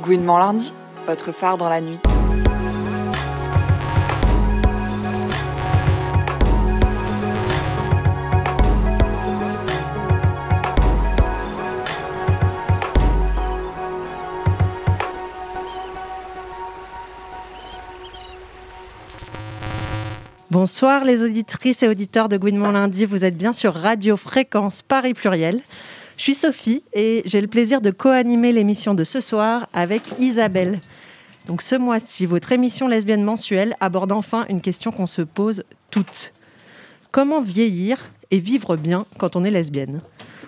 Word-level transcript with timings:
Gouinement 0.00 0.38
lundi, 0.38 0.72
votre 1.06 1.32
phare 1.32 1.58
dans 1.58 1.68
la 1.68 1.80
nuit. 1.80 1.98
Bonsoir 20.50 21.04
les 21.04 21.22
auditrices 21.22 21.82
et 21.82 21.88
auditeurs 21.88 22.28
de 22.28 22.36
Gouinement 22.36 22.70
lundi, 22.70 23.04
vous 23.04 23.24
êtes 23.24 23.36
bien 23.36 23.52
sur 23.52 23.74
Radio 23.74 24.16
Fréquence 24.16 24.82
Paris 24.82 25.14
Pluriel. 25.14 25.60
Je 26.18 26.24
suis 26.24 26.34
Sophie 26.34 26.82
et 26.94 27.22
j'ai 27.26 27.40
le 27.40 27.46
plaisir 27.46 27.80
de 27.80 27.92
co-animer 27.92 28.50
l'émission 28.50 28.92
de 28.92 29.04
ce 29.04 29.20
soir 29.20 29.68
avec 29.72 30.02
Isabelle. 30.18 30.80
Donc 31.46 31.62
ce 31.62 31.76
mois-ci, 31.76 32.26
votre 32.26 32.50
émission 32.50 32.88
lesbienne 32.88 33.22
mensuelle 33.22 33.76
aborde 33.78 34.10
enfin 34.10 34.44
une 34.48 34.60
question 34.60 34.90
qu'on 34.90 35.06
se 35.06 35.22
pose 35.22 35.62
toutes. 35.92 36.32
Comment 37.12 37.40
vieillir 37.40 38.10
et 38.32 38.40
vivre 38.40 38.76
bien 38.76 39.06
quand 39.16 39.36
on 39.36 39.44
est 39.44 39.52
lesbienne? 39.52 40.00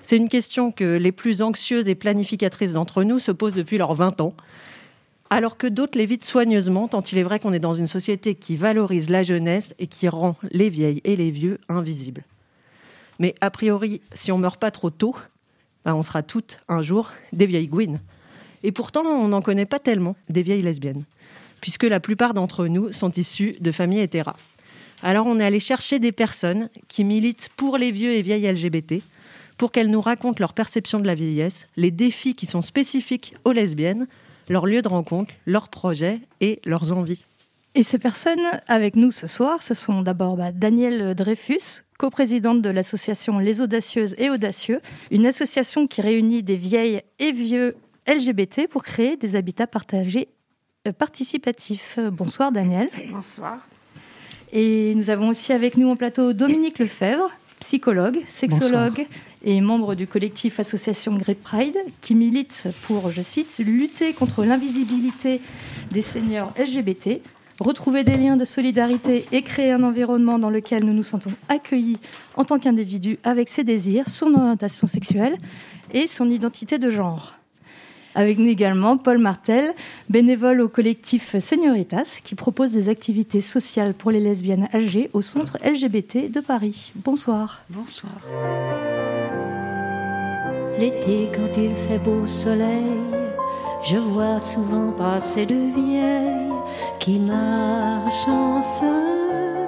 C'est 0.03 0.17
une 0.17 0.29
question 0.29 0.73
que 0.73 0.97
les 0.97 1.13
plus 1.13 1.41
anxieuses 1.41 1.89
et 1.89 1.95
planificatrices 1.95 2.73
d'entre 2.73 3.05
nous 3.05 3.21
se 3.21 3.31
posent 3.31 3.55
depuis 3.55 3.79
leurs 3.79 3.95
20 3.95 4.21
ans, 4.23 4.35
alors 5.31 5.57
que 5.57 5.69
d'autres 5.69 5.97
l'évitent 5.97 6.25
soigneusement, 6.25 6.89
tant 6.89 7.03
il 7.03 7.17
est 7.17 7.23
vrai 7.23 7.39
qu'on 7.39 7.53
est 7.53 7.61
dans 7.61 7.75
une 7.75 7.87
société 7.87 8.35
qui 8.35 8.57
valorise 8.57 9.09
la 9.09 9.23
jeunesse 9.23 9.73
et 9.79 9.87
qui 9.87 10.09
rend 10.09 10.35
les 10.51 10.69
vieilles 10.69 11.01
et 11.05 11.15
les 11.15 11.31
vieux 11.31 11.61
invisibles. 11.69 12.25
Mais 13.21 13.37
a 13.41 13.51
priori, 13.51 14.01
si 14.15 14.33
on 14.33 14.39
meurt 14.39 14.59
pas 14.59 14.73
trop 14.73 14.91
tôt, 14.91 15.15
bah, 15.85 15.95
on 15.95 16.03
sera 16.03 16.23
toutes 16.23 16.61
un 16.69 16.83
jour 16.83 17.11
des 17.33 17.47
vieilles 17.47 17.69
gouines. 17.69 18.01
Et 18.63 18.73
pourtant, 18.73 19.03
on 19.03 19.29
n'en 19.29 19.43
connaît 19.43 19.67
pas 19.67 19.79
tellement 19.79 20.17
des 20.29 20.43
vieilles 20.43 20.63
lesbiennes, 20.63 21.05
puisque 21.61 21.85
la 21.85 22.01
plupart 22.01 22.35
d'entre 22.35 22.67
nous 22.67 22.93
sont 22.93 23.11
issus 23.13 23.57
de 23.61 23.71
familles 23.71 24.01
hétéras. 24.01 24.37
Alors 25.03 25.27
on 25.27 25.41
est 25.41 25.45
allé 25.45 25.61
chercher 25.61 25.99
des 25.99 26.13
personnes 26.13 26.69
qui 26.89 27.05
militent 27.05 27.49
pour 27.57 27.79
les 27.79 27.91
vieux 27.91 28.13
et 28.13 28.23
vieilles 28.23 28.53
LGBT, 28.53 29.03
pour 29.57 29.73
qu'elles 29.73 29.91
nous 29.91 30.01
racontent 30.01 30.41
leur 30.41 30.53
perception 30.53 31.01
de 31.01 31.07
la 31.07 31.15
vieillesse, 31.15 31.67
les 31.77 31.91
défis 31.91 32.35
qui 32.35 32.47
sont 32.47 32.63
spécifiques 32.63 33.35
aux 33.45 33.53
lesbiennes, 33.53 34.07
leurs 34.49 34.67
lieux 34.67 34.83
de 34.83 34.89
rencontre, 34.89 35.33
leurs 35.47 35.69
projets 35.69 36.21
et 36.41 36.61
leurs 36.65 36.93
envies. 36.93 37.25
Et 37.77 37.85
ces 37.85 37.99
personnes 37.99 38.41
avec 38.67 38.97
nous 38.97 39.13
ce 39.13 39.29
soir, 39.29 39.63
ce 39.63 39.75
sont 39.75 40.03
d'abord 40.03 40.37
bah, 40.37 40.51
Danielle 40.51 41.15
Dreyfus, 41.15 41.85
coprésidente 41.99 42.63
de 42.63 42.69
l'association 42.69 43.39
Les 43.39 43.61
Audacieuses 43.61 44.17
et 44.19 44.29
Audacieux, 44.29 44.81
une 45.13 45.25
association 45.25 45.87
qui 45.87 46.01
réunit 46.01 46.43
des 46.43 46.57
vieilles 46.57 47.03
et 47.21 47.31
vieux 47.31 47.77
LGBT 48.09 48.67
pour 48.69 48.83
créer 48.83 49.17
des 49.17 49.37
habitats 49.37 49.69
partagés 49.69 50.29
euh, 50.89 50.93
participatifs. 50.93 52.01
Bonsoir 52.11 52.51
Danielle. 52.51 52.91
Bonsoir. 53.13 53.61
Et 54.53 54.93
nous 54.97 55.11
avons 55.11 55.29
aussi 55.29 55.53
avec 55.53 55.77
nous 55.77 55.89
en 55.89 55.95
plateau 55.95 56.33
Dominique 56.33 56.81
Lefebvre, 56.81 57.31
psychologue, 57.61 58.19
sexologue 58.27 59.07
et 59.45 59.61
membre 59.61 59.95
du 59.95 60.09
collectif 60.09 60.59
Association 60.59 61.17
Great 61.17 61.41
Pride, 61.41 61.77
qui 62.01 62.17
milite 62.17 62.67
pour, 62.83 63.13
je 63.13 63.23
cite, 63.23 63.59
lutter 63.59 64.13
contre 64.13 64.45
l'invisibilité 64.45 65.41
des 65.91 66.03
seniors 66.03 66.53
LGBT 66.59 67.21
retrouver 67.61 68.05
des 68.05 68.17
liens 68.17 68.37
de 68.37 68.45
solidarité 68.45 69.27
et 69.33 69.43
créer 69.43 69.73
un 69.73 69.83
environnement 69.83 70.39
dans 70.39 70.51
lequel 70.51 70.85
nous 70.85 70.95
nous 70.95 71.03
sentons 71.03 71.33
accueillis 71.49 71.99
en 72.37 72.45
tant 72.45 72.59
qu'individus 72.59 73.19
avec 73.23 73.49
ses 73.49 73.65
désirs, 73.65 74.09
son 74.09 74.35
orientation 74.35 74.87
sexuelle 74.87 75.37
et 75.93 76.07
son 76.07 76.31
identité 76.31 76.79
de 76.79 76.91
genre. 76.91 77.35
Avec 78.15 78.39
nous 78.39 78.49
également 78.49 78.97
Paul 78.97 79.19
Martel, 79.19 79.73
bénévole 80.09 80.61
au 80.61 80.69
collectif 80.69 81.39
Senioritas, 81.39 82.19
qui 82.25 82.35
propose 82.35 82.73
des 82.73 82.89
activités 82.89 83.41
sociales 83.41 83.95
pour 83.95 84.11
les 84.11 84.19
lesbiennes 84.19 84.69
âgées 84.75 85.11
au 85.13 85.23
centre 85.23 85.59
LGBT 85.65 86.31
de 86.31 86.41
Paris. 86.41 86.93
Bonsoir. 86.97 87.63
Bonsoir. 87.71 88.13
L'été, 90.79 91.29
quand 91.33 91.57
il 91.57 91.75
fait 91.75 91.99
beau 91.99 92.27
soleil, 92.27 92.97
je 93.85 93.97
vois 93.97 94.41
souvent 94.41 94.93
passer 94.93 95.47
de 95.47 95.55
vieilles 95.55 96.50
qui 97.01 97.19
marchent 97.19 98.29
en 98.29 98.63
se 98.63 98.93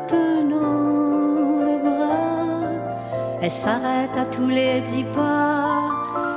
tenant 0.06 1.64
le 1.66 1.78
bras. 1.82 3.40
Elles 3.40 3.50
s'arrêtent 3.50 4.16
à 4.16 4.26
tous 4.26 4.48
les 4.48 4.82
dix 4.82 5.04
pas 5.14 5.90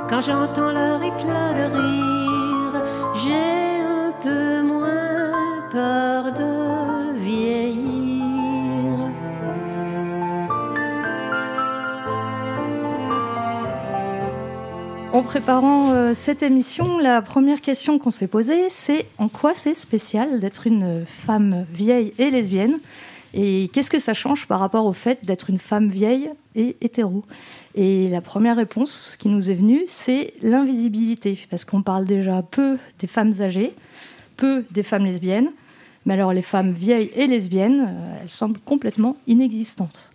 quand 0.08 0.22
j'entends 0.22 0.72
leur 0.72 1.00
éclat 1.02 1.52
de 1.52 1.64
rire. 1.76 2.82
En 15.16 15.22
préparant 15.22 15.92
euh, 15.92 16.12
cette 16.12 16.42
émission, 16.42 16.98
la 16.98 17.22
première 17.22 17.62
question 17.62 17.98
qu'on 17.98 18.10
s'est 18.10 18.28
posée, 18.28 18.68
c'est 18.68 19.06
en 19.16 19.28
quoi 19.28 19.54
c'est 19.54 19.72
spécial 19.72 20.40
d'être 20.40 20.66
une 20.66 21.06
femme 21.06 21.64
vieille 21.72 22.12
et 22.18 22.28
lesbienne 22.28 22.80
Et 23.32 23.70
qu'est-ce 23.72 23.88
que 23.88 23.98
ça 23.98 24.12
change 24.12 24.46
par 24.46 24.60
rapport 24.60 24.84
au 24.84 24.92
fait 24.92 25.24
d'être 25.24 25.48
une 25.48 25.58
femme 25.58 25.88
vieille 25.88 26.28
et 26.54 26.76
hétéro? 26.82 27.22
Et 27.74 28.10
la 28.10 28.20
première 28.20 28.56
réponse 28.56 29.16
qui 29.18 29.30
nous 29.30 29.50
est 29.50 29.54
venue, 29.54 29.84
c'est 29.86 30.34
l'invisibilité, 30.42 31.38
parce 31.48 31.64
qu'on 31.64 31.80
parle 31.80 32.04
déjà 32.04 32.42
peu 32.42 32.76
des 32.98 33.06
femmes 33.06 33.32
âgées, 33.40 33.72
peu 34.36 34.66
des 34.70 34.82
femmes 34.82 35.06
lesbiennes, 35.06 35.48
mais 36.04 36.12
alors 36.12 36.34
les 36.34 36.42
femmes 36.42 36.72
vieilles 36.72 37.10
et 37.14 37.26
lesbiennes, 37.26 37.86
euh, 37.88 38.18
elles 38.20 38.28
semblent 38.28 38.60
complètement 38.60 39.16
inexistantes. 39.26 40.10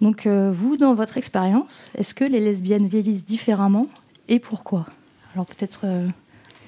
Donc 0.00 0.26
euh, 0.28 0.52
vous, 0.54 0.76
dans 0.76 0.94
votre 0.94 1.16
expérience, 1.16 1.90
est-ce 1.98 2.14
que 2.14 2.22
les 2.22 2.38
lesbiennes 2.38 2.86
vieillissent 2.86 3.24
différemment 3.24 3.88
et 4.28 4.38
pourquoi? 4.38 4.86
Alors 5.34 5.46
peut-être 5.46 5.80
euh, 5.84 6.06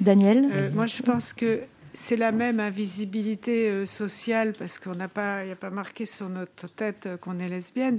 Daniel? 0.00 0.48
Euh, 0.53 0.71
moi, 0.72 0.87
je 0.87 1.03
pense 1.03 1.32
que 1.32 1.60
c'est 1.93 2.16
la 2.16 2.31
même 2.32 2.60
invisibilité 2.60 3.69
euh, 3.69 3.84
sociale 3.87 4.53
parce 4.59 4.78
qu'on 4.78 4.94
n'a 4.94 5.09
pas, 5.09 5.43
il 5.43 5.47
n'y 5.47 5.53
a 5.53 5.56
pas 5.56 5.71
marqué 5.71 6.04
sur 6.04 6.28
notre 6.28 6.69
tête 6.69 7.06
euh, 7.06 7.16
qu'on 7.16 7.38
est 7.38 7.48
lesbienne. 7.48 7.98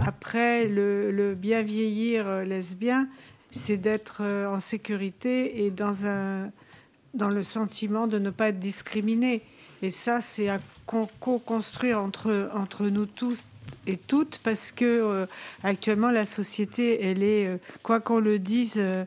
Après, 0.00 0.66
le, 0.66 1.34
bien 1.34 1.62
vieillir 1.62 2.42
lesbien, 2.44 3.08
c'est 3.50 3.76
d'être 3.76 4.22
en 4.24 4.60
sécurité 4.60 5.64
et 5.64 5.70
dans 5.70 6.06
un, 6.06 6.50
dans 7.14 7.28
le 7.30 7.42
sentiment 7.42 8.06
de 8.06 8.18
ne 8.18 8.30
pas 8.30 8.48
être 8.48 8.58
discriminé. 8.58 9.42
Et 9.82 9.90
ça, 9.90 10.20
c'est 10.20 10.48
à 10.48 10.58
co- 10.86 11.08
co-construire 11.20 12.00
entre, 12.00 12.50
entre 12.54 12.86
nous 12.86 13.06
tous 13.06 13.44
et 13.86 13.96
toutes 13.96 14.38
parce 14.42 14.72
que 14.72 14.84
euh, 14.84 15.26
actuellement 15.62 16.10
la 16.10 16.24
société 16.24 17.04
elle 17.04 17.22
est 17.22 17.46
euh, 17.46 17.56
quoi 17.82 18.00
qu'on 18.00 18.18
le 18.18 18.38
dise 18.38 18.74
euh, 18.76 19.04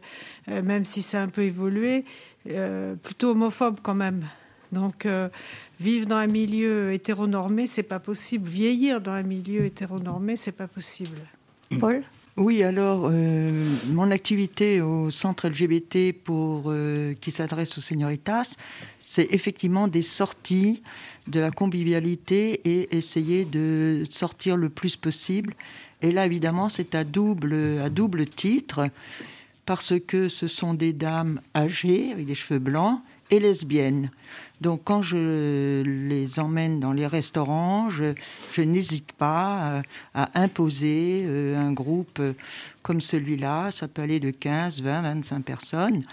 même 0.48 0.86
si 0.86 1.02
ça 1.02 1.22
a 1.22 1.24
un 1.24 1.28
peu 1.28 1.44
évolué 1.44 2.06
plutôt 3.04 3.32
homophobe 3.32 3.80
quand 3.84 3.94
même. 3.94 4.26
Donc 4.72 5.06
vivre 5.80 6.08
dans 6.08 6.16
un 6.16 6.28
milieu 6.28 6.94
hétéronormé 6.94 7.68
c'est 7.68 7.84
pas 7.84 8.00
possible. 8.00 8.50
Vieillir 8.50 9.02
dans 9.02 9.12
un 9.12 9.22
milieu 9.22 9.66
hétéronormé 9.66 10.36
c'est 10.36 10.54
pas 10.54 10.68
possible. 10.68 11.20
Paul? 11.80 12.04
Oui, 12.40 12.64
alors, 12.64 13.10
euh, 13.12 13.66
mon 13.88 14.12
activité 14.12 14.80
au 14.80 15.12
centre 15.12 15.50
LGBT 15.50 16.16
euh, 16.30 17.14
qui 17.20 17.32
s'adresse 17.32 17.78
aux 17.78 17.82
senioritas, 17.82 18.56
c'est 19.02 19.28
effectivement 19.32 19.90
des 19.90 20.02
sorties 20.02 20.82
de 21.28 21.42
la 21.42 21.52
convivialité 21.52 22.62
et 22.64 22.96
essayer 22.96 23.44
de 23.44 24.06
sortir 24.10 24.56
le 24.56 24.70
plus 24.70 24.96
possible. 24.96 25.54
Et 26.02 26.12
là, 26.12 26.26
évidemment, 26.26 26.70
c'est 26.70 26.96
à 26.96 27.04
double, 27.04 27.54
à 27.84 27.90
double 27.90 28.24
titre, 28.26 28.88
parce 29.66 30.00
que 30.00 30.30
ce 30.30 30.48
sont 30.48 30.74
des 30.74 30.94
dames 30.94 31.42
âgées, 31.54 32.14
avec 32.14 32.26
des 32.26 32.36
cheveux 32.36 32.62
blancs, 32.62 33.02
et 33.32 33.40
lesbiennes. 33.40 34.10
Donc, 34.62 34.82
quand 34.84 35.02
je 35.02 35.84
les 35.84 36.40
emmène 36.40 36.82
dans 36.82 36.92
les 36.92 37.08
restaurants, 37.08 37.90
je, 37.90 38.62
n'hésite 38.62 39.14
pas 39.14 39.72
euh, 39.72 39.82
à 40.14 40.42
imposer 40.42 41.22
euh, 41.24 41.58
un 41.58 41.72
groupe 41.72 42.20
euh, 42.20 42.34
comme 42.82 43.00
celui-là. 43.00 43.72
Ça 43.72 43.88
peut 43.88 44.02
aller 44.02 44.20
de 44.20 44.32
15, 44.32 44.82
20, 44.82 45.02
25 45.02 45.46
personnes. 45.46 46.04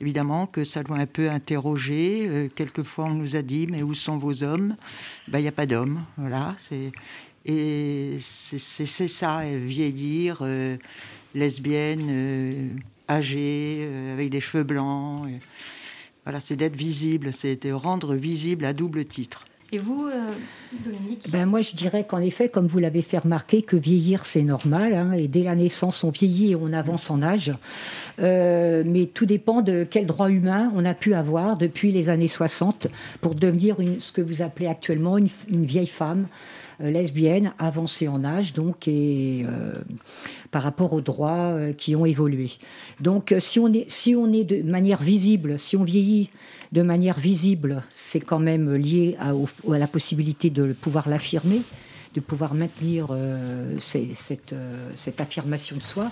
Évidemment 0.00 0.46
que 0.46 0.64
ça 0.64 0.82
doit 0.82 0.96
un 0.96 1.06
peu 1.06 1.28
interroger. 1.28 2.50
Quelquefois, 2.56 3.04
on 3.04 3.14
nous 3.14 3.36
a 3.36 3.42
dit, 3.42 3.66
mais 3.66 3.82
où 3.82 3.92
sont 3.92 4.16
vos 4.16 4.42
hommes? 4.42 4.76
Ben, 5.28 5.40
Il 5.40 5.42
n'y 5.42 5.48
a 5.48 5.52
pas 5.52 5.66
d'hommes. 5.66 6.00
Voilà. 6.16 6.56
Et 7.44 8.16
c'est 8.18 9.08
ça, 9.08 9.42
vieillir, 9.44 10.42
lesbienne, 11.34 12.80
âgée, 13.10 13.86
avec 14.14 14.30
des 14.30 14.40
cheveux 14.40 14.64
blancs. 14.64 15.28
Voilà, 16.30 16.38
c'est 16.38 16.54
d'être 16.54 16.76
visible, 16.76 17.32
c'est 17.32 17.60
de 17.66 17.72
rendre 17.72 18.14
visible 18.14 18.64
à 18.64 18.72
double 18.72 19.04
titre. 19.04 19.46
Et 19.72 19.78
vous, 19.78 20.06
euh, 20.06 20.30
Dominique 20.84 21.28
ben 21.28 21.44
Moi, 21.44 21.60
je 21.60 21.74
dirais 21.74 22.04
qu'en 22.04 22.20
effet, 22.20 22.48
comme 22.48 22.68
vous 22.68 22.78
l'avez 22.78 23.02
fait 23.02 23.18
remarquer, 23.18 23.62
que 23.62 23.74
vieillir, 23.74 24.24
c'est 24.24 24.42
normal. 24.42 24.94
Hein, 24.94 25.12
et 25.12 25.26
dès 25.26 25.42
la 25.42 25.56
naissance, 25.56 26.04
on 26.04 26.10
vieillit 26.10 26.52
et 26.52 26.54
on 26.54 26.72
avance 26.72 27.10
en 27.10 27.20
âge. 27.20 27.52
Euh, 28.20 28.84
mais 28.86 29.06
tout 29.06 29.26
dépend 29.26 29.60
de 29.60 29.84
quel 29.88 30.06
droit 30.06 30.30
humain 30.30 30.70
on 30.76 30.84
a 30.84 30.94
pu 30.94 31.14
avoir 31.14 31.56
depuis 31.56 31.90
les 31.90 32.10
années 32.10 32.28
60 32.28 32.86
pour 33.20 33.34
devenir 33.34 33.80
une, 33.80 33.98
ce 33.98 34.12
que 34.12 34.20
vous 34.20 34.40
appelez 34.40 34.68
actuellement 34.68 35.18
une, 35.18 35.28
vieille 35.48 35.88
femme 35.88 36.28
euh, 36.80 36.90
lesbienne 36.90 37.52
avancée 37.58 38.08
en 38.08 38.24
âge, 38.24 38.52
donc, 38.52 38.88
et 38.88 39.44
par 40.50 40.62
rapport 40.62 40.92
aux 40.92 41.00
droits 41.00 41.56
qui 41.76 41.94
ont 41.94 42.06
évolué. 42.06 42.50
Donc, 43.00 43.34
si 43.38 43.58
on 43.58 43.72
est, 43.72 43.88
si 43.88 44.14
on 44.14 44.32
est 44.32 44.44
de 44.44 44.62
manière 44.62 45.02
visible, 45.02 45.58
si 45.58 45.76
on 45.76 45.84
vieillit 45.84 46.30
de 46.72 46.82
manière 46.82 47.18
visible, 47.18 47.82
c'est 47.94 48.20
quand 48.20 48.38
même 48.38 48.74
lié 48.74 49.16
à, 49.18 49.32
la 49.76 49.86
possibilité 49.86 50.50
de 50.50 50.72
pouvoir 50.72 51.08
l'affirmer 51.08 51.62
de 52.14 52.20
pouvoir 52.20 52.54
maintenir 52.54 53.08
euh, 53.10 53.76
cette, 53.78 54.52
euh, 54.52 54.90
cette, 54.96 55.20
affirmation 55.20 55.76
de 55.76 55.82
soi. 55.82 56.10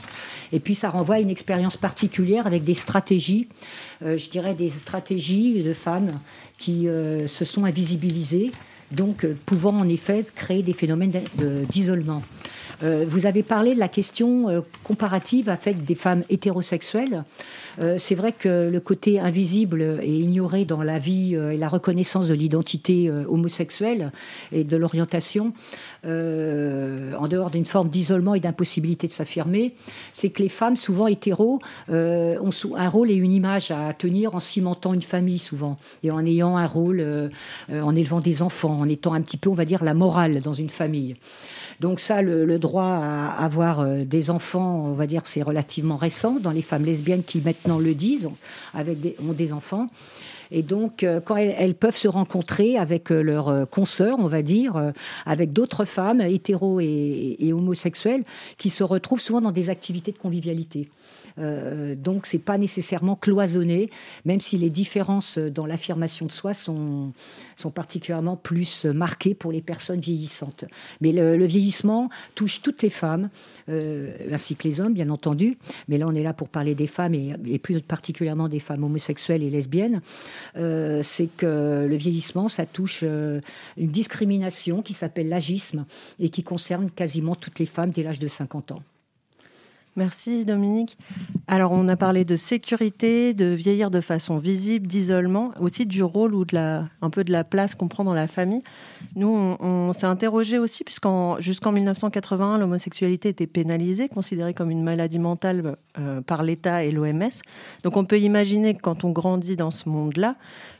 Et 0.52 0.60
puis 0.60 0.74
ça 0.74 0.90
renvoie 0.90 1.16
à 1.16 1.20
une 1.20 1.30
expérience 1.30 1.76
particulière 1.76 2.46
avec 2.46 2.62
des 2.62 2.74
stratégies, 2.74 3.48
euh, 4.02 4.16
je 4.16 4.30
dirais 4.30 4.54
des 4.54 4.68
stratégies 4.68 5.62
de 5.62 5.72
femmes 5.72 6.20
qui 6.56 6.86
se 6.86 7.44
sont 7.44 7.64
invisibilisées, 7.64 8.50
donc 8.92 9.26
pouvant 9.46 9.78
en 9.78 9.88
effet 9.88 10.24
créer 10.34 10.62
des 10.62 10.72
phénomènes 10.72 11.12
d'isolement. 11.70 12.22
Euh, 12.82 13.04
vous 13.08 13.26
avez 13.26 13.42
parlé 13.42 13.74
de 13.74 13.78
la 13.78 13.88
question 13.88 14.48
euh, 14.48 14.60
comparative 14.84 15.48
avec 15.48 15.84
des 15.84 15.94
femmes 15.94 16.22
hétérosexuelles. 16.28 17.24
Euh, 17.80 17.96
c'est 17.98 18.14
vrai 18.14 18.32
que 18.32 18.68
le 18.70 18.80
côté 18.80 19.18
invisible 19.18 20.00
et 20.02 20.18
ignoré 20.18 20.64
dans 20.64 20.82
la 20.82 20.98
vie 20.98 21.34
et 21.34 21.56
la 21.56 21.68
reconnaissance 21.68 22.28
de 22.28 22.34
l'identité 22.34 23.10
homosexuelle 23.10 24.12
et 24.52 24.64
de 24.64 24.76
l'orientation, 24.76 25.52
en 26.04 27.28
dehors 27.28 27.50
d'une 27.50 27.64
forme 27.64 27.88
d'isolement 27.88 28.34
et 28.34 28.40
d'impossibilité 28.40 29.06
de 29.06 29.12
s'affirmer, 29.12 29.74
c'est 30.12 30.30
que 30.30 30.42
les 30.42 30.48
femmes, 30.48 30.76
souvent 30.76 31.06
hétéros, 31.06 31.60
ont 31.88 32.50
un 32.76 32.88
rôle 32.88 33.10
et 33.10 33.14
une 33.14 33.32
image 33.32 33.70
à 33.70 33.92
tenir 33.94 34.34
en 34.34 34.40
cimentant 34.40 34.94
une 34.94 35.02
famille 35.02 35.38
souvent 35.38 35.76
et 36.02 36.10
en 36.10 36.24
ayant 36.24 36.56
un 36.56 36.66
rôle, 36.66 37.30
en 37.70 37.94
élevant 37.94 38.20
des 38.20 38.42
enfants, 38.42 38.80
en 38.80 38.88
étant 38.88 39.14
un 39.14 39.20
petit 39.20 39.36
peu, 39.36 39.50
on 39.50 39.54
va 39.54 39.64
dire, 39.64 39.84
la 39.84 39.94
morale 39.94 40.40
dans 40.40 40.52
une 40.52 40.70
famille. 40.70 41.16
Donc 41.80 42.00
ça, 42.00 42.22
le, 42.22 42.58
droit 42.58 42.67
à 42.76 43.30
avoir 43.30 43.80
euh, 43.80 44.04
des 44.04 44.30
enfants, 44.30 44.84
on 44.86 44.92
va 44.92 45.06
dire, 45.06 45.22
c'est 45.24 45.42
relativement 45.42 45.96
récent 45.96 46.36
dans 46.40 46.50
les 46.50 46.62
femmes 46.62 46.84
lesbiennes 46.84 47.22
qui 47.24 47.40
maintenant 47.40 47.78
le 47.78 47.94
disent, 47.94 48.28
ont 48.74 49.32
des 49.32 49.52
enfants. 49.52 49.88
Et 50.50 50.62
donc, 50.62 51.02
euh, 51.02 51.20
quand 51.20 51.36
elles, 51.36 51.74
peuvent 51.74 51.96
se 51.96 52.08
rencontrer 52.08 52.76
avec 52.76 53.10
euh, 53.12 53.20
leurs 53.20 53.68
consoeurs, 53.68 54.18
on 54.18 54.26
va 54.26 54.42
dire, 54.42 54.92
avec 55.26 55.52
d'autres 55.52 55.84
femmes 55.84 56.20
hétéros 56.20 56.80
et, 56.80 57.36
et, 57.38 57.52
homosexuelles, 57.52 58.24
qui 58.56 58.70
se 58.70 58.82
retrouvent 58.82 59.20
souvent 59.20 59.40
dans 59.40 59.52
des 59.52 59.70
activités 59.70 60.12
de 60.12 60.18
convivialité. 60.18 60.88
Euh, 61.38 61.94
donc, 61.94 62.26
c'est 62.26 62.38
pas 62.38 62.58
nécessairement 62.58 63.16
cloisonné, 63.16 63.90
même 64.24 64.40
si 64.40 64.56
les 64.56 64.70
différences 64.70 65.38
dans 65.38 65.66
l'affirmation 65.66 66.26
de 66.26 66.32
soi 66.32 66.54
sont, 66.54 67.12
particulièrement 67.74 68.36
plus 68.36 68.84
marquées 68.86 69.34
pour 69.34 69.52
les 69.52 69.60
personnes 69.60 70.00
vieillissantes. 70.00 70.64
Mais 71.00 71.12
le, 71.12 71.46
vieillissement 71.46 72.10
touche 72.34 72.62
toutes 72.62 72.82
les 72.82 72.90
femmes, 72.90 73.30
euh, 73.68 74.16
ainsi 74.30 74.56
que 74.56 74.66
les 74.66 74.80
hommes, 74.80 74.94
bien 74.94 75.10
entendu. 75.10 75.56
Mais 75.88 75.98
là, 75.98 76.06
on 76.08 76.14
est 76.14 76.22
là 76.22 76.32
pour 76.32 76.48
parler 76.48 76.74
des 76.74 76.86
femmes 76.86 77.14
et, 77.14 77.58
plus 77.58 77.80
particulièrement 77.80 78.48
des 78.48 78.60
femmes 78.60 78.84
homosexuelles 78.84 79.42
et 79.42 79.50
lesbiennes. 79.50 80.00
Euh, 80.56 81.02
c'est 81.02 81.28
que 81.36 81.86
le 81.88 81.96
vieillissement, 81.96 82.48
ça 82.48 82.66
touche 82.66 83.02
une 83.02 83.40
discrimination 83.76 84.82
qui 84.82 84.94
s'appelle 84.94 85.28
l'agisme 85.28 85.84
et 86.18 86.28
qui 86.28 86.42
concerne 86.42 86.90
quasiment 86.90 87.34
toutes 87.34 87.58
les 87.58 87.66
femmes 87.66 87.90
dès 87.90 88.02
l'âge 88.02 88.18
de 88.18 88.28
50 88.28 88.72
ans. 88.72 88.82
Merci 89.98 90.44
Dominique. 90.44 90.96
Alors 91.48 91.72
on 91.72 91.88
a 91.88 91.96
parlé 91.96 92.24
de 92.24 92.36
sécurité, 92.36 93.34
de 93.34 93.46
vieillir 93.46 93.90
de 93.90 94.00
façon 94.00 94.38
visible, 94.38 94.86
d'isolement, 94.86 95.50
aussi 95.58 95.86
du 95.86 96.04
rôle 96.04 96.36
ou 96.36 96.44
de 96.44 96.54
la, 96.54 96.84
un 97.02 97.10
peu 97.10 97.24
de 97.24 97.32
la 97.32 97.42
place 97.42 97.74
qu'on 97.74 97.88
prend 97.88 98.04
dans 98.04 98.14
la 98.14 98.28
famille. 98.28 98.62
Nous, 99.16 99.28
on, 99.28 99.92
s'est 99.92 100.06
interrogé 100.06 100.56
aussi, 100.56 100.84
puisqu'en 100.84 101.40
jusqu'en 101.40 101.72
1981, 101.72 102.58
l'homosexualité 102.58 103.30
était 103.30 103.48
pénalisée, 103.48 104.08
considérée 104.08 104.54
comme 104.54 104.70
une 104.70 104.84
maladie 104.84 105.18
mentale 105.18 105.76
euh, 105.98 106.20
par 106.20 106.44
l'État 106.44 106.84
et 106.84 106.92
l'OMS. 106.92 107.42
Donc 107.82 107.96
on 107.96 108.04
peut 108.04 108.20
imaginer 108.20 108.74
que 108.74 108.82
quand 108.82 109.02
on 109.02 109.10
grandit 109.10 109.56
dans 109.56 109.72
ce 109.72 109.88
monde-là, 109.88 110.36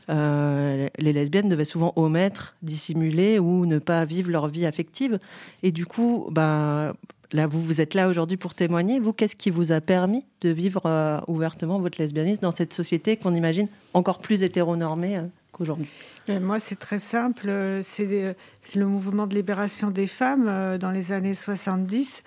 euh, 0.09 0.87
les 0.97 1.11
lesbiennes 1.11 1.49
devaient 1.49 1.65
souvent 1.65 1.91
omettre, 1.97 2.55
dissimuler 2.61 3.37
ou 3.37 3.65
ne 3.65 3.79
pas 3.79 4.05
vivre 4.05 4.31
leur 4.31 4.47
vie 4.47 4.65
affective. 4.65 5.19
Et 5.61 5.73
du 5.73 5.85
coup, 5.85 6.29
bah, 6.31 6.93
Là, 7.31 7.45
vous, 7.45 7.61
vous 7.61 7.79
êtes 7.79 7.93
là 7.93 8.09
aujourd'hui 8.09 8.37
pour 8.37 8.55
témoigner. 8.55 8.99
Vous, 8.99 9.13
qu'est-ce 9.13 9.35
qui 9.35 9.51
vous 9.51 9.71
a 9.71 9.81
permis 9.81 10.25
de 10.41 10.49
vivre 10.49 10.81
euh, 10.85 11.19
ouvertement 11.27 11.79
votre 11.79 12.01
lesbianisme 12.01 12.41
dans 12.41 12.51
cette 12.51 12.73
société 12.73 13.17
qu'on 13.17 13.35
imagine 13.35 13.67
encore 13.93 14.19
plus 14.19 14.41
hétéronormée 14.41 15.17
euh, 15.17 15.23
qu'aujourd'hui? 15.51 15.87
Moi, 16.27 16.59
c'est 16.59 16.77
très 16.77 16.99
simple. 16.99 17.51
C'est 17.83 18.35
le 18.75 18.85
mouvement 18.85 19.27
de 19.27 19.35
libération 19.35 19.91
des 19.91 20.07
femmes 20.07 20.47
euh, 20.47 20.77
dans 20.79 20.91
les 20.91 21.11
années 21.11 21.35
70 21.35 22.23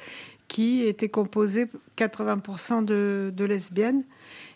qui 0.47 0.83
était 0.83 1.09
composé 1.09 1.67
80% 1.97 2.85
de, 2.85 3.33
de 3.35 3.45
lesbiennes 3.45 4.03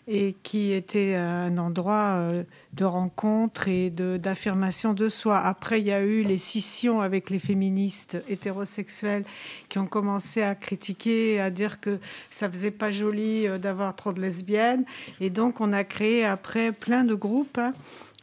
et 0.07 0.35
qui 0.41 0.71
était 0.71 1.15
un 1.15 1.57
endroit 1.57 2.15
euh, 2.17 2.43
de 2.73 2.85
rencontre 2.85 3.67
et 3.67 3.89
d'affirmation 3.89 4.93
de, 4.93 5.09
soi. 5.09 5.37
Après, 5.37 5.81
il 5.81 5.87
y 5.87 5.91
a 5.91 6.01
eu 6.01 6.23
les 6.23 6.37
scissions 6.37 7.01
avec 7.01 7.29
les 7.29 7.39
féministes 7.39 8.17
hétérosexuelles 8.29 9.25
qui 9.67 9.79
ont 9.79 9.85
commencé 9.85 10.41
à 10.41 10.55
critiquer, 10.55 11.41
à 11.41 11.49
dire 11.49 11.81
que 11.81 11.99
ça 12.29 12.49
faisait 12.49 12.71
pas 12.71 12.91
joli 12.91 13.47
euh, 13.47 13.57
d'avoir 13.57 13.95
trop 13.95 14.13
de 14.13 14.21
lesbiennes. 14.21 14.85
Et 15.19 15.29
donc, 15.29 15.59
on 15.59 15.73
a 15.73 15.83
créé 15.83 16.23
après 16.23 16.71
plein 16.71 17.03
de 17.03 17.13
groupes. 17.13 17.57
Hein. 17.57 17.73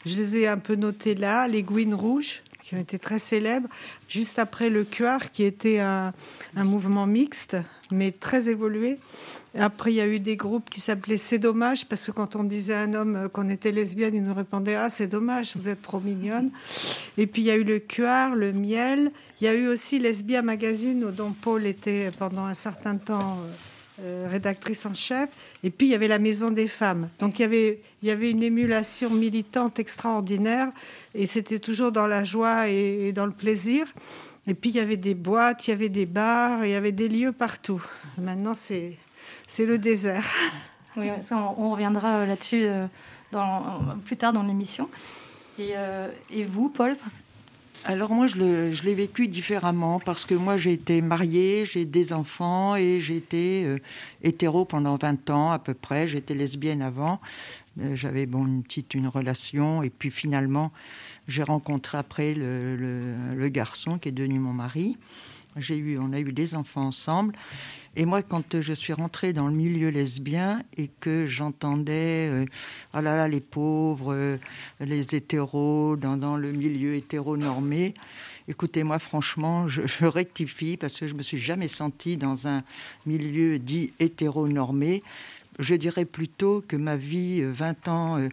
Je 0.06 0.16
les 0.16 0.38
ai 0.38 0.48
un 0.48 0.58
peu 0.58 0.76
notés 0.76 1.14
là, 1.14 1.48
les 1.48 1.62
Gouines 1.62 1.94
Rouges, 1.94 2.42
qui 2.64 2.74
ont 2.74 2.80
été 2.80 2.98
très 2.98 3.18
célèbres, 3.18 3.68
juste 4.08 4.38
après 4.38 4.70
le 4.70 4.84
QR, 4.84 5.18
qui 5.34 5.44
était 5.44 5.80
un, 5.80 6.14
mouvement 6.56 7.06
mixte, 7.06 7.58
mais 7.90 8.10
très 8.10 8.48
évolué. 8.48 8.98
Après, 9.58 9.92
il 9.92 9.96
y 9.96 10.00
a 10.00 10.06
eu 10.06 10.18
des 10.18 10.36
groupes 10.36 10.70
qui 10.70 10.80
s'appelaient 10.80 11.18
C'est 11.18 11.38
dommage, 11.38 11.86
parce 11.86 12.06
que 12.06 12.10
quand 12.10 12.36
on 12.36 12.42
disait 12.42 12.72
à 12.72 12.80
un 12.80 12.94
homme 12.94 13.28
qu'on 13.30 13.50
était 13.50 13.70
lesbienne, 13.70 14.14
il 14.14 14.22
nous 14.22 14.32
répondait 14.32 14.76
Ah, 14.76 14.88
c'est 14.88 15.06
dommage, 15.06 15.52
vous 15.56 15.68
êtes 15.68 15.82
trop 15.82 16.00
mignonne. 16.00 16.50
Et 17.18 17.26
puis, 17.26 17.42
il 17.42 17.44
y 17.44 17.50
a 17.50 17.56
eu 17.56 17.64
le 17.64 17.80
cuir, 17.80 18.34
le 18.34 18.54
miel. 18.54 19.12
Il 19.40 19.44
y 19.44 19.48
a 19.48 19.54
eu 19.54 19.68
aussi 19.68 19.98
Lesbia 19.98 20.40
Magazine, 20.40 21.10
dont 21.10 21.32
Paul 21.32 21.66
était 21.66 22.08
pendant 22.18 22.46
un 22.46 22.54
certain 22.54 22.96
temps 22.96 23.40
euh, 24.00 24.26
rédactrice 24.30 24.86
en 24.86 24.94
chef. 24.94 25.30
Et 25.62 25.70
puis, 25.70 25.86
il 25.86 25.90
y 25.90 25.94
avait 25.94 26.08
la 26.08 26.18
Maison 26.18 26.50
des 26.50 26.68
femmes. 26.68 27.08
Donc, 27.18 27.38
il 27.38 27.42
y 27.42 27.44
avait, 27.44 27.80
il 28.02 28.08
y 28.08 28.10
avait 28.10 28.30
une 28.30 28.42
émulation 28.42 29.10
militante 29.10 29.78
extraordinaire. 29.78 30.68
Et 31.14 31.26
c'était 31.26 31.58
toujours 31.58 31.92
dans 31.92 32.06
la 32.06 32.24
joie 32.24 32.68
et 32.68 33.12
dans 33.12 33.26
le 33.26 33.32
plaisir. 33.32 33.86
Et 34.46 34.54
puis, 34.54 34.70
il 34.70 34.76
y 34.76 34.80
avait 34.80 34.96
des 34.96 35.14
boîtes, 35.14 35.66
il 35.66 35.70
y 35.70 35.74
avait 35.74 35.88
des 35.88 36.06
bars, 36.06 36.64
il 36.64 36.70
y 36.70 36.74
avait 36.74 36.92
des 36.92 37.08
lieux 37.08 37.32
partout. 37.32 37.82
Maintenant, 38.18 38.54
c'est 38.54 38.96
le 39.58 39.78
désert. 39.78 40.26
Oui, 40.96 41.08
on, 41.32 41.72
reviendra 41.72 42.18
euh, 42.18 42.26
là-dessus 42.26 42.66
euh, 42.66 42.86
plus 44.04 44.16
tard 44.16 44.32
dans 44.32 44.44
l'émission. 44.44 44.88
Euh, 45.58 46.08
et, 46.30 46.44
vous, 46.44 46.68
Paul 46.68 46.96
alors 47.84 48.12
moi, 48.12 48.26
je 48.28 48.82
l'ai 48.82 48.94
vécu 48.94 49.28
différemment 49.28 50.00
parce 50.00 50.24
que 50.24 50.34
moi, 50.34 50.56
j'ai 50.56 50.72
été 50.72 51.02
mariée, 51.02 51.66
j'ai 51.70 51.84
des 51.84 52.12
enfants 52.12 52.76
et 52.76 53.00
j'ai 53.00 53.16
été 53.16 53.76
hétéro 54.22 54.64
pendant 54.64 54.96
20 54.96 55.30
ans 55.30 55.50
à 55.52 55.58
peu 55.58 55.74
près. 55.74 56.08
J'étais 56.08 56.34
lesbienne 56.34 56.82
avant. 56.82 57.20
J'avais 57.94 58.26
bon, 58.26 58.46
une 58.46 58.62
petite 58.62 58.94
une 58.94 59.08
relation 59.08 59.82
et 59.82 59.90
puis 59.90 60.10
finalement, 60.10 60.72
j'ai 61.28 61.42
rencontré 61.42 61.98
après 61.98 62.34
le, 62.34 63.48
garçon 63.48 63.98
qui 63.98 64.08
est 64.08 64.12
devenu 64.12 64.38
mon 64.38 64.52
mari. 64.52 64.96
J'ai 65.56 65.76
eu, 65.76 65.98
on 65.98 66.12
a 66.12 66.20
eu 66.20 66.32
des 66.32 66.54
enfants 66.54 66.86
ensemble. 66.86 67.34
Et 67.96 68.06
moi, 68.06 68.22
quand 68.22 68.60
je 68.60 68.72
suis 68.72 68.92
rentrée 68.92 69.32
dans 69.32 69.46
le 69.46 69.54
milieu 69.54 69.88
lesbien 69.88 70.62
et 70.76 70.90
que 71.00 71.26
j'entendais, 71.28 72.28
euh, 72.28 72.44
oh 72.92 73.00
là 73.00 73.14
là, 73.14 73.28
les 73.28 73.40
pauvres, 73.40 74.12
euh, 74.12 74.36
les 74.80 75.14
hétéros, 75.14 75.94
dans, 75.96 76.36
le 76.36 76.50
milieu 76.50 76.96
hétéronormé, 76.96 77.94
écoutez-moi, 78.48 78.98
franchement, 78.98 79.68
je, 79.68 80.06
rectifie 80.06 80.76
parce 80.76 80.98
que 80.98 81.06
je 81.06 81.14
me 81.14 81.22
suis 81.22 81.38
jamais 81.38 81.68
sentie 81.68 82.16
dans 82.16 82.48
un 82.48 82.64
milieu 83.06 83.60
dit 83.60 83.92
hétéronormé. 84.00 85.04
Je 85.60 85.76
dirais 85.76 86.04
plutôt 86.04 86.64
que 86.66 86.74
ma 86.74 86.96
vie, 86.96 87.44
20 87.44 87.86
euh, 87.86 87.90
ans 87.92 88.28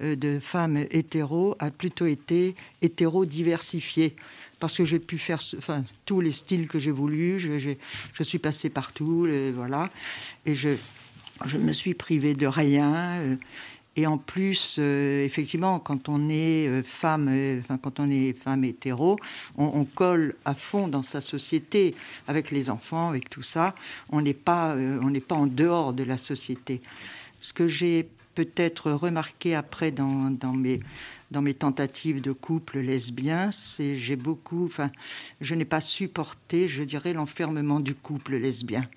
de 0.00 0.38
femme 0.40 0.78
hétéro, 0.90 1.54
a 1.58 1.70
plutôt 1.70 2.06
été 2.06 2.54
hétéro-diversifiée 2.80 4.16
parce 4.62 4.76
que 4.76 4.84
j'ai 4.84 5.00
pu 5.00 5.18
faire 5.18 5.42
enfin, 5.58 5.82
tous 6.06 6.20
les 6.20 6.30
styles 6.30 6.68
que 6.68 6.78
j'ai 6.78 6.92
voulu. 6.92 7.40
Je, 7.40 8.22
suis 8.22 8.38
passée 8.38 8.70
partout, 8.70 9.28
voilà. 9.56 9.90
Et 10.46 10.54
je, 10.54 10.68
je 11.46 11.58
me 11.58 11.72
suis 11.72 11.94
privée 11.94 12.34
de 12.34 12.46
rien. 12.46 12.94
Euh, 12.94 13.36
Et 13.96 14.06
en 14.06 14.18
plus, 14.18 14.76
euh, 14.78 15.24
effectivement, 15.24 15.80
quand 15.80 16.08
on 16.08 16.30
est 16.30 16.68
euh, 16.68 16.82
femme, 16.84 17.28
euh, 17.28 17.58
enfin, 17.60 17.76
quand 17.76 17.98
on 17.98 18.08
est 18.08 18.32
femme 18.32 18.62
hétéro, 18.64 19.18
on, 19.58 19.84
colle 19.84 20.36
à 20.44 20.54
fond 20.54 20.86
dans 20.86 21.02
sa 21.02 21.20
société, 21.20 21.96
avec 22.28 22.52
les 22.52 22.70
enfants, 22.70 23.08
avec 23.08 23.28
tout 23.28 23.42
ça. 23.42 23.74
On 24.10 24.22
n'est 24.22 24.32
pas, 24.32 24.76
on 24.76 25.10
n'est 25.10 25.20
pas 25.20 25.34
en 25.34 25.48
dehors 25.48 25.92
de 25.92 26.04
la 26.04 26.18
société. 26.18 26.80
Ce 27.40 27.52
que 27.52 27.66
j'ai 27.66 28.08
peut-être 28.34 28.92
remarqué 28.92 29.54
après 29.54 29.90
dans, 29.90 30.52
mes, 30.52 31.54
tentatives 31.54 32.20
de 32.20 32.32
couple 32.32 32.78
lesbien, 32.78 33.50
c'est 33.52 33.96
j'ai 33.96 34.16
beaucoup, 34.16 34.66
enfin, 34.66 34.90
je 35.40 35.54
n'ai 35.54 35.64
pas 35.64 35.80
supporté, 35.80 36.68
je 36.68 36.82
dirais, 36.82 37.12
l'enfermement 37.12 37.80
du 37.80 37.94
couple 37.94 38.36
lesbien. 38.36 38.88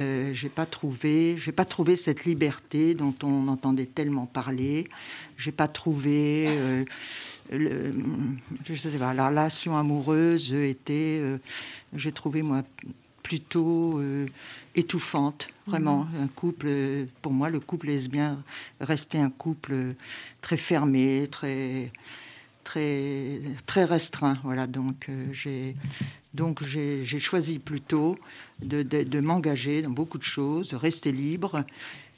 Euh, 0.00 0.32
j'ai 0.32 0.48
pas 0.48 0.66
trouvé, 0.66 1.36
j'ai 1.38 1.50
pas 1.50 1.64
trouvé 1.64 1.96
cette 1.96 2.24
liberté 2.24 2.94
dont 2.94 3.14
on 3.22 3.48
entendait 3.48 3.86
tellement 3.86 4.26
parler. 4.26 4.88
J'ai 5.36 5.50
pas 5.50 5.66
trouvé, 5.66 6.46
euh, 6.48 6.84
le, 7.50 7.92
je 8.68 8.74
sais 8.76 8.98
pas, 8.98 9.12
la 9.12 9.28
relation 9.28 9.76
amoureuse 9.76 10.52
était, 10.52 11.18
euh, 11.20 11.38
j'ai 11.96 12.12
trouvé 12.12 12.42
moi 12.42 12.62
plutôt 13.24 14.00
étouffante, 14.74 15.48
vraiment. 15.68 16.04
Mhm. 16.04 16.24
Un 16.24 16.28
couple, 16.28 16.68
pour 17.22 17.32
moi, 17.32 17.50
le 17.50 17.60
couple 17.60 17.86
lesbien 17.86 18.38
restait 18.80 19.18
un 19.18 19.30
couple 19.30 19.94
très 20.40 20.56
fermé, 20.56 21.28
très 21.30 21.90
très 22.64 23.40
très 23.66 23.84
restreint. 23.84 24.38
Voilà, 24.44 24.66
donc 24.66 25.08
j'ai 25.32 25.74
donc 26.34 26.62
j'ai 26.64 27.18
choisi 27.18 27.58
plutôt 27.58 28.18
de, 28.62 29.20
m'engager 29.20 29.82
dans 29.82 29.90
beaucoup 29.90 30.18
de 30.18 30.24
choses, 30.24 30.68
de 30.70 30.76
rester 30.76 31.12
libre 31.12 31.64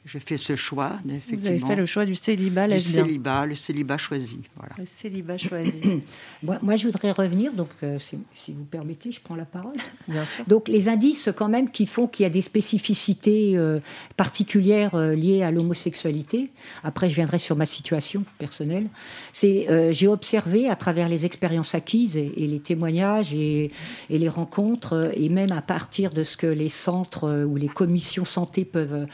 j'ai 0.06 0.18
fait 0.18 0.38
ce 0.38 0.56
choix. 0.56 0.98
Vous 1.30 1.46
avez 1.46 1.58
fait 1.58 1.76
le 1.76 1.84
choix 1.84 2.06
du 2.06 2.14
célibat 2.14 2.66
lesbien. 2.66 3.02
Le 3.02 3.08
célibat, 3.08 3.46
le 3.46 3.54
célibat 3.54 3.98
choisi. 3.98 4.38
Voilà. 4.56 4.74
Le 4.78 4.86
célibat 4.86 5.36
choisi. 5.36 6.02
moi, 6.42 6.76
je 6.76 6.86
voudrais 6.86 7.12
revenir, 7.12 7.52
donc 7.52 7.68
euh, 7.82 7.98
si, 7.98 8.52
vous 8.52 8.64
permettez, 8.64 9.10
je 9.10 9.20
prends 9.20 9.36
la 9.36 9.44
parole. 9.44 9.74
Bien 10.08 10.24
sûr. 10.24 10.44
Donc 10.46 10.68
les 10.68 10.88
indices 10.88 11.28
quand 11.36 11.50
même 11.50 11.70
qui 11.70 11.84
font 11.84 12.06
qu'il 12.06 12.22
y 12.22 12.26
a 12.26 12.30
des 12.30 12.40
spécificités 12.40 13.58
euh, 13.58 13.80
particulières 14.16 14.94
euh, 14.94 15.14
liées 15.14 15.42
à 15.42 15.50
l'homosexualité. 15.50 16.50
Après, 16.82 17.10
je 17.10 17.14
viendrai 17.14 17.38
sur 17.38 17.56
ma 17.56 17.66
situation 17.66 18.24
personnelle. 18.38 18.86
C'est 19.32 19.66
j'ai 19.92 20.08
observé 20.08 20.68
à 20.68 20.76
travers 20.76 21.08
les 21.08 21.26
expériences 21.26 21.74
acquises 21.74 22.16
et, 22.16 22.32
les 22.36 22.60
témoignages 22.60 23.34
et, 23.34 23.70
et, 24.08 24.18
les 24.18 24.28
rencontres 24.28 25.12
et 25.14 25.28
même 25.28 25.52
à 25.52 25.62
partir 25.62 26.10
de 26.10 26.24
ce 26.24 26.36
que 26.36 26.46
les 26.46 26.68
centres 26.68 27.44
ou 27.44 27.56
les 27.56 27.68
commissions 27.68 28.24
santé 28.24 28.64
peuvent 28.64 29.06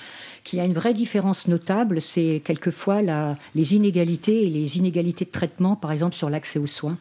qu'il 0.46 0.60
y 0.60 0.62
a 0.62 0.64
une 0.64 0.72
vraie 0.72 0.94
différence 0.94 1.48
notable, 1.48 2.00
c'est 2.00 2.40
quelquefois 2.44 3.02
la, 3.02 3.36
les 3.56 3.74
inégalités 3.74 4.46
et 4.46 4.48
les 4.48 4.78
inégalités 4.78 5.24
de 5.24 5.30
traitement, 5.30 5.74
par 5.74 5.90
exemple 5.90 6.14
sur 6.14 6.30
l'accès 6.30 6.60
aux 6.60 6.68
soins. 6.68 6.96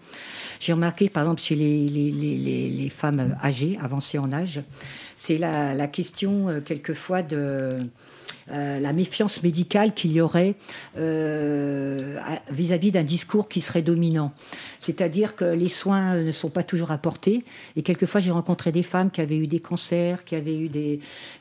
J'ai 0.60 0.74
remarqué, 0.74 1.10
par 1.10 1.24
exemple, 1.24 1.42
chez 1.42 1.56
les, 1.56 1.88
les, 1.88 2.10
les, 2.12 2.70
les 2.70 2.90
femmes 2.90 3.38
âgées, 3.44 3.78
avancées 3.84 4.18
en 4.18 4.34
âge, 4.34 4.62
c'est 5.16 5.38
la, 5.38 5.76
la, 5.76 5.88
question 5.88 6.50
euh, 6.50 6.60
quelquefois 6.60 7.22
de 7.22 7.86
euh, 8.52 8.80
la 8.80 8.94
méfiance 8.94 9.42
médicale 9.42 9.96
qu'il 9.96 10.12
y 10.12 10.22
aurait 10.22 10.54
euh, 11.00 12.20
vis-à-vis 12.52 12.92
d'un 12.92 13.04
discours 13.04 13.50
qui 13.50 13.60
serait 13.60 13.82
dominant. 13.82 14.34
C'est-à-dire 14.80 15.36
que 15.36 15.46
les 15.46 15.68
soins 15.68 16.18
ne 16.18 16.32
sont 16.32 16.52
pas 16.52 16.62
toujours 16.62 16.92
apportés. 16.92 17.44
Et 17.76 17.82
quelquefois, 17.82 18.22
j'ai 18.22 18.30
rencontré 18.30 18.72
des 18.72 18.84
femmes 18.84 19.10
qui 19.10 19.22
avaient 19.22 19.38
eu 19.38 19.48
des 19.48 19.60
cancers, 19.60 20.24
qui 20.24 20.36
avaient 20.36 20.58
eu 20.58 20.70
des. 20.70 21.00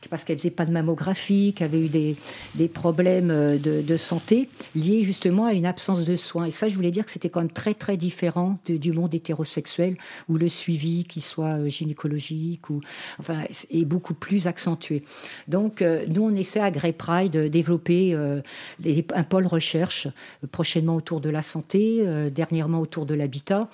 parce 0.08 0.24
qu'elles 0.24 0.38
faisaient 0.38 0.50
pas 0.50 0.64
de 0.64 0.72
mammographie, 0.72 1.52
qui 1.54 1.62
avaient 1.62 1.80
eu 1.80 1.88
des, 1.88 2.16
des 2.54 2.68
problèmes 2.68 3.58
de, 3.58 3.96
santé 3.96 4.48
liés 4.74 5.02
justement 5.04 5.44
à 5.44 5.52
une 5.52 5.66
absence 5.66 6.04
de 6.04 6.16
soins. 6.16 6.46
Et 6.46 6.50
ça, 6.50 6.68
je 6.68 6.74
voulais 6.74 6.90
dire 6.90 7.04
que 7.04 7.10
c'était 7.10 7.28
quand 7.28 7.40
même 7.40 7.50
très, 7.50 7.74
très 7.74 7.96
différent 7.96 8.58
du 8.66 8.92
monde 8.92 9.14
hétérosexuel, 9.14 9.96
où 10.28 10.36
le 10.36 10.48
suivi, 10.48 11.04
qu'il 11.04 11.22
soit 11.22 11.68
gynécologique, 11.68 12.70
ou, 12.70 12.80
enfin, 13.20 13.44
est 13.70 13.84
beaucoup 13.84 14.14
plus 14.14 14.46
accentué. 14.46 15.04
Donc, 15.48 15.84
nous, 16.08 16.22
on 16.22 16.34
essaie 16.34 16.60
à 16.60 16.70
Pride 16.94 17.32
de 17.32 17.48
développer 17.48 18.14
euh, 18.14 18.40
un 19.14 19.22
pôle 19.24 19.46
recherche 19.46 20.06
euh, 20.06 20.46
prochainement 20.50 20.96
autour 20.96 21.20
de 21.20 21.30
la 21.30 21.42
santé, 21.42 21.98
euh, 22.00 22.30
dernièrement 22.30 22.80
autour 22.80 23.06
de 23.06 23.14
l'habitat. 23.14 23.68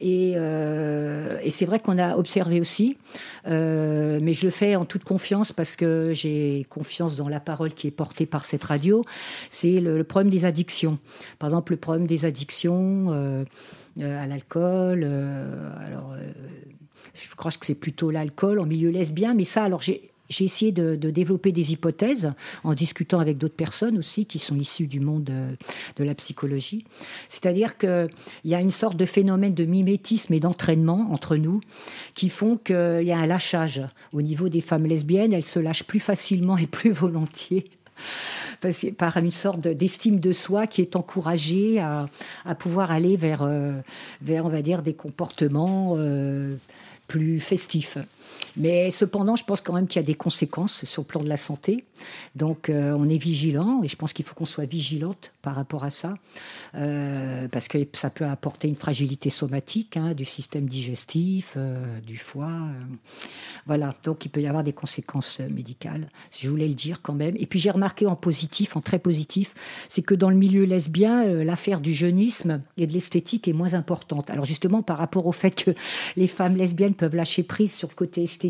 Et, 0.00 0.34
c'est 1.50 1.66
vrai 1.66 1.80
qu'on 1.80 1.98
a 1.98 2.16
observé 2.16 2.60
aussi, 2.60 2.96
mais 3.44 4.32
je 4.32 4.46
le 4.46 4.50
fais 4.50 4.74
en 4.74 4.84
toute 4.84 5.04
confiance 5.04 5.52
parce 5.52 5.76
que 5.76 6.10
j'ai 6.12 6.66
confiance 6.70 7.14
dans 7.14 7.28
la 7.28 7.40
parole 7.40 7.72
qui 7.72 7.86
est 7.86 7.92
portée 7.92 8.26
par 8.26 8.46
cette 8.46 8.64
radio, 8.64 9.04
c'est 9.50 9.80
le, 9.80 10.02
problème 10.02 10.30
des 10.30 10.44
addictions. 10.44 10.98
Par 11.38 11.50
exemple, 11.50 11.72
le 11.72 11.76
problème 11.76 12.06
des 12.06 12.24
addictions 12.24 13.44
à 14.00 14.26
l'alcool. 14.26 15.04
alors, 15.04 16.16
je 17.14 17.34
crois 17.36 17.52
que 17.52 17.66
c'est 17.66 17.74
plutôt 17.74 18.10
l'alcool 18.10 18.58
en 18.58 18.66
milieu 18.66 18.90
lesbien, 18.90 19.34
mais 19.34 19.44
ça, 19.44 19.64
alors 19.64 19.82
j'ai 19.82 20.11
j'ai 20.32 20.44
essayé 20.44 20.72
de, 20.72 20.96
développer 20.96 21.52
des 21.52 21.72
hypothèses 21.72 22.32
en 22.64 22.74
discutant 22.74 23.20
avec 23.20 23.38
d'autres 23.38 23.54
personnes 23.54 23.98
aussi 23.98 24.26
qui 24.26 24.38
sont 24.38 24.56
issues 24.56 24.86
du 24.86 25.00
monde 25.00 25.28
euh, 25.30 25.52
de, 25.96 26.04
la 26.04 26.14
psychologie. 26.14 26.84
C'est-à-dire 27.28 27.76
qu'il 27.76 28.08
y 28.44 28.54
a 28.54 28.60
une 28.60 28.70
sorte 28.70 28.96
de 28.96 29.04
phénomène 29.04 29.54
de 29.54 29.64
mimétisme 29.64 30.32
et 30.32 30.40
d'entraînement 30.40 31.08
entre 31.12 31.36
nous 31.36 31.60
qui 32.14 32.28
font 32.28 32.56
qu'il 32.56 33.02
y 33.02 33.12
a 33.12 33.18
un 33.18 33.26
lâchage 33.26 33.82
au 34.12 34.22
niveau 34.22 34.48
des 34.48 34.60
femmes 34.60 34.86
lesbiennes. 34.86 35.32
Elles 35.32 35.44
se 35.44 35.58
lâchent 35.58 35.84
plus 35.84 36.00
facilement 36.00 36.56
et 36.56 36.66
plus 36.66 36.90
volontiers 36.92 37.70
par 38.96 39.16
une 39.16 39.30
sorte 39.30 39.60
d'estime 39.60 40.20
de 40.20 40.32
soi 40.32 40.66
qui 40.66 40.80
est 40.80 40.96
encouragée 40.96 41.80
à, 41.80 42.08
pouvoir 42.58 42.90
aller 42.92 43.16
vers, 43.16 43.42
euh, 43.42 43.80
vers, 44.22 44.46
on 44.46 44.48
va 44.48 44.62
dire, 44.62 44.82
des 44.82 44.94
comportements 44.94 45.94
euh, 45.96 46.52
plus 47.08 47.40
festifs. 47.40 47.98
Mais 48.56 48.90
cependant, 48.90 49.36
je 49.36 49.44
pense 49.44 49.60
quand 49.60 49.72
même 49.72 49.86
qu'il 49.86 50.00
y 50.00 50.04
a 50.04 50.06
des 50.06 50.14
conséquences 50.14 50.84
sur 50.84 51.02
le 51.02 51.06
plan 51.06 51.22
de 51.22 51.28
la 51.28 51.36
santé. 51.36 51.84
Donc, 52.34 52.68
euh, 52.68 52.94
on 52.98 53.08
est 53.08 53.16
vigilant 53.16 53.82
et 53.82 53.88
je 53.88 53.96
pense 53.96 54.12
qu'il 54.12 54.24
faut 54.24 54.34
qu'on 54.34 54.44
soit 54.44 54.64
vigilante 54.64 55.32
par 55.40 55.54
rapport 55.54 55.84
à 55.84 55.90
ça, 55.90 56.14
euh, 56.74 57.48
parce 57.48 57.68
que 57.68 57.78
ça 57.94 58.10
peut 58.10 58.24
apporter 58.24 58.68
une 58.68 58.74
fragilité 58.74 59.30
somatique 59.30 59.96
hein, 59.96 60.14
du 60.14 60.24
système 60.24 60.66
digestif, 60.66 61.54
euh, 61.56 62.00
du 62.00 62.18
foie. 62.18 62.52
voilà, 63.66 63.94
donc 64.04 64.24
il 64.24 64.28
peut 64.28 64.40
y 64.40 64.46
avoir 64.46 64.64
des 64.64 64.72
conséquences 64.72 65.40
médicales. 65.40 66.08
Je 66.38 66.48
voulais 66.48 66.68
le 66.68 66.74
dire 66.74 67.00
quand 67.02 67.14
même. 67.14 67.36
Et 67.38 67.46
puis 67.46 67.58
j'ai 67.58 67.70
remarqué 67.70 68.06
en 68.06 68.16
positif, 68.16 68.76
en 68.76 68.80
très 68.80 68.98
positif, 68.98 69.54
c'est 69.88 70.02
que 70.02 70.14
dans 70.14 70.30
le 70.30 70.36
milieu 70.36 70.64
lesbien, 70.64 71.24
l'affaire 71.44 71.80
du 71.80 71.94
jeunisme 71.94 72.62
et 72.76 72.86
de 72.86 72.92
l'esthétique 72.92 73.48
est 73.48 73.52
moins 73.52 73.74
importante. 73.74 74.30
Alors 74.30 74.44
justement, 74.44 74.82
par 74.82 74.98
rapport 74.98 75.26
au 75.26 75.32
fait 75.32 75.64
que 75.64 75.70
les 76.16 76.26
femmes 76.26 76.56
lesbiennes 76.56 76.94
peuvent 76.94 77.16
lâcher 77.16 77.42
prise 77.42 77.72
sur 77.72 77.88
le 77.88 77.94
côté 77.94 78.22
esthétique 78.22 78.41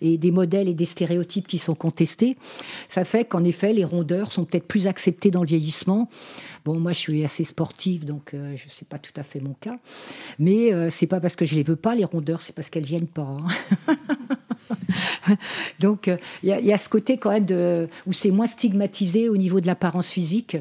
et 0.00 0.18
des 0.18 0.30
modèles 0.30 0.68
et 0.68 0.74
des 0.74 0.84
stéréotypes 0.84 1.48
qui 1.48 1.58
sont 1.58 1.74
contestés, 1.74 2.36
ça 2.88 3.04
fait 3.04 3.24
qu'en 3.24 3.44
effet, 3.44 3.72
les 3.72 3.84
rondeurs 3.84 4.32
sont 4.32 4.44
peut-être 4.44 4.66
plus 4.66 4.86
acceptées 4.86 5.30
dans 5.30 5.40
le 5.40 5.46
vieillissement. 5.46 6.08
Bon, 6.64 6.78
moi, 6.78 6.92
je 6.92 6.98
suis 6.98 7.24
assez 7.24 7.44
sportive, 7.44 8.04
donc 8.04 8.34
euh, 8.34 8.54
je 8.56 8.68
sais 8.68 8.84
pas 8.84 8.98
tout 8.98 9.12
à 9.16 9.22
fait 9.22 9.40
mon 9.40 9.54
cas. 9.54 9.78
Mais 10.38 10.72
euh, 10.72 10.90
c'est 10.90 11.06
pas 11.06 11.20
parce 11.20 11.36
que 11.36 11.44
je 11.44 11.54
les 11.54 11.62
veux 11.62 11.76
pas, 11.76 11.94
les 11.94 12.04
rondeurs, 12.04 12.40
c'est 12.40 12.54
parce 12.54 12.68
qu'elles 12.68 12.84
viennent 12.84 13.06
pas. 13.06 13.38
Hein. 13.88 13.96
donc, 15.80 16.10
il 16.42 16.48
y, 16.48 16.72
a 16.72 16.78
ce 16.78 16.88
côté 16.88 17.16
quand 17.16 17.30
même 17.30 17.46
de, 17.46 17.88
où 18.06 18.12
c'est 18.12 18.30
moins 18.30 18.46
stigmatisé 18.46 19.28
au 19.28 19.36
niveau 19.36 19.60
de 19.60 19.66
l'apparence 19.66 20.10
physique. 20.10 20.56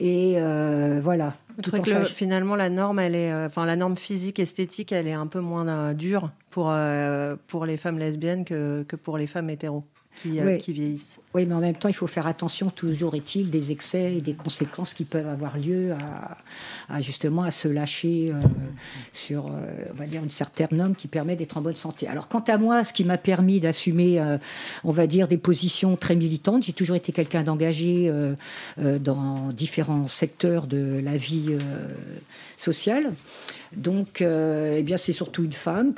Et 0.00 0.34
euh, 0.36 1.00
voilà. 1.02 1.34
Tout 1.62 1.72
que 1.72 2.04
finalement, 2.04 2.54
la 2.54 2.68
norme, 2.68 3.00
elle 3.00 3.16
est, 3.16 3.34
enfin, 3.34 3.66
la 3.66 3.74
norme 3.74 3.96
physique, 3.96 4.38
esthétique, 4.38 4.92
elle 4.92 5.08
est 5.08 5.12
un 5.12 5.26
peu 5.26 5.40
moins 5.40 5.92
dure 5.94 6.30
pour, 6.58 6.72
pour 7.46 7.66
les 7.66 7.76
femmes 7.76 7.98
lesbiennes 7.98 8.44
que, 8.44 8.82
que 8.82 8.96
pour 8.96 9.18
les 9.18 9.26
femmes 9.26 9.50
hétéros. 9.50 9.84
Euh, 10.26 10.56
qui, 10.56 10.72
vieillissent. 10.72 11.20
Oui, 11.34 11.46
mais 11.46 11.54
en 11.54 11.60
même 11.60 11.76
temps, 11.76 11.88
il 11.88 11.94
faut 11.94 12.06
faire 12.06 12.26
attention, 12.26 12.70
toujours 12.70 13.14
est-il, 13.14 13.50
des 13.50 13.70
excès 13.70 14.16
et 14.16 14.20
des 14.20 14.34
conséquences 14.34 14.92
qui 14.92 15.04
peuvent 15.04 15.28
avoir 15.28 15.56
lieu 15.56 15.92
à, 16.88 17.00
justement 17.00 17.42
à 17.42 17.50
se 17.50 17.68
lâcher 17.68 18.32
euh, 18.32 18.40
sur, 19.12 19.46
euh, 19.46 19.84
on 19.92 19.94
va 19.94 20.06
dire, 20.06 20.22
une 20.22 20.30
certaine 20.30 20.68
norme 20.72 20.96
qui 20.96 21.06
permet 21.06 21.36
d'être 21.36 21.56
en 21.56 21.60
bonne 21.60 21.76
santé. 21.76 22.08
Alors, 22.08 22.28
quant 22.28 22.40
à 22.40 22.58
moi, 22.58 22.82
ce 22.82 22.92
qui 22.92 23.04
m'a 23.04 23.18
permis 23.18 23.60
d'assumer, 23.60 24.20
on 24.82 24.92
va 24.92 25.06
dire, 25.06 25.28
des 25.28 25.38
positions 25.38 25.96
très 25.96 26.16
militantes, 26.16 26.64
j'ai 26.64 26.72
toujours 26.72 26.96
été 26.96 27.12
quelqu'un 27.12 27.42
d'engagé 27.42 28.12
dans 28.76 29.52
différents 29.52 30.08
secteurs 30.08 30.66
de 30.66 31.00
la 31.02 31.16
vie 31.16 31.56
sociale. 32.56 33.12
Donc, 33.76 34.20
eh 34.22 34.82
bien, 34.82 34.96
c'est 34.96 35.12
surtout 35.12 35.44
une 35.44 35.52
femme 35.52 35.94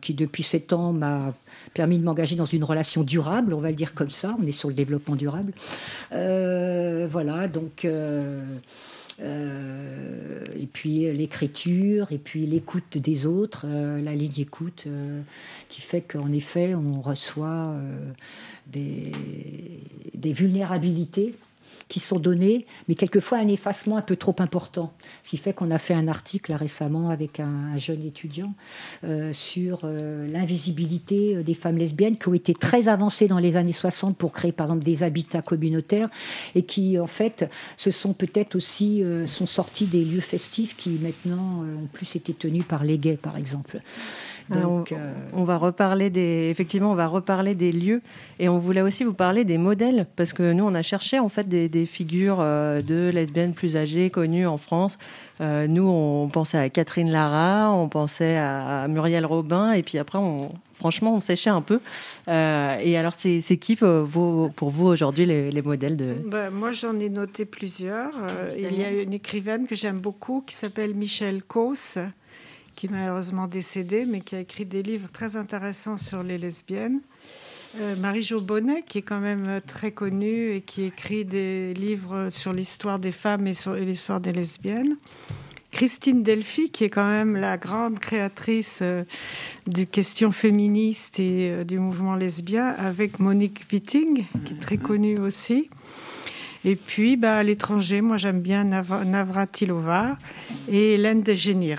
qui, 0.00 0.14
depuis 0.14 0.42
sept 0.42 0.72
ans, 0.72 0.92
m'a 0.92 1.34
permis 1.74 1.98
de 1.98 2.04
m'engager 2.04 2.36
dans 2.36 2.44
une 2.44 2.64
relation 2.64 3.02
durable, 3.02 3.54
on 3.54 3.60
va 3.60 3.68
le 3.68 3.74
dire 3.74 3.94
comme 3.94 4.10
ça. 4.10 4.36
On 4.40 4.44
est 4.44 4.52
sur 4.52 4.68
le 4.68 4.74
développement 4.74 5.16
durable. 5.16 5.52
Euh, 6.12 7.06
voilà, 7.10 7.48
donc. 7.48 7.84
Euh, 7.84 8.42
euh, 9.22 10.46
et 10.58 10.64
puis 10.64 11.12
l'écriture, 11.12 12.10
et 12.10 12.16
puis 12.16 12.46
l'écoute 12.46 12.96
des 12.96 13.26
autres, 13.26 13.66
la 13.66 14.14
ligne 14.14 14.32
d'écoute, 14.32 14.86
qui 15.68 15.82
fait 15.82 16.00
qu'en 16.00 16.32
effet, 16.32 16.74
on 16.74 17.02
reçoit 17.02 17.74
des 18.66 19.12
vulnérabilités 20.24 21.34
qui 21.90 22.00
sont 22.00 22.18
données, 22.18 22.64
mais 22.88 22.94
quelquefois 22.94 23.38
un 23.38 23.48
effacement 23.48 23.98
un 23.98 24.02
peu 24.02 24.16
trop 24.16 24.34
important. 24.38 24.94
Ce 25.22 25.30
qui 25.30 25.36
fait 25.36 25.52
qu'on 25.52 25.70
a 25.70 25.76
fait 25.76 25.92
un 25.92 26.08
article 26.08 26.54
récemment 26.54 27.10
avec 27.10 27.40
un, 27.40 27.76
jeune 27.76 28.02
étudiant 28.06 28.54
euh, 29.04 29.32
sur 29.32 29.80
euh, 29.84 30.26
l'invisibilité 30.26 31.42
des 31.42 31.54
femmes 31.54 31.76
lesbiennes 31.76 32.16
qui 32.16 32.28
ont 32.28 32.34
été 32.34 32.54
très 32.54 32.88
avancées 32.88 33.26
dans 33.26 33.38
les 33.38 33.56
années 33.56 33.72
60 33.72 34.16
pour 34.16 34.32
créer 34.32 34.52
par 34.52 34.66
exemple 34.68 34.84
des 34.84 35.02
habitats 35.02 35.42
communautaires 35.42 36.08
et 36.54 36.62
qui 36.62 36.98
en 36.98 37.06
fait 37.06 37.50
se 37.76 37.90
sont 37.90 38.12
peut-être 38.12 38.54
aussi 38.54 39.02
sont 39.26 39.46
sortis 39.46 39.86
des 39.86 40.04
lieux 40.04 40.20
festifs 40.20 40.76
qui 40.76 40.90
maintenant 41.02 41.64
ont 41.64 41.86
plus 41.92 42.16
été 42.16 42.32
tenus 42.32 42.64
par 42.64 42.84
les 42.84 42.98
gays 42.98 43.16
par 43.16 43.36
exemple. 43.36 43.80
Donc, 44.50 44.92
euh, 44.92 45.12
on, 45.32 45.44
va 45.44 45.56
reparler 45.58 46.10
des, 46.10 46.48
effectivement, 46.50 46.90
on 46.90 46.96
va 46.96 47.06
reparler 47.06 47.54
des 47.54 47.70
lieux 47.70 48.02
et 48.38 48.48
on 48.48 48.58
voulait 48.58 48.80
aussi 48.80 49.04
vous 49.04 49.12
parler 49.12 49.44
des 49.44 49.58
modèles 49.58 50.06
parce 50.16 50.32
que 50.32 50.52
nous, 50.52 50.64
on 50.64 50.74
a 50.74 50.82
cherché 50.82 51.18
en 51.18 51.28
fait 51.28 51.48
des, 51.48 51.86
figures 51.86 52.38
euh, 52.40 52.80
de 52.82 53.10
lesbiennes 53.12 53.54
plus 53.54 53.76
âgées 53.76 54.10
connues 54.10 54.46
en 54.46 54.56
France. 54.56 54.98
Euh, 55.40 55.66
nous, 55.66 55.88
on 55.88 56.28
pensait 56.28 56.58
à 56.58 56.68
Catherine 56.68 57.10
Lara, 57.10 57.72
on 57.72 57.88
pensait 57.88 58.36
à 58.36 58.86
Muriel 58.88 59.24
Robin 59.24 59.72
et 59.72 59.82
puis 59.82 59.98
après, 59.98 60.18
on, 60.18 60.48
franchement, 60.74 61.14
on 61.14 61.20
séchait 61.20 61.50
un 61.50 61.62
peu. 61.62 61.80
et 62.28 62.96
alors, 62.96 63.14
c'est 63.16 63.56
qui 63.56 63.76
pour 63.76 64.04
vous 64.04 64.86
aujourd'hui 64.86 65.26
les, 65.26 65.62
modèles 65.62 65.96
de 65.96 66.14
ben, 66.26 66.50
Moi, 66.50 66.72
j'en 66.72 66.98
ai 66.98 67.08
noté 67.08 67.44
plusieurs. 67.44 68.12
il 68.56 68.78
y 68.78 68.84
a 68.84 68.90
une 68.90 69.14
écrivaine 69.14 69.66
que 69.66 69.74
j'aime 69.74 70.00
beaucoup 70.00 70.42
qui 70.46 70.54
s'appelle 70.54 70.94
Michelle 70.94 71.42
Causse 71.42 71.98
qui 72.80 72.86
est 72.86 72.90
malheureusement 72.90 73.46
décédée, 73.46 74.06
mais 74.06 74.22
qui 74.22 74.36
a 74.36 74.40
écrit 74.40 74.64
des 74.64 74.82
livres 74.82 75.10
très 75.12 75.36
intéressants 75.36 75.98
sur 75.98 76.22
les 76.22 76.38
lesbiennes. 76.38 77.00
Euh, 77.78 77.94
Marie-Jo 77.96 78.40
Bonnet, 78.40 78.84
qui 78.88 78.96
est 78.96 79.02
quand 79.02 79.20
même 79.20 79.60
très 79.66 79.90
connue 79.90 80.54
et 80.54 80.62
qui 80.62 80.84
écrit 80.84 81.26
des 81.26 81.74
livres 81.74 82.30
sur 82.30 82.54
l'histoire 82.54 82.98
des 82.98 83.12
femmes 83.12 83.46
et 83.46 83.52
sur 83.52 83.74
l'histoire 83.74 84.18
des 84.18 84.32
lesbiennes. 84.32 84.96
Christine 85.72 86.22
Delphi, 86.22 86.70
qui 86.70 86.84
est 86.84 86.88
quand 86.88 87.06
même 87.06 87.36
la 87.36 87.58
grande 87.58 87.98
créatrice 87.98 88.78
euh, 88.80 89.04
du 89.66 89.86
question 89.86 90.32
féministe 90.32 91.20
et 91.20 91.50
euh, 91.50 91.64
du 91.64 91.78
mouvement 91.78 92.14
lesbien, 92.14 92.64
avec 92.64 93.18
Monique 93.18 93.62
Witting, 93.70 94.24
qui 94.46 94.54
est 94.54 94.58
très 94.58 94.78
connue 94.78 95.18
aussi. 95.18 95.68
Et 96.64 96.76
puis, 96.76 97.16
bah, 97.16 97.36
à 97.38 97.42
l'étranger, 97.42 98.00
moi 98.02 98.16
j'aime 98.18 98.40
bien 98.40 98.64
Navratilova 98.64 100.18
et 100.68 100.94
Hélène 100.94 101.22
de 101.22 101.34
Geniers. 101.34 101.76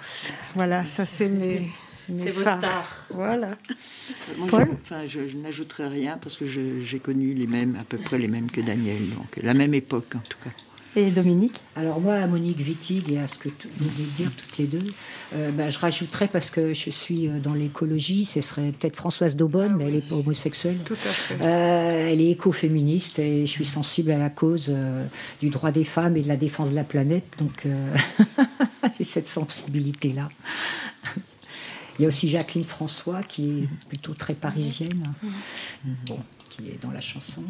Voilà, 0.56 0.86
ça 0.86 1.06
c'est 1.06 1.30
mes, 1.30 1.70
mes 2.10 2.32
vos 2.32 2.42
stars. 2.42 3.06
Voilà. 3.12 3.58
Moi, 4.38 4.66
je, 5.08 5.30
je 5.30 5.38
n'ajouterai 5.38 5.88
rien 5.88 6.18
parce 6.22 6.38
que 6.38 6.46
j'ai 6.48 7.00
connu 7.00 7.34
les 7.34 7.48
mêmes, 7.48 7.78
à 7.80 7.84
peu 7.84 7.98
près 7.98 8.18
les 8.18 8.28
mêmes 8.28 8.50
que 8.50 8.62
Daniel, 8.62 9.10
donc 9.10 9.40
la 9.42 9.54
même 9.54 9.74
époque 9.74 10.16
en 10.16 10.20
tout 10.20 10.38
cas. 10.44 10.50
Et 10.96 11.10
Dominique 11.10 11.62
Alors 11.78 12.02
moi, 12.02 12.16
à 12.16 12.28
Monique 12.28 12.60
Wittig 12.60 13.10
et 13.10 13.18
à 13.18 13.28
ce 13.28 13.38
que 13.38 13.48
vous 13.48 13.90
venez 13.90 14.08
de 14.10 14.16
dire 14.16 14.32
toutes 14.36 14.58
les 14.58 14.66
deux, 14.66 14.94
euh, 15.34 15.50
bah, 15.52 15.70
je 15.70 15.80
rajouterais 15.80 16.28
parce 16.28 16.50
que 16.50 16.74
je 16.74 16.90
suis 16.90 17.28
euh, 17.28 17.40
dans 17.40 17.54
l'écologie, 17.54 18.26
ce 18.26 18.42
serait 18.42 18.74
peut-être 18.74 18.98
Françoise 18.98 19.38
Daubonne, 19.38 19.76
mais 19.78 19.86
elle 19.86 19.96
est 19.96 20.08
pas 20.08 20.16
homosexuelle. 20.16 20.80
Tout 20.84 20.94
à 20.94 20.98
fait. 20.98 21.46
Euh, 21.46 22.12
elle 22.12 22.20
est 22.20 22.32
écoféministe 22.32 23.20
et 23.20 23.46
je 23.46 23.52
suis 23.52 23.66
sensible 23.66 24.12
à 24.12 24.18
la 24.18 24.30
cause 24.30 24.74
du 25.40 25.50
droit 25.50 25.72
des 25.72 25.86
femmes 25.86 26.18
et 26.18 26.22
de 26.22 26.28
la 26.28 26.38
défense 26.38 26.72
de 26.72 26.76
la 26.76 26.84
planète, 26.84 27.26
donc 27.38 27.66
j'ai 28.98 29.06
cette 29.06 29.30
sensibilité-là. 29.30 30.30
Il 32.00 32.02
y 32.02 32.06
a 32.06 32.08
aussi 32.10 32.28
Jacqueline 32.28 32.66
François 32.66 33.24
qui 33.24 33.44
est 33.44 33.88
plutôt 33.88 34.14
très 34.14 34.34
parisienne, 34.34 35.14
bon, 36.06 36.20
qui 36.50 36.68
est 36.68 36.82
dans 36.82 36.92
la 36.92 37.02
chanson. 37.02 37.44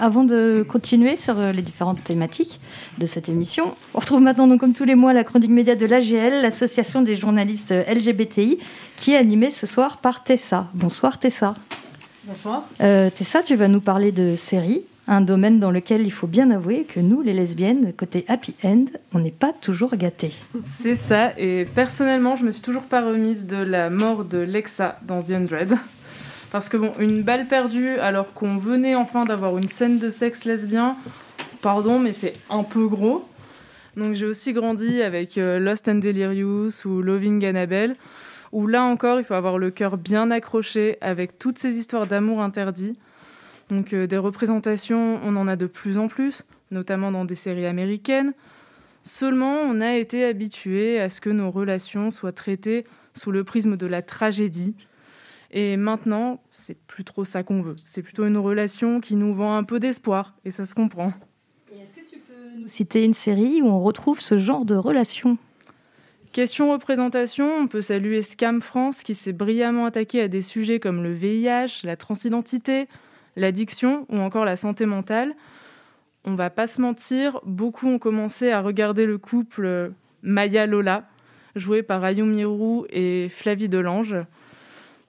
Avant 0.00 0.22
de 0.22 0.64
continuer 0.66 1.16
sur 1.16 1.40
euh, 1.40 1.50
les 1.50 1.60
différentes 1.60 2.04
thématiques 2.04 2.60
de 2.98 3.06
cette 3.06 3.28
émission, 3.28 3.74
on 3.94 3.98
retrouve 3.98 4.20
maintenant, 4.20 4.46
donc, 4.46 4.60
comme 4.60 4.72
tous 4.72 4.84
les 4.84 4.94
mois, 4.94 5.12
la 5.12 5.24
chronique 5.24 5.50
média 5.50 5.74
de 5.74 5.86
l'AGL, 5.86 6.40
l'association 6.40 7.02
des 7.02 7.16
journalistes 7.16 7.72
LGBTI, 7.72 8.58
qui 8.96 9.12
est 9.12 9.16
animée 9.16 9.50
ce 9.50 9.66
soir 9.66 9.96
par 9.96 10.22
Tessa. 10.22 10.68
Bonsoir 10.72 11.18
Tessa. 11.18 11.54
Bonsoir. 12.24 12.62
Euh, 12.80 13.10
Tessa, 13.10 13.42
tu 13.42 13.56
vas 13.56 13.66
nous 13.66 13.80
parler 13.80 14.12
de 14.12 14.36
séries, 14.36 14.82
un 15.08 15.20
domaine 15.20 15.58
dans 15.58 15.72
lequel 15.72 16.02
il 16.02 16.12
faut 16.12 16.28
bien 16.28 16.52
avouer 16.52 16.84
que 16.84 17.00
nous, 17.00 17.20
les 17.20 17.32
lesbiennes, 17.32 17.92
côté 17.92 18.24
happy 18.28 18.54
end, 18.62 18.84
on 19.12 19.18
n'est 19.18 19.32
pas 19.32 19.52
toujours 19.52 19.96
gâtés. 19.96 20.32
C'est 20.80 20.94
ça, 20.94 21.32
et 21.36 21.66
personnellement, 21.74 22.36
je 22.36 22.44
me 22.44 22.52
suis 22.52 22.62
toujours 22.62 22.82
pas 22.84 23.00
remise 23.00 23.48
de 23.48 23.56
la 23.56 23.90
mort 23.90 24.24
de 24.24 24.38
Lexa 24.38 25.00
dans 25.02 25.20
The 25.20 25.32
Undread. 25.32 25.76
Parce 26.50 26.68
que 26.68 26.76
bon, 26.76 26.94
une 26.98 27.22
balle 27.22 27.46
perdue 27.46 27.98
alors 27.98 28.32
qu'on 28.32 28.56
venait 28.56 28.94
enfin 28.94 29.24
d'avoir 29.24 29.58
une 29.58 29.68
scène 29.68 29.98
de 29.98 30.08
sexe 30.08 30.44
lesbien, 30.44 30.96
pardon, 31.60 31.98
mais 31.98 32.12
c'est 32.12 32.32
un 32.48 32.64
peu 32.64 32.88
gros. 32.88 33.28
Donc 33.96 34.14
j'ai 34.14 34.26
aussi 34.26 34.52
grandi 34.52 35.02
avec 35.02 35.36
euh, 35.36 35.58
Lost 35.58 35.88
and 35.88 35.96
Delirious 35.96 36.86
ou 36.86 37.02
Loving 37.02 37.44
Annabelle, 37.44 37.96
où 38.52 38.66
là 38.66 38.84
encore 38.84 39.18
il 39.18 39.24
faut 39.24 39.34
avoir 39.34 39.58
le 39.58 39.70
cœur 39.70 39.98
bien 39.98 40.30
accroché 40.30 40.96
avec 41.00 41.38
toutes 41.38 41.58
ces 41.58 41.76
histoires 41.76 42.06
d'amour 42.06 42.40
interdit. 42.40 42.96
Donc 43.70 43.92
euh, 43.92 44.06
des 44.06 44.16
représentations, 44.16 45.20
on 45.24 45.36
en 45.36 45.48
a 45.48 45.56
de 45.56 45.66
plus 45.66 45.98
en 45.98 46.08
plus, 46.08 46.44
notamment 46.70 47.10
dans 47.10 47.24
des 47.24 47.34
séries 47.34 47.66
américaines. 47.66 48.32
Seulement, 49.02 49.56
on 49.62 49.80
a 49.80 49.96
été 49.96 50.24
habitué 50.24 51.00
à 51.00 51.08
ce 51.08 51.20
que 51.20 51.30
nos 51.30 51.50
relations 51.50 52.10
soient 52.10 52.32
traitées 52.32 52.84
sous 53.14 53.32
le 53.32 53.44
prisme 53.44 53.76
de 53.76 53.86
la 53.86 54.02
tragédie, 54.02 54.74
et 55.50 55.76
maintenant, 55.76 56.42
c'est 56.50 56.78
plus 56.86 57.04
trop 57.04 57.24
ça 57.24 57.42
qu'on 57.42 57.62
veut. 57.62 57.76
C'est 57.84 58.02
plutôt 58.02 58.26
une 58.26 58.36
relation 58.36 59.00
qui 59.00 59.16
nous 59.16 59.32
vend 59.32 59.56
un 59.56 59.64
peu 59.64 59.80
d'espoir, 59.80 60.34
et 60.44 60.50
ça 60.50 60.64
se 60.64 60.74
comprend. 60.74 61.12
est-ce 61.72 61.94
que 61.94 62.08
tu 62.08 62.18
peux 62.18 62.60
nous 62.60 62.68
citer 62.68 63.04
une 63.04 63.14
série 63.14 63.62
où 63.62 63.66
on 63.66 63.80
retrouve 63.80 64.20
ce 64.20 64.36
genre 64.38 64.64
de 64.64 64.74
relation? 64.74 65.38
Question 66.32 66.70
représentation, 66.70 67.50
on 67.56 67.66
peut 67.66 67.80
saluer 67.80 68.20
Scam 68.20 68.60
France 68.60 69.02
qui 69.02 69.14
s'est 69.14 69.32
brillamment 69.32 69.86
attaqué 69.86 70.20
à 70.20 70.28
des 70.28 70.42
sujets 70.42 70.78
comme 70.78 71.02
le 71.02 71.14
VIH, 71.14 71.84
la 71.84 71.96
transidentité, 71.96 72.86
l'addiction 73.34 74.06
ou 74.10 74.18
encore 74.18 74.44
la 74.44 74.56
santé 74.56 74.84
mentale. 74.84 75.34
On 76.24 76.34
va 76.34 76.50
pas 76.50 76.66
se 76.66 76.82
mentir, 76.82 77.40
beaucoup 77.46 77.88
ont 77.88 77.98
commencé 77.98 78.50
à 78.50 78.60
regarder 78.60 79.06
le 79.06 79.16
couple 79.16 79.92
Maya 80.22 80.66
Lola, 80.66 81.08
joué 81.56 81.82
par 81.82 82.04
Ayumi 82.04 82.44
Roux 82.44 82.84
et 82.90 83.30
Flavie 83.30 83.70
Delange. 83.70 84.16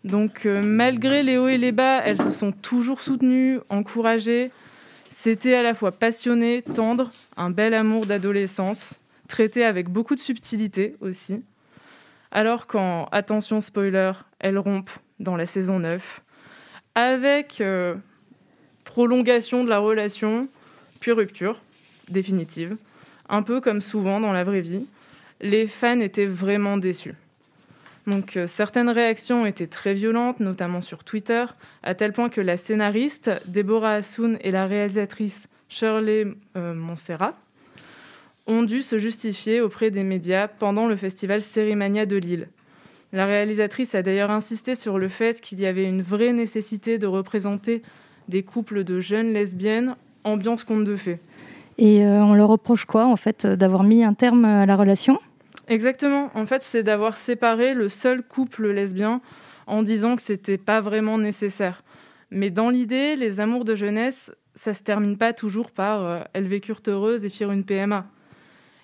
Donc 0.04 0.46
euh, 0.46 0.62
malgré 0.64 1.24
les 1.24 1.38
hauts 1.38 1.48
et 1.48 1.58
les 1.58 1.72
bas, 1.72 2.02
elles 2.04 2.22
se 2.22 2.32
sont 2.32 2.52
toujours 2.52 3.02
soutenues, 3.02 3.60
encouragées. 3.70 4.52
C'était 5.12 5.56
à 5.56 5.64
la 5.64 5.74
fois 5.74 5.92
passionné, 5.92 6.62
tendre, 6.62 7.12
un 7.36 7.50
bel 7.50 7.74
amour 7.74 8.06
d'adolescence, 8.06 9.00
traité 9.28 9.66
avec 9.66 9.90
beaucoup 9.90 10.16
de 10.16 10.20
subtilité 10.20 10.96
aussi. 11.02 11.44
Alors 12.32 12.68
quand, 12.68 13.10
attention 13.12 13.60
spoiler, 13.60 14.14
elles 14.40 14.58
rompent 14.58 14.98
dans 15.20 15.36
la 15.36 15.46
saison 15.46 15.80
9, 15.80 16.22
avec 16.96 17.60
euh, 17.60 17.96
prolongation 18.86 19.64
de 19.64 19.70
la 19.70 19.80
relation, 19.80 20.48
puis 21.00 21.12
rupture 21.12 21.62
définitive, 22.08 22.78
un 23.28 23.42
peu 23.42 23.62
comme 23.62 23.82
souvent 23.82 24.20
dans 24.20 24.32
la 24.32 24.44
vraie 24.44 24.62
vie, 24.62 24.86
les 25.42 25.68
fans 25.68 26.00
étaient 26.00 26.26
vraiment 26.26 26.78
déçus. 26.78 27.16
Donc 28.10 28.38
euh, 28.38 28.48
certaines 28.48 28.90
réactions 28.90 29.46
étaient 29.46 29.68
très 29.68 29.94
violentes, 29.94 30.40
notamment 30.40 30.82
sur 30.82 31.04
Twitter, 31.04 31.46
à 31.84 31.94
tel 31.94 32.12
point 32.12 32.30
que 32.30 32.42
la 32.42 32.58
scénariste 32.58 33.32
Deborah 33.48 33.94
Assoun 33.94 34.38
et 34.42 34.52
la 34.52 34.66
réalisatrice 34.66 35.48
Shirley 35.70 36.26
euh, 36.58 36.74
Montserrat 36.74 37.36
ont 38.48 38.64
dû 38.64 38.82
se 38.82 38.98
justifier 38.98 39.62
auprès 39.62 39.92
des 39.92 40.04
médias 40.04 40.48
pendant 40.48 40.88
le 40.88 40.96
festival 40.96 41.40
Sérimania 41.40 42.08
de 42.08 42.16
Lille. 42.16 42.48
La 43.14 43.28
réalisatrice 43.28 43.94
a 43.94 44.02
d'ailleurs 44.02 44.32
insisté 44.32 44.74
sur 44.74 44.98
le 44.98 45.08
fait 45.08 45.40
qu'il 45.40 45.60
y 45.60 45.68
avait 45.68 45.86
une 45.86 46.02
vraie 46.02 46.34
nécessité 46.34 46.98
de 46.98 47.06
représenter 47.06 47.84
des 48.28 48.42
couples 48.42 48.84
de 48.84 49.00
jeunes 49.00 49.34
lesbiennes, 49.34 49.96
ambiance 50.24 50.64
conte 50.64 50.84
de 50.84 50.96
fées. 50.96 51.20
Et 51.78 52.04
euh, 52.04 52.24
on 52.24 52.34
leur 52.34 52.50
reproche 52.50 52.86
quoi, 52.86 53.06
en 53.06 53.16
fait, 53.16 53.46
d'avoir 53.46 53.84
mis 53.84 54.04
un 54.04 54.14
terme 54.14 54.46
à 54.46 54.66
la 54.66 54.76
relation? 54.76 55.20
Exactement. 55.70 56.32
En 56.34 56.48
fait, 56.48 56.64
c'est 56.64 56.82
d'avoir 56.82 57.16
séparé 57.16 57.76
le 57.76 57.90
seul 57.90 58.24
couple 58.24 58.70
lesbien 58.72 59.22
en 59.68 59.84
disant 59.84 60.16
que 60.16 60.24
c'était 60.24 60.58
pas 60.58 60.82
vraiment 60.82 61.20
nécessaire. 61.20 61.84
Mais 62.32 62.50
dans 62.50 62.72
l'idée, 62.72 63.16
les 63.16 63.40
amours 63.40 63.66
de 63.66 63.76
jeunesse, 63.76 64.32
ça 64.56 64.74
se 64.74 64.82
termine 64.82 65.16
pas 65.16 65.32
toujours 65.32 65.70
par 65.70 66.04
euh, 66.04 66.22
elles 66.34 66.48
vécurent 66.48 66.82
heureuses 66.88 67.24
et 67.24 67.30
firent 67.30 67.52
une 67.52 67.64
PMA. 67.64 68.08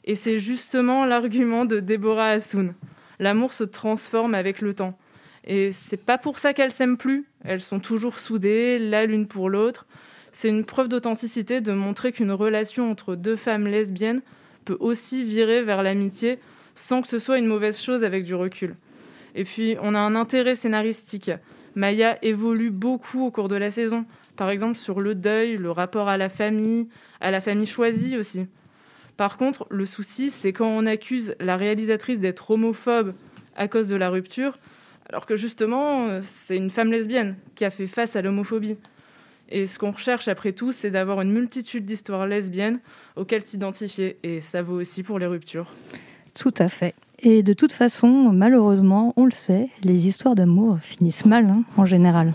Et 0.04 0.14
c'est 0.14 0.38
justement 0.38 1.06
l'argument 1.08 1.66
de 1.66 1.80
Deborah 1.80 2.30
Assoun. 2.30 2.76
L'amour 3.18 3.54
se 3.54 3.64
transforme 3.64 4.36
avec 4.36 4.62
le 4.62 4.76
temps. 4.76 4.96
Et 5.44 5.72
c'est 5.72 5.98
pas 5.98 6.20
pour 6.20 6.38
ça 6.38 6.54
qu'elles 6.54 6.72
s'aiment 6.72 6.98
plus. 6.98 7.26
Elles 7.44 7.62
sont 7.62 7.80
toujours 7.80 8.20
soudées, 8.20 8.78
là 8.78 9.08
l'une 9.08 9.28
pour 9.28 9.50
l'autre. 9.50 9.88
C'est 10.32 10.50
une 10.50 10.66
preuve 10.66 10.90
d'authenticité 10.90 11.62
de 11.62 11.72
montrer 11.72 12.12
qu'une 12.12 12.32
relation 12.32 12.92
entre 12.92 13.16
deux 13.16 13.36
femmes 13.36 13.68
lesbiennes 13.68 14.22
peut 14.66 14.78
aussi 14.80 15.24
virer 15.24 15.64
vers 15.64 15.82
l'amitié 15.82 16.40
sans 16.76 17.02
que 17.02 17.08
ce 17.08 17.20
soit 17.20 17.40
une 17.40 17.48
mauvaise 17.48 17.80
chose 17.80 18.04
avec 18.04 18.24
du 18.24 18.36
recul. 18.36 18.76
Et 19.34 19.44
puis, 19.44 19.78
on 19.82 19.96
a 19.96 20.00
un 20.00 20.16
intérêt 20.16 20.56
scénaristique. 20.56 21.32
Maya 21.76 22.18
évolue 22.22 22.72
beaucoup 22.72 23.26
au 23.26 23.32
cours 23.32 23.50
de 23.50 23.56
la 23.56 23.72
saison, 23.72 24.06
Par 24.38 24.50
exemple, 24.50 24.76
sur 24.76 25.00
le 25.00 25.16
deuil, 25.16 25.58
le 25.58 25.72
rapport 25.72 26.10
à 26.10 26.18
la 26.18 26.28
famille, 26.30 26.88
à 27.22 27.32
la 27.32 27.40
famille 27.40 27.66
choisie 27.66 28.18
aussi. 28.18 28.48
Par 29.18 29.38
contre, 29.38 29.66
le 29.70 29.86
souci, 29.86 30.30
c'est 30.30 30.52
quand 30.52 30.68
on 30.68 30.86
accuse 30.86 31.36
la 31.40 31.56
réalisatrice 31.56 32.20
d'être 32.20 32.52
homophobe 32.52 33.14
à 33.56 33.70
cause 33.70 33.88
de 33.88 33.96
la 33.96 34.10
rupture, 34.10 34.60
alors 35.10 35.26
que 35.26 35.38
justement, 35.38 36.20
c'est 36.24 36.58
une 36.58 36.70
femme 36.70 36.92
lesbienne 36.92 37.38
qui 37.56 37.64
a 37.64 37.70
fait 37.70 37.88
face 37.88 38.18
à 38.18 38.22
l'homophobie. 38.22 38.78
Et 39.50 39.68
ce 39.68 39.78
qu'on 39.78 39.92
recherche 39.92 40.28
après 40.28 40.54
tout, 40.54 40.72
c'est 40.72 40.90
d'avoir 40.90 41.22
une 41.22 41.32
multitude 41.32 41.86
d'histoires 41.86 42.28
lesbiennes 42.28 42.80
auxquelles 43.16 43.46
s'identifier. 43.46 44.18
Et 44.24 44.42
ça 44.42 44.62
vaut 44.62 44.80
aussi 44.82 45.04
pour 45.04 45.20
les 45.20 45.28
ruptures. 45.28 45.72
Tout 46.36 46.54
à 46.58 46.68
fait. 46.68 46.94
Et 47.20 47.44
de 47.44 47.54
toute 47.54 47.72
façon, 47.72 48.08
malheureusement, 48.08 49.14
on 49.16 49.24
le 49.24 49.32
sait, 49.32 49.70
les 49.84 50.08
histoires 50.08 50.36
d'amour 50.36 50.78
finissent 50.82 51.26
mal 51.26 51.46
hein, 51.50 51.64
en 51.78 51.86
général. 51.86 52.34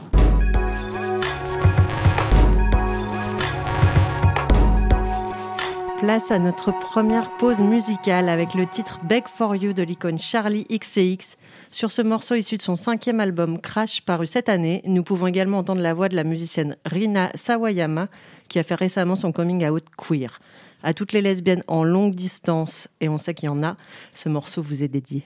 Place 5.98 6.30
à 6.30 6.38
notre 6.38 6.72
première 6.72 7.36
pause 7.36 7.58
musicale 7.60 8.30
avec 8.30 8.54
le 8.54 8.66
titre 8.66 9.00
Beg 9.04 9.28
for 9.28 9.54
You 9.54 9.74
de 9.74 9.82
l'icône 9.82 10.16
Charlie 10.16 10.66
XCX. 10.70 11.36
Sur 11.70 11.90
ce 11.90 12.00
morceau 12.00 12.36
issu 12.36 12.56
de 12.56 12.62
son 12.62 12.76
cinquième 12.76 13.20
album 13.20 13.60
Crash 13.60 14.00
paru 14.00 14.26
cette 14.26 14.48
année, 14.48 14.80
nous 14.86 15.02
pouvons 15.02 15.26
également 15.26 15.58
entendre 15.58 15.82
la 15.82 15.92
voix 15.92 16.08
de 16.08 16.16
la 16.16 16.24
musicienne 16.24 16.76
Rina 16.86 17.30
Sawayama 17.34 18.08
qui 18.48 18.58
a 18.58 18.62
fait 18.62 18.74
récemment 18.76 19.14
son 19.14 19.30
coming 19.30 19.68
out 19.68 19.84
queer. 19.98 20.40
À 20.82 20.94
toutes 20.94 21.12
les 21.12 21.20
lesbiennes 21.20 21.64
en 21.66 21.84
longue 21.84 22.14
distance, 22.14 22.88
et 23.00 23.08
on 23.08 23.18
sait 23.18 23.34
qu'il 23.34 23.46
y 23.46 23.50
en 23.50 23.62
a, 23.62 23.76
ce 24.14 24.28
morceau 24.28 24.62
vous 24.62 24.82
est 24.82 24.88
dédié. 24.88 25.24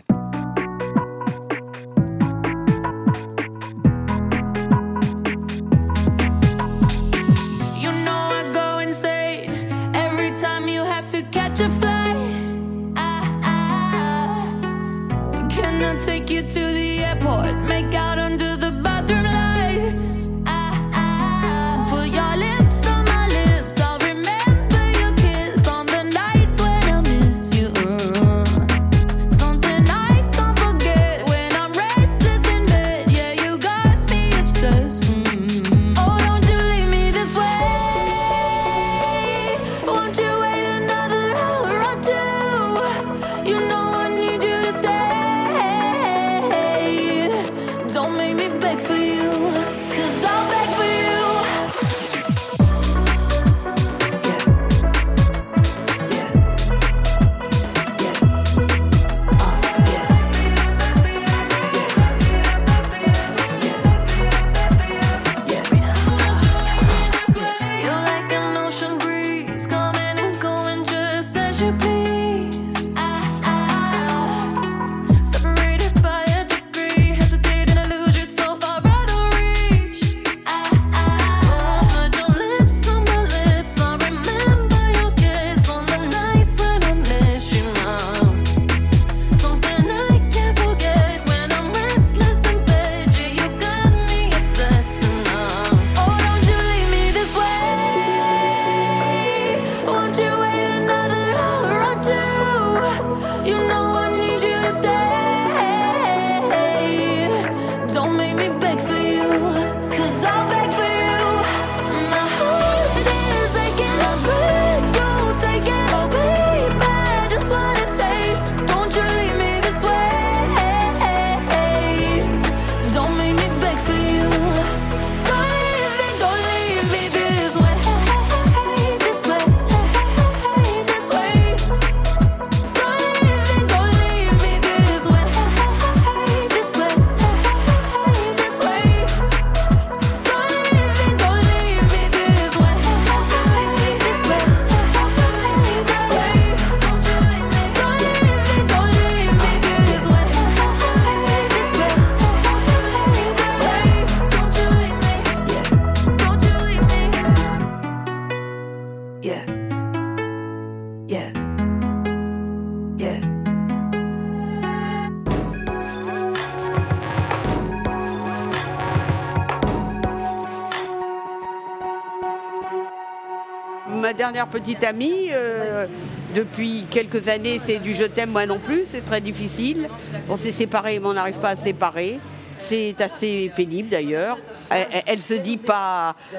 Dernière 174.25 174.47
petite 174.47 174.83
amie. 174.85 175.29
Euh, 175.33 175.87
depuis 176.35 176.87
quelques 176.91 177.29
années, 177.29 177.61
c'est 177.63 177.79
du 177.79 177.93
je 177.93 178.05
t'aime, 178.05 178.31
moi 178.31 178.47
non 178.47 178.59
plus. 178.59 178.85
C'est 178.91 179.05
très 179.05 179.21
difficile. 179.21 179.91
On 180.31 180.39
s'est 180.39 180.51
séparés, 180.51 180.99
mais 180.99 181.09
on 181.09 181.13
n'arrive 181.13 181.37
pas 181.37 181.51
à 181.51 181.57
se 181.57 181.65
séparer. 181.65 182.19
C'est 182.57 182.99
assez 183.03 183.53
pénible 183.55 183.91
d'ailleurs. 183.91 184.39
Elle, 184.75 185.19
ne 185.19 185.23
se 185.23 185.35
dit 185.35 185.57
pas 185.57 186.15
euh, 186.35 186.39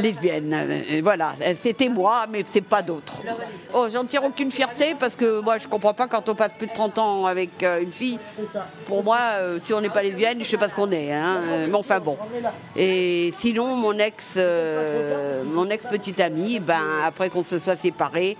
lesbienne. 0.00 0.52
Euh, 0.54 1.00
voilà, 1.02 1.34
c'était 1.62 1.88
moi, 1.88 2.26
mais 2.30 2.44
c'est 2.52 2.60
pas 2.60 2.82
d'autres. 2.82 3.14
Oh, 3.72 3.86
j'en 3.92 4.04
tire 4.04 4.24
aucune 4.24 4.50
fierté 4.50 4.94
parce 4.98 5.14
que 5.14 5.40
moi 5.40 5.58
je 5.58 5.68
comprends 5.68 5.94
pas 5.94 6.06
quand 6.08 6.28
on 6.28 6.34
passe 6.34 6.52
plus 6.56 6.66
de 6.66 6.72
30 6.72 6.98
ans 6.98 7.26
avec 7.26 7.62
une 7.62 7.92
fille. 7.92 8.18
Pour 8.86 9.04
moi, 9.04 9.18
si 9.64 9.72
on 9.72 9.80
n'est 9.80 9.88
pas 9.88 10.02
lesbienne, 10.02 10.38
je 10.40 10.44
sais 10.44 10.56
pas 10.56 10.68
ce 10.68 10.74
qu'on 10.74 10.90
est. 10.90 11.12
Hein. 11.12 11.40
Mais 11.68 11.74
enfin 11.74 12.00
bon. 12.00 12.16
Et 12.76 13.32
sinon, 13.38 13.76
mon 13.76 13.98
ex, 13.98 14.36
mon 15.46 15.68
ex 15.70 15.84
petite 15.86 16.20
amie, 16.20 16.58
ben 16.58 16.82
après 17.04 17.30
qu'on 17.30 17.44
se 17.44 17.58
soit 17.58 17.76
séparés, 17.76 18.36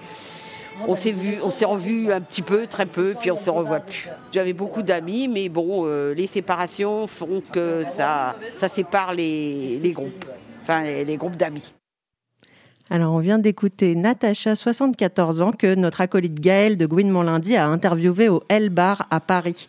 on 0.88 0.96
s'est 0.96 1.12
vu, 1.12 1.36
on 1.42 1.50
s'est 1.50 1.64
revu 1.64 2.12
un 2.12 2.20
petit 2.20 2.42
peu, 2.42 2.66
très 2.66 2.86
peu, 2.86 3.14
puis 3.18 3.30
on 3.30 3.38
se 3.38 3.50
revoit 3.50 3.80
plus. 3.80 4.08
J'avais 4.32 4.52
beaucoup 4.52 4.82
d'amis, 4.82 5.28
mais 5.28 5.48
bon, 5.48 5.84
euh, 5.86 6.14
les 6.14 6.26
séparations 6.26 7.06
font 7.06 7.42
que 7.52 7.84
ça, 7.96 8.36
ça 8.58 8.68
sépare 8.68 9.14
les, 9.14 9.78
groupes, 9.94 10.24
enfin 10.62 10.82
les, 10.82 11.16
groupes 11.16 11.36
d'amis. 11.36 11.72
Alors, 12.90 13.14
on 13.14 13.20
vient 13.20 13.38
d'écouter 13.38 13.94
Natacha, 13.94 14.56
74 14.56 15.40
ans, 15.40 15.52
que 15.52 15.74
notre 15.74 16.00
acolyte 16.00 16.40
Gaëlle 16.40 16.76
de 16.76 16.86
Gouinement 16.86 17.22
Lundi 17.22 17.56
a 17.56 17.66
interviewé 17.66 18.28
au 18.28 18.42
L 18.48 18.68
Bar 18.68 19.06
à 19.10 19.20
Paris. 19.20 19.68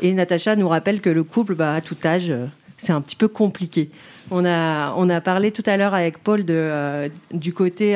Et 0.00 0.12
Natacha 0.12 0.56
nous 0.56 0.68
rappelle 0.68 1.00
que 1.00 1.10
le 1.10 1.24
couple, 1.24 1.54
bah, 1.54 1.74
à 1.74 1.80
tout 1.80 1.96
âge, 2.04 2.30
euh, 2.30 2.46
c'est 2.78 2.92
un 2.92 3.00
petit 3.00 3.16
peu 3.16 3.28
compliqué. 3.28 3.90
On 4.30 4.44
a, 4.44 4.94
on 4.96 5.10
a 5.10 5.20
parlé 5.20 5.50
tout 5.50 5.62
à 5.66 5.76
l'heure 5.76 5.94
avec 5.94 6.18
Paul 6.18 6.44
euh, 6.48 7.08
du 7.32 7.52
côté 7.52 7.94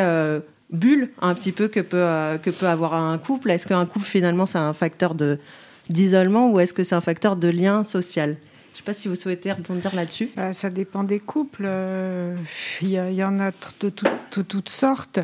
bulle 0.70 1.11
un 1.20 1.35
petit 1.35 1.52
peu 1.52 1.68
que 1.68 1.81
peut, 1.81 1.96
euh, 1.96 2.38
que 2.38 2.50
peut 2.50 2.66
avoir 2.66 2.94
un 2.94 3.18
couple 3.18 3.50
Est-ce 3.50 3.66
qu'un 3.66 3.87
couple 3.87 4.07
finalement 4.07 4.46
c'est 4.46 4.59
un 4.59 4.72
facteur 4.72 5.14
de, 5.14 5.38
d'isolement 5.88 6.50
ou 6.50 6.61
est-ce 6.61 6.72
que 6.72 6.83
c'est 6.83 6.94
un 6.94 7.00
facteur 7.00 7.37
de 7.37 7.48
lien 7.48 7.85
social? 7.85 8.37
Je 8.78 8.83
ne 8.83 8.85
sais 8.85 8.92
pas 8.92 8.94
si 8.94 9.09
vous 9.09 9.16
souhaitez 9.16 9.50
rebondir 9.50 9.92
là-dessus. 9.94 10.31
Bah, 10.37 10.52
ça 10.52 10.70
dépend 10.70 11.02
des 11.02 11.18
couples. 11.18 11.64
Euh, 11.66 12.37
il 12.81 12.90
y, 12.90 13.24
en 13.24 13.40
a 13.40 13.50
de, 13.81 13.88
toutes 13.88 14.68
sortes. 14.68 15.18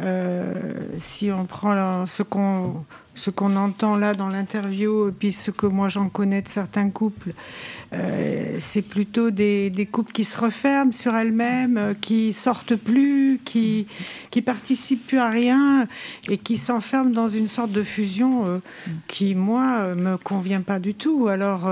Euh, 0.00 0.54
si 0.96 1.30
on 1.30 1.44
prend 1.44 2.06
ce 2.06 2.22
qu'on 2.22 2.86
ce 3.16 3.30
qu'on 3.30 3.56
entend 3.56 3.96
là 3.96 4.12
dans 4.12 4.28
l'interview, 4.28 5.10
puis 5.10 5.32
ce 5.32 5.50
que 5.50 5.66
moi 5.66 5.88
j'en 5.88 6.08
connais 6.08 6.42
de 6.42 6.48
certains 6.48 6.90
couples, 6.90 7.32
euh, 7.92 8.56
c'est 8.58 8.82
plutôt 8.82 9.30
des, 9.30 9.88
couples 9.90 10.12
qui 10.12 10.24
se 10.24 10.38
referment 10.38 10.92
sur 10.92 11.16
elles-mêmes, 11.16 11.78
euh, 11.78 11.94
qui 11.94 12.32
sortent 12.32 12.76
plus, 12.76 13.40
qui 13.44 13.86
qui 14.30 14.42
participent 14.42 15.06
plus 15.06 15.18
à 15.18 15.30
rien 15.30 15.88
et 16.28 16.36
qui 16.36 16.58
s'enferment 16.58 17.10
dans 17.10 17.28
une 17.28 17.46
sorte 17.46 17.72
de 17.72 17.82
fusion 17.82 18.46
euh, 18.46 18.58
qui 19.08 19.34
moi 19.34 19.94
me 19.94 20.16
convient 20.18 20.60
pas 20.60 20.78
du 20.78 20.94
tout. 20.94 21.28
Alors 21.28 21.70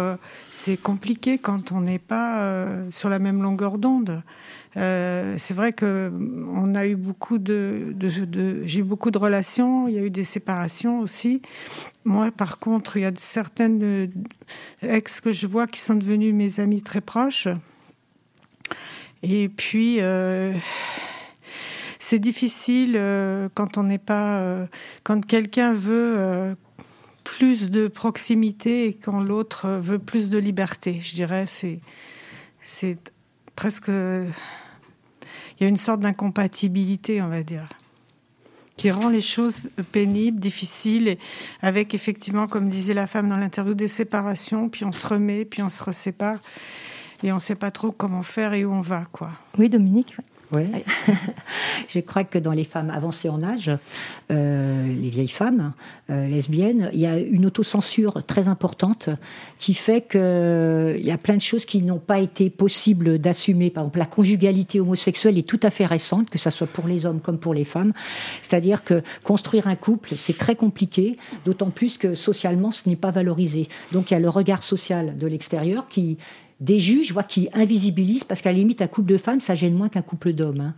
c'est 0.50 0.76
compliqué 0.76 1.38
quand 1.38 1.72
on 1.72 1.83
n'est 1.83 1.98
pas 1.98 2.66
sur 2.90 3.09
la 3.09 3.18
même 3.18 3.42
longueur 3.42 3.78
d'onde. 3.78 4.22
Euh, 4.76 5.34
c'est 5.38 5.54
vrai 5.54 5.72
que 5.72 6.12
on 6.48 6.74
a 6.74 6.87
eu 6.87 6.96
beaucoup 6.96 7.38
de, 7.38 7.94
j'ai 8.64 8.80
eu 8.80 8.82
beaucoup 8.82 9.10
de 9.10 9.18
relations. 9.18 9.88
Il 9.88 9.94
y 9.94 9.98
a 9.98 10.02
eu 10.02 10.10
des 10.10 10.24
séparations 10.24 11.00
aussi. 11.00 11.42
Moi, 12.04 12.30
par 12.32 12.58
contre, 12.58 12.96
il 12.96 13.02
y 13.02 13.06
a 13.06 13.12
certaines 13.16 14.10
ex 14.82 15.20
que 15.20 15.32
je 15.32 15.46
vois 15.46 15.66
qui 15.66 15.80
sont 15.80 15.94
devenues 15.94 16.32
mes 16.32 16.60
amis 16.60 16.82
très 16.82 17.00
proches. 17.00 17.48
Et 19.22 19.48
puis, 19.48 20.00
euh, 20.00 20.52
c'est 21.98 22.18
difficile 22.18 22.94
euh, 22.96 23.48
quand 23.54 23.78
on 23.78 23.84
n'est 23.84 23.98
pas, 23.98 24.66
quand 25.02 25.24
quelqu'un 25.24 25.72
veut 25.72 26.56
plus 27.22 27.70
de 27.70 27.88
proximité 27.88 28.87
et 28.87 28.92
quand 28.94 29.22
l'autre 29.22 29.68
veut 29.70 29.98
plus 29.98 30.28
de 30.28 30.38
liberté. 30.38 30.98
Je 31.00 31.14
dirais, 31.14 31.46
c'est, 31.46 31.80
c'est 32.60 32.98
presque 33.56 33.90
il 35.59 35.64
y 35.64 35.67
a 35.67 35.69
une 35.69 35.77
sorte 35.77 36.01
d'incompatibilité, 36.01 37.23
on 37.23 37.29
va 37.29 37.43
dire, 37.43 37.69
qui 38.77 38.90
rend 38.90 39.09
les 39.09 39.21
choses 39.21 39.62
pénibles, 39.93 40.40
difficiles, 40.40 41.17
avec 41.62 41.95
effectivement, 41.95 42.47
comme 42.49 42.69
disait 42.69 42.95
la 42.95 43.07
femme 43.07 43.29
dans 43.29 43.37
l'interview, 43.37 43.75
des 43.75 43.88
séparations, 43.88 44.69
puis 44.69 44.85
on 44.85 44.93
se 44.93 45.07
remet, 45.07 45.45
puis 45.45 45.62
on 45.62 45.69
se 45.69 45.83
resépare, 45.83 46.38
et 47.23 47.31
on 47.33 47.37
ne 47.37 47.40
sait 47.40 47.55
pas 47.55 47.71
trop 47.71 47.93
comment 47.93 48.23
faire 48.23 48.53
et 48.55 48.64
où 48.64 48.73
on 48.73 48.81
va, 48.81 49.07
quoi. 49.12 49.31
Oui, 49.59 49.69
Dominique. 49.69 50.17
Oui. 50.52 50.64
je 51.88 52.00
crois 52.00 52.24
que 52.24 52.38
dans 52.38 52.52
les 52.52 52.64
femmes 52.64 52.90
avancées 52.90 53.28
en 53.28 53.42
âge, 53.42 53.70
euh, 54.30 54.87
les 54.87 55.11
vieilles 55.11 55.28
femmes 55.28 55.72
euh, 56.11 56.26
lesbiennes, 56.26 56.90
il 56.92 57.00
y 57.00 57.07
a 57.07 57.18
une 57.18 57.46
autocensure 57.46 58.24
très 58.26 58.48
importante 58.48 59.09
qui 59.59 59.74
fait 59.74 60.02
qu'il 60.02 60.20
euh, 60.20 60.98
y 60.98 61.11
a 61.11 61.18
plein 61.18 61.37
de 61.37 61.40
choses 61.40 61.64
qui 61.64 61.83
n'ont 61.83 61.98
pas 61.98 62.20
été 62.20 62.50
possibles 62.50 63.18
d'assumer. 63.18 63.70
Par 63.70 63.85
exemple, 63.85 63.98
la 63.98 64.07
conjugalité 64.07 64.80
homosexuelle 64.80 65.38
est 65.38 65.48
tout 65.48 65.61
à 65.62 65.70
fait 65.70 65.87
récente, 65.87 66.30
que 66.30 66.38
ce 66.38 66.50
soit 66.50 66.66
pour 66.66 66.87
les 66.87 67.07
hommes 67.07 67.20
comme 67.20 67.38
pour 67.38 67.54
les 67.54 67.64
femmes. 67.64 67.92
C'est-à-dire 68.42 68.85
que 68.85 69.02
construire 69.22 69.66
un 69.66 69.76
couple, 69.76 70.11
c'est 70.16 70.37
très 70.37 70.57
compliqué, 70.57 71.16
d'autant 71.44 71.70
plus 71.70 71.98
que 71.98 72.14
socialement, 72.14 72.70
ce 72.70 72.88
n'est 72.88 72.96
pas 72.96 73.11
valorisé. 73.11 73.68
Donc 73.92 74.11
il 74.11 74.14
y 74.14 74.16
a 74.16 74.20
le 74.20 74.28
regard 74.28 74.62
social 74.62 75.16
de 75.16 75.26
l'extérieur 75.26 75.87
qui 75.88 76.18
des 76.61 76.79
juges 76.79 77.12
vois, 77.12 77.23
qui 77.23 77.49
invisibilisent, 77.53 78.25
parce 78.25 78.40
qu'à 78.40 78.53
la 78.53 78.59
limite, 78.59 78.81
un 78.81 78.87
couple 78.87 79.11
de 79.11 79.19
femmes, 79.19 79.40
ça 79.40 79.55
gêne 79.55 79.75
moins 79.75 79.88
qu'un 79.88 80.03
couple 80.03 80.33
d'hommes. 80.33 80.61
Hein. 80.61 80.75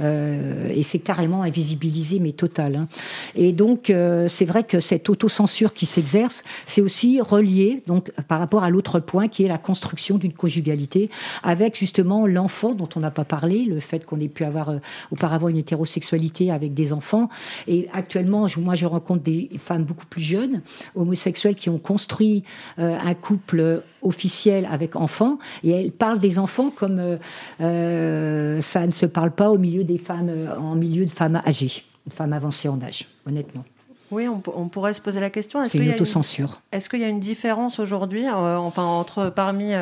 Euh, 0.00 0.70
et 0.74 0.82
c'est 0.82 0.98
carrément 0.98 1.42
invisibilisé, 1.42 2.18
mais 2.18 2.32
total. 2.32 2.76
Hein. 2.76 2.88
Et 3.34 3.52
donc, 3.52 3.90
euh, 3.90 4.26
c'est 4.28 4.46
vrai 4.46 4.64
que 4.64 4.80
cette 4.80 5.08
autocensure 5.10 5.74
qui 5.74 5.86
s'exerce, 5.86 6.44
c'est 6.66 6.80
aussi 6.80 7.20
relié 7.20 7.82
donc, 7.86 8.10
par 8.26 8.38
rapport 8.38 8.64
à 8.64 8.70
l'autre 8.70 9.00
point, 9.00 9.28
qui 9.28 9.44
est 9.44 9.48
la 9.48 9.58
construction 9.58 10.16
d'une 10.18 10.32
conjugalité, 10.32 11.10
avec 11.42 11.78
justement 11.78 12.26
l'enfant 12.26 12.74
dont 12.74 12.88
on 12.96 13.00
n'a 13.00 13.10
pas 13.10 13.24
parlé, 13.24 13.64
le 13.64 13.80
fait 13.80 14.06
qu'on 14.06 14.20
ait 14.20 14.28
pu 14.28 14.44
avoir 14.44 14.70
euh, 14.70 14.78
auparavant 15.10 15.48
une 15.48 15.58
hétérosexualité 15.58 16.50
avec 16.50 16.72
des 16.72 16.92
enfants. 16.92 17.28
Et 17.66 17.88
actuellement, 17.92 18.46
moi, 18.58 18.74
je 18.74 18.86
rencontre 18.86 19.22
des 19.22 19.50
femmes 19.58 19.84
beaucoup 19.84 20.06
plus 20.06 20.22
jeunes, 20.22 20.62
homosexuelles, 20.94 21.54
qui 21.54 21.68
ont 21.68 21.78
construit 21.78 22.44
un 22.76 23.14
couple 23.14 23.82
officielle 24.02 24.68
avec 24.70 24.96
enfants, 24.96 25.38
et 25.64 25.70
elle 25.70 25.92
parle 25.92 26.18
des 26.18 26.38
enfants 26.38 26.70
comme 26.70 26.98
euh, 26.98 27.16
euh, 27.60 28.60
ça 28.60 28.86
ne 28.86 28.92
se 28.92 29.06
parle 29.06 29.30
pas 29.30 29.50
au 29.50 29.58
milieu 29.58 29.84
des 29.84 29.98
femmes, 29.98 30.28
euh, 30.28 30.56
en 30.56 30.74
milieu 30.74 31.04
de 31.04 31.10
femmes 31.10 31.40
âgées, 31.46 31.84
de 32.06 32.12
femmes 32.12 32.32
avancées 32.32 32.68
en 32.68 32.80
âge, 32.82 33.06
honnêtement. 33.26 33.64
Oui, 34.10 34.26
on, 34.26 34.68
pourrait 34.68 34.94
se 34.94 35.02
poser 35.02 35.20
la 35.20 35.28
question. 35.28 35.62
C'est 35.64 35.76
une 35.76 35.90
autocensure. 35.90 36.62
Est-ce 36.72 36.88
qu'il 36.88 37.00
y 37.00 37.04
a 37.04 37.08
une 37.08 37.20
différence 37.20 37.78
aujourd'hui, 37.78 38.26
enfin 38.26 38.82
entre 38.82 39.28
parmi 39.28 39.74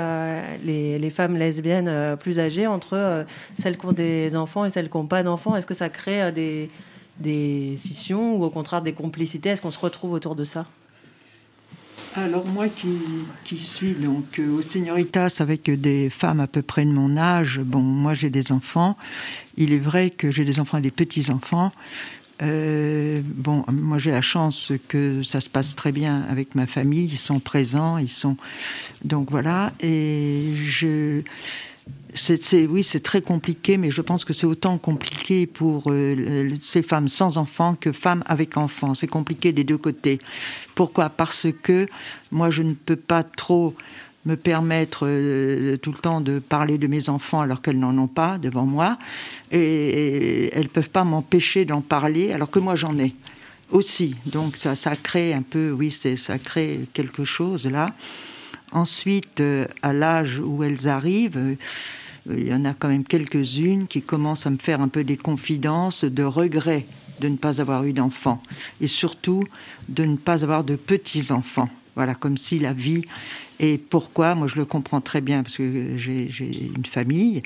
les, 0.64 1.12
femmes 1.14 1.36
lesbiennes 1.36 2.16
plus 2.16 2.40
âgées, 2.40 2.66
entre 2.66 3.24
celles 3.56 3.78
qui 3.78 3.86
ont 3.86 3.92
des 3.92 4.34
enfants 4.34 4.64
et 4.64 4.70
celles 4.70 4.90
qui 4.90 4.96
n'ont 4.96 5.06
pas 5.06 5.22
d'enfants? 5.22 5.54
Est-ce 5.54 5.68
que 5.68 5.74
ça 5.74 5.90
crée 5.90 6.32
des, 6.32 6.68
des 7.20 7.76
scissions 7.78 8.34
ou 8.34 8.42
au 8.42 8.50
contraire 8.50 8.82
des 8.82 8.94
complicités? 8.94 9.50
Est-ce 9.50 9.62
qu'on 9.62 9.70
se 9.70 9.78
retrouve 9.78 10.14
autour 10.14 10.34
de 10.34 10.42
ça? 10.42 10.66
Alors 12.16 12.46
moi 12.46 12.66
qui, 12.68 13.58
suis 13.58 13.92
donc 13.92 14.38
euh, 14.38 14.58
au 14.58 14.62
Señoritas 14.62 15.36
avec 15.40 15.70
des 15.70 16.08
femmes 16.10 16.40
à 16.40 16.46
peu 16.46 16.62
près 16.62 16.84
de 16.84 16.90
mon 16.90 17.16
âge, 17.16 17.60
bon 17.60 17.80
moi 17.80 18.14
j'ai 18.14 18.30
des 18.30 18.52
enfants, 18.52 18.96
il 19.56 19.72
est 19.72 19.78
vrai 19.78 20.10
que 20.10 20.30
j'ai 20.30 20.44
des 20.44 20.58
enfants 20.58 20.78
et 20.78 20.82
des 20.82 20.90
petits-enfants. 20.90 21.72
Euh, 22.42 23.22
bon, 23.24 23.64
moi 23.70 23.98
j'ai 23.98 24.10
la 24.10 24.20
chance 24.20 24.72
que 24.88 25.22
ça 25.22 25.40
se 25.40 25.48
passe 25.48 25.74
très 25.74 25.92
bien 25.92 26.26
avec 26.30 26.54
ma 26.54 26.66
famille, 26.66 27.06
ils 27.06 27.18
sont 27.18 27.40
présents, 27.40 27.98
ils 27.98 28.08
sont 28.08 28.36
donc 29.04 29.30
voilà. 29.30 29.72
Et 29.80 30.52
je 30.56 31.22
c'est, 32.16 32.66
oui, 32.66 32.82
c'est 32.82 33.00
très 33.00 33.22
compliqué, 33.22 33.76
mais 33.76 33.90
je 33.90 34.00
pense 34.00 34.24
que 34.24 34.32
c'est 34.32 34.46
autant 34.46 34.78
compliqué 34.78 35.46
pour 35.46 35.84
euh, 35.88 36.50
ces 36.62 36.82
femmes 36.82 37.08
sans 37.08 37.38
enfants 37.38 37.76
que 37.78 37.92
femmes 37.92 38.24
avec 38.26 38.56
enfants. 38.56 38.94
C'est 38.94 39.06
compliqué 39.06 39.52
des 39.52 39.64
deux 39.64 39.78
côtés. 39.78 40.18
Pourquoi? 40.74 41.08
Parce 41.10 41.46
que 41.62 41.86
moi, 42.30 42.50
je 42.50 42.62
ne 42.62 42.74
peux 42.74 42.96
pas 42.96 43.22
trop 43.22 43.74
me 44.24 44.36
permettre 44.36 45.06
euh, 45.06 45.76
tout 45.76 45.92
le 45.92 45.98
temps 45.98 46.20
de 46.20 46.38
parler 46.38 46.78
de 46.78 46.86
mes 46.86 47.08
enfants 47.08 47.40
alors 47.40 47.62
qu'elles 47.62 47.78
n'en 47.78 47.96
ont 47.96 48.08
pas 48.08 48.38
devant 48.38 48.66
moi, 48.66 48.98
et, 49.52 50.50
elles 50.52 50.64
ne 50.64 50.68
peuvent 50.68 50.90
pas 50.90 51.04
m'empêcher 51.04 51.64
d'en 51.64 51.80
parler 51.80 52.32
alors 52.32 52.50
que 52.50 52.58
moi 52.58 52.74
j'en 52.74 52.98
ai 52.98 53.14
aussi. 53.70 54.16
Donc 54.26 54.56
ça, 54.56 54.74
crée 54.96 55.32
un 55.32 55.42
peu, 55.42 55.70
oui, 55.70 55.90
ça 55.90 56.38
crée 56.38 56.80
quelque 56.92 57.24
chose 57.24 57.66
là. 57.66 57.94
Ensuite, 58.72 59.40
euh, 59.40 59.66
à 59.82 59.92
l'âge 59.92 60.40
où 60.44 60.64
elles 60.64 60.88
arrivent, 60.88 61.56
il 62.30 62.46
y 62.46 62.54
en 62.54 62.64
a 62.64 62.74
quand 62.74 62.88
même 62.88 63.04
quelques-unes 63.04 63.86
qui 63.86 64.02
commencent 64.02 64.46
à 64.46 64.50
me 64.50 64.58
faire 64.58 64.80
un 64.80 64.88
peu 64.88 65.04
des 65.04 65.16
confidences 65.16 66.04
de 66.04 66.22
regrets 66.22 66.86
de 67.20 67.28
ne 67.28 67.36
pas 67.36 67.60
avoir 67.60 67.84
eu 67.84 67.92
d'enfants 67.92 68.38
et 68.80 68.86
surtout 68.86 69.44
de 69.88 70.04
ne 70.04 70.16
pas 70.16 70.44
avoir 70.44 70.64
de 70.64 70.76
petits-enfants. 70.76 71.68
Voilà, 71.94 72.14
comme 72.14 72.36
si 72.36 72.58
la 72.58 72.74
vie. 72.74 73.04
Et 73.58 73.78
pourquoi 73.78 74.34
Moi, 74.34 74.48
je 74.48 74.56
le 74.56 74.66
comprends 74.66 75.00
très 75.00 75.22
bien 75.22 75.42
parce 75.42 75.56
que 75.56 75.96
j'ai 75.96 76.28
une 76.76 76.84
famille. 76.84 77.42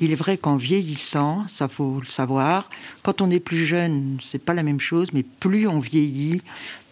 Il 0.00 0.10
est 0.10 0.16
vrai 0.16 0.38
qu'en 0.38 0.56
vieillissant, 0.56 1.44
ça 1.48 1.68
faut 1.68 2.00
le 2.00 2.06
savoir, 2.06 2.68
quand 3.02 3.20
on 3.20 3.30
est 3.30 3.40
plus 3.40 3.64
jeune, 3.66 4.18
c'est 4.22 4.42
pas 4.42 4.54
la 4.54 4.62
même 4.62 4.80
chose, 4.80 5.08
mais 5.12 5.22
plus 5.22 5.68
on 5.68 5.78
vieillit, 5.78 6.42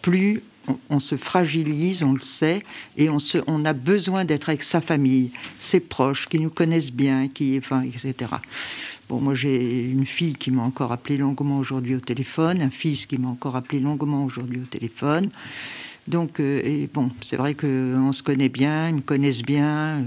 plus 0.03 0.43
on, 0.91 0.99
se 1.01 1.17
fragilise, 1.17 2.03
on 2.03 2.13
le 2.13 2.21
sait, 2.21 2.63
et 2.97 3.11
on, 3.11 3.19
se, 3.19 3.39
on 3.47 3.65
a 3.65 3.73
besoin 3.73 4.25
d'être 4.25 4.49
avec 4.49 4.63
sa 4.63 4.81
famille, 4.81 5.31
ses 5.59 5.81
proches, 5.81 6.29
qui 6.29 6.39
nous 6.39 6.51
connaissent 6.51 6.93
bien, 6.93 7.29
qui, 7.29 7.57
etc. 7.57 8.15
Bon, 9.09 9.21
moi 9.21 9.35
j'ai 9.35 9.85
une 9.85 10.07
fille 10.07 10.35
qui 10.35 10.51
m'a 10.51 10.63
encore 10.63 10.93
appelé 10.93 11.17
longuement 11.17 11.59
aujourd'hui 11.59 11.95
au 11.95 12.01
téléphone, 12.01 12.63
un 12.63 12.71
fils 12.71 13.07
qui 13.07 13.19
m'a 13.19 13.29
encore 13.29 13.57
appelé 13.57 13.81
longuement 13.81 14.25
aujourd'hui 14.25 14.61
au 14.61 14.67
téléphone. 14.67 15.31
Donc, 16.09 16.41
euh, 16.41 16.87
bon, 16.93 17.11
c'est 17.21 17.37
vrai 17.37 17.55
qu'on 17.55 18.13
se 18.13 18.23
connaît 18.23 18.49
bien, 18.49 18.89
ils 18.89 18.97
me 18.97 19.01
connaissent 19.01 19.43
bien. 19.43 20.05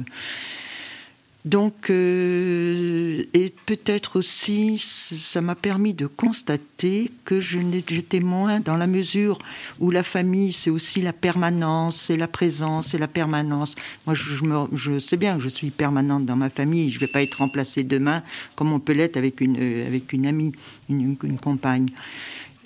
Donc, 1.45 1.91
euh, 1.91 3.23
et 3.35 3.53
peut-être 3.67 4.17
aussi, 4.17 4.79
ça 4.79 5.41
m'a 5.41 5.53
permis 5.53 5.93
de 5.93 6.07
constater 6.07 7.11
que 7.23 7.39
j'étais 7.39 8.19
moins 8.19 8.59
dans 8.59 8.75
la 8.77 8.87
mesure 8.87 9.37
où 9.79 9.91
la 9.91 10.01
famille, 10.01 10.53
c'est 10.53 10.71
aussi 10.71 11.03
la 11.03 11.13
permanence, 11.13 11.97
c'est 11.97 12.17
la 12.17 12.27
présence, 12.27 12.87
c'est 12.87 12.97
la 12.97 13.07
permanence. 13.07 13.75
Moi, 14.07 14.15
je, 14.15 14.97
sais 14.97 15.17
bien 15.17 15.37
que 15.37 15.43
je 15.43 15.49
suis 15.49 15.69
permanente 15.69 16.25
dans 16.25 16.35
ma 16.35 16.49
famille. 16.49 16.89
Je 16.89 16.95
ne 16.95 17.01
vais 17.01 17.07
pas 17.07 17.21
être 17.21 17.35
remplacée 17.35 17.83
demain 17.83 18.23
comme 18.55 18.73
on 18.73 18.79
peut 18.79 18.93
l'être 18.93 19.15
avec 19.15 19.39
une, 19.39 19.57
euh, 19.59 19.99
amie, 20.27 20.53
une, 20.89 21.15
compagne. 21.39 21.89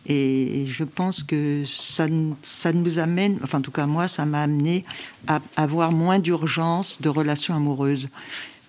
Et 0.07 0.65
je 0.67 0.85
pense 0.85 1.21
que 1.21 1.63
ça, 1.65 2.07
ça 2.43 2.71
nous 2.71 2.97
amène, 2.97 3.39
enfin 3.43 3.57
en 3.57 3.61
tout 3.61 3.71
cas 3.71 3.85
moi, 3.85 4.07
ça 4.07 4.25
m'a 4.25 4.41
amené 4.41 4.85
à 5.27 5.41
avoir 5.57 5.91
moins 5.91 6.17
d'urgence 6.17 7.01
de 7.01 7.09
relations 7.09 7.53
amoureuses. 7.53 8.07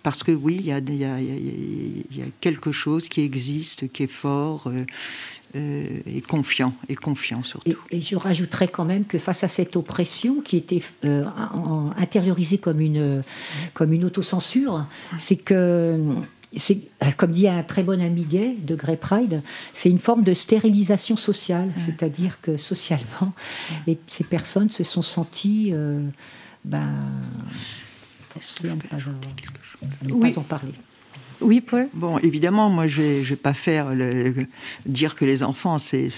Parce 0.02 0.22
que 0.22 0.32
oui, 0.32 0.56
il 0.60 0.66
y, 0.66 1.04
a, 1.04 2.26
quelque 2.40 2.72
chose 2.72 3.08
qui 3.08 3.22
existe, 3.22 3.92
qui 3.92 4.04
est 4.04 4.06
fort. 4.06 4.70
Euh, 5.56 5.84
et 6.06 6.20
confiant, 6.20 6.72
et 6.88 6.94
confiant 6.94 7.42
surtout. 7.42 7.76
Et, 7.90 8.00
je 8.00 8.14
rajouterais 8.14 8.68
quand 8.68 8.84
même 8.84 9.04
que 9.04 9.18
face 9.18 9.42
à 9.42 9.48
cette 9.48 9.74
oppression 9.74 10.40
qui 10.42 10.56
était 10.56 10.80
intériorisée 11.96 12.58
comme 12.58 12.80
une, 12.80 13.24
comme 13.74 13.92
une 13.92 14.04
autocensure, 14.04 14.86
c'est 15.18 15.34
que 15.34 15.98
c'est, 16.56 16.78
comme 17.16 17.30
dit 17.30 17.48
un 17.48 17.62
très 17.62 17.82
bon 17.82 18.00
ami 18.00 18.24
gay 18.24 18.56
de 18.58 18.74
Grey 18.74 18.96
Pride, 18.96 19.42
c'est 19.72 19.90
une 19.90 19.98
forme 19.98 20.24
de 20.24 20.34
stérilisation 20.34 21.16
sociale, 21.16 21.70
c'est-à-dire 21.76 22.40
que 22.40 22.56
socialement, 22.56 23.32
ces 24.06 24.24
personnes 24.24 24.70
se 24.70 24.82
sont 24.82 25.02
senties 25.02 25.70
euh, 25.72 26.00
ben, 26.64 27.08
à 28.36 28.96
ne 30.04 30.12
pas, 30.12 30.38
en 30.38 30.42
parler. 30.42 30.72
Oui, 31.40 31.60
Paul? 31.60 31.88
Bon, 31.94 32.18
évidemment, 32.18 32.68
moi, 32.68 32.86
je 32.86 33.00
ne 33.00 33.24
vais, 33.24 33.36
pas 33.36 33.54
faire 33.54 33.94
le, 33.94 34.46
dire 34.86 35.14
que 35.14 35.24
les 35.24 35.42
enfants, 35.42 35.78
c'est. 35.78 36.08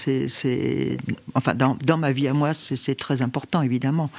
Enfin, 1.33 1.55
dans, 1.55 1.77
dans, 1.83 1.97
ma 1.97 2.11
vie 2.11 2.27
à 2.27 2.33
moi, 2.33 2.53
c'est 2.53 2.95
très 2.95 3.21
important, 3.21 3.61
évidemment. 3.61 4.09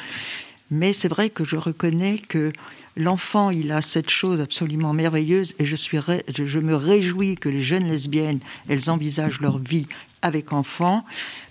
Mais 0.71 0.93
c'est 0.93 1.09
vrai 1.09 1.31
que 1.31 1.45
je 1.45 1.57
reconnais 1.57 2.19
que 2.19 2.53
l'enfant, 2.97 3.51
il 3.51 3.71
a 3.71 3.83
cette 3.83 4.11
chose 4.11 4.41
absolument 4.41 4.93
merveilleuse 4.93 5.55
et 5.59 5.65
je, 5.65 5.77
suis 5.77 5.99
je 5.99 6.59
me 6.59 6.75
réjouis 6.75 7.37
que 7.37 7.49
les 7.49 7.61
jeunes 7.61 7.87
lesbiennes, 7.87 8.41
elles 8.69 8.89
envisagent 8.89 9.41
leur 9.41 9.59
vie 9.59 9.87
avec 10.23 10.53
enfant 10.53 11.05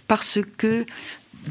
parce 0.08 0.40
que 0.58 0.86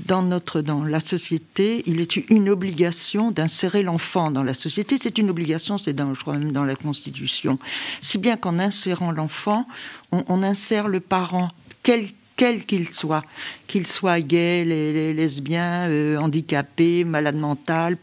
dans, 0.06 0.22
notre, 0.22 0.60
dans 0.60 0.84
la 0.84 1.00
société, 1.00 1.82
il 1.86 2.00
est 2.00 2.16
une 2.16 2.48
obligation 2.48 3.30
d'insérer 3.30 3.82
l'enfant 3.82 4.30
dans 4.30 4.42
la 4.42 4.54
société. 4.54 4.96
C'est 5.00 5.18
une 5.18 5.30
obligation, 5.30 5.78
c'est 5.78 5.92
dans, 5.92 6.14
je 6.14 6.20
crois 6.20 6.36
même 6.36 6.52
dans 6.52 6.64
la 6.64 6.76
Constitution. 6.76 7.58
Si 8.00 8.18
bien 8.18 8.36
qu'en 8.36 8.58
insérant 8.58 9.10
l'enfant, 9.10 9.66
on, 10.10 10.42
insère 10.42 10.88
le 10.88 11.00
parent, 11.00 11.50
quel 11.82 12.08
quel 12.42 12.64
qu'il 12.64 12.88
soit, 12.88 13.22
qu'il 13.68 13.86
soit 13.86 14.20
gay, 14.20 14.64
les, 14.64 15.14
lesbiens, 15.14 15.88
euh, 15.88 16.16
handicapés, 16.16 17.04
malades 17.04 17.36
mentales, 17.36 17.96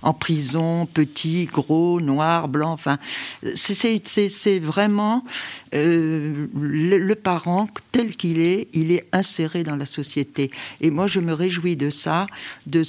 en 0.00 0.14
prison, 0.14 0.86
petit, 0.86 1.44
gros, 1.44 2.00
noir, 2.00 2.48
blanc, 2.48 2.72
enfin, 2.72 2.98
c'est 3.54 4.58
vraiment 4.60 5.26
euh, 5.74 6.46
le, 6.58 7.14
parent 7.16 7.68
tel 7.90 8.16
qu'il 8.16 8.40
est, 8.40 8.68
il 8.72 8.92
est 8.92 9.04
inséré 9.12 9.62
dans 9.62 9.76
la 9.76 9.84
société. 9.84 10.50
Et 10.80 10.90
moi, 10.90 11.06
je 11.06 11.20
me 11.20 11.34
réjouis 11.34 11.76
de 11.76 11.90
ça, 11.90 12.26
de 12.64 12.84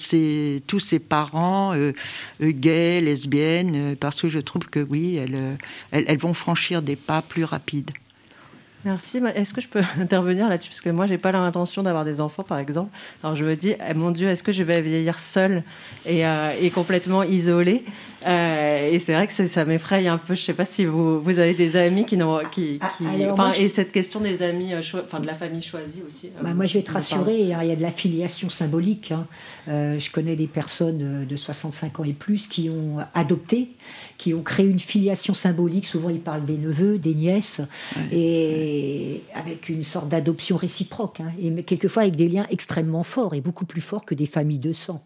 tous 0.60 0.80
ces 0.80 1.00
parents 1.00 1.74
euh, 1.76 1.92
gays, 2.42 3.02
lesbiennes, 3.02 3.98
parce 4.00 4.22
que 4.22 4.30
je 4.30 4.39
trouve 4.39 4.68
que 4.68 4.80
oui, 4.80 5.20
elles 5.92 6.18
vont 6.18 6.34
franchir 6.34 6.82
des 6.82 6.96
pas 6.96 7.22
plus 7.22 7.44
rapides. 7.44 7.92
Merci. 8.86 9.22
Est-ce 9.36 9.54
que 9.54 9.62
je 9.62 9.67
peux 9.67 9.82
intervenir 10.00 10.50
là-dessus? 10.50 10.69
Parce 10.69 10.82
que 10.82 10.89
moi, 10.89 11.06
j'ai 11.06 11.17
pas 11.17 11.32
l'intention 11.32 11.84
d'avoir 11.84 12.06
des 12.06 12.19
enfants, 12.19 12.43
par 12.43 12.60
exemple. 12.60 12.91
Alors 13.24 13.36
je 13.36 13.46
me 13.46 13.56
dis, 13.56 13.74
eh, 13.88 13.93
mon 13.93 14.12
Dieu, 14.12 14.28
est-ce 14.28 14.43
que 14.43 14.52
je 14.52 14.63
vais 14.63 14.82
vieillir 14.82 15.19
seule 15.19 15.63
et, 16.06 16.26
euh, 16.26 16.52
et 16.60 16.69
complètement 16.69 17.24
isolée? 17.24 17.84
Euh, 18.26 18.89
Et 18.89 19.00
c'est 19.00 19.13
vrai 19.13 19.28
que 19.28 19.48
ça 19.48 19.65
m'effraie 19.65 20.08
un 20.08 20.17
peu. 20.17 20.36
Je 20.36 20.41
sais 20.41 20.54
pas 20.54 20.65
si 20.65 20.86
vous, 20.86 21.19
vous 21.19 21.39
avez 21.39 21.54
des 21.54 21.76
amis 21.76 22.06
qui 22.06 22.15
n'ont. 22.17 22.39
Qui, 22.52 22.80
ah, 22.82 23.52
Et 23.58 23.67
cette 23.67 23.91
question 23.91 24.22
des 24.22 24.41
amis, 24.41 24.74
euh, 24.74 24.82
enfin 25.06 25.19
de 25.19 25.28
la 25.28 25.34
famille 25.34 25.62
choisie 25.62 26.02
aussi. 26.08 26.30
Bah, 26.41 26.54
moi, 26.54 26.65
je 26.65 26.78
vais 26.78 26.84
te 26.84 26.91
rassurer, 26.91 27.39
il 27.39 27.48
y 27.48 27.54
a 27.54 27.76
de 27.76 27.82
la 27.82 27.91
filiation 27.91 28.50
symbolique. 28.50 29.12
Hein. 29.12 29.26
je 29.67 30.12
connais 30.12 30.36
des 30.36 30.48
personnes 30.48 31.26
de 31.26 31.36
65 31.36 32.00
ans 32.00 32.04
et 32.04 32.13
plus 32.13 32.48
qui 32.48 32.69
ont 32.69 33.00
adopté 33.13 33.69
qui 34.24 34.34
ont 34.34 34.42
créé 34.42 34.66
une 34.68 34.80
filiation 34.80 35.34
symbolique. 35.34 35.86
Souvent, 35.86 36.08
ils 36.08 36.22
parlent 36.22 36.46
des 36.46 36.58
neveux, 36.58 36.98
des 36.98 37.14
nièces, 37.14 37.60
et 38.10 39.22
avec 39.36 39.68
une 39.68 39.84
sorte 39.84 40.08
d'adoption 40.08 40.56
réciproque, 40.56 41.20
hein, 41.20 41.34
et 41.42 41.52
quelquefois 41.64 42.04
avec 42.04 42.16
des 42.16 42.30
liens 42.30 42.46
extrêmement 42.50 43.04
forts 43.04 43.34
et 43.34 43.42
beaucoup 43.42 43.66
plus 43.66 43.82
forts 43.82 44.06
que 44.06 44.16
des 44.16 44.26
familles 44.26 44.60
de 44.60 44.72
sang. 44.72 45.04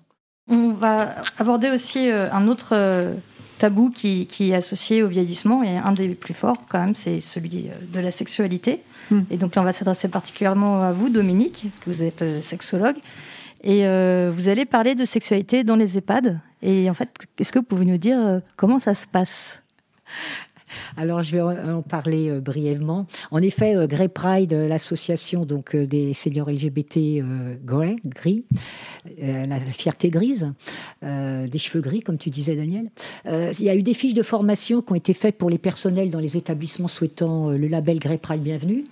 On 0.47 0.73
va 0.73 1.15
aborder 1.39 1.71
aussi 1.71 2.11
euh, 2.11 2.31
un 2.31 2.47
autre 2.47 2.69
euh, 2.73 3.15
tabou 3.57 3.89
qui, 3.89 4.27
est 4.39 4.53
associé 4.53 5.01
au 5.01 5.07
vieillissement, 5.07 5.63
et 5.63 5.77
un 5.77 5.93
des 5.93 6.09
plus 6.09 6.35
forts 6.35 6.61
quand 6.69 6.79
même, 6.79 6.93
c'est 6.93 7.19
celui 7.19 7.69
euh, 7.69 7.73
de 7.91 7.99
la 7.99 8.11
sexualité. 8.11 8.83
Hmm. 9.09 9.21
Et 9.31 9.37
donc 9.37 9.55
là, 9.55 9.63
on 9.63 9.65
va 9.65 9.73
s'adresser 9.73 10.09
particulièrement 10.09 10.83
à 10.83 10.91
vous, 10.91 11.09
Dominique, 11.09 11.65
que 11.83 11.89
vous 11.89 12.03
êtes 12.03 12.23
sexologue. 12.43 12.97
Et 13.63 13.85
vous 14.29 14.47
allez 14.47 14.65
parler 14.65 14.95
de 14.95 15.05
sexualité 15.05 15.63
dans 15.63 15.75
les 15.75 15.97
EHPAD. 15.97 16.39
Et 16.61 16.89
en 16.89 16.93
fait, 16.93 17.09
est-ce 17.39 17.51
que 17.51 17.59
vous 17.59 17.65
pouvez 17.65 17.85
nous 17.85 17.97
dire 17.97 18.19
euh, 18.19 18.39
comment 18.55 18.79
ça 18.79 18.93
se 18.93 19.05
passe? 19.05 19.61
Alors, 20.95 21.23
je 21.23 21.35
vais 21.35 21.41
en 21.41 21.81
parler 21.81 22.29
euh, 22.29 22.39
brièvement. 22.39 23.05
En 23.31 23.41
effet, 23.41 23.75
euh, 23.75 23.87
Grey 23.87 24.07
Pride, 24.07 24.53
l'association 24.53 25.45
donc 25.45 25.75
des 25.75 26.13
seniors 26.13 26.49
LGBT 26.49 26.99
gris, 27.63 28.43
la 29.19 29.59
fierté 29.59 30.09
grise, 30.09 30.51
des 31.01 31.57
cheveux 31.57 31.81
gris, 31.81 32.01
comme 32.01 32.17
tu 32.17 32.29
disais, 32.29 32.55
Daniel. 32.55 32.89
il 33.25 33.63
y 33.63 33.69
a 33.69 33.75
eu 33.75 33.83
des 33.83 33.93
fiches 33.93 34.13
de 34.13 34.23
formation 34.23 34.81
qui 34.81 34.91
ont 34.91 34.95
été 34.95 35.13
faites 35.13 35.37
pour 35.37 35.49
les 35.49 35.57
personnels 35.57 36.09
dans 36.09 36.19
les 36.19 36.37
établissements 36.37 36.87
souhaitant 36.87 37.49
le 37.49 37.67
label 37.67 37.99
Grey 37.99 38.17
Pride 38.17 38.41
Bienvenue. 38.41 38.85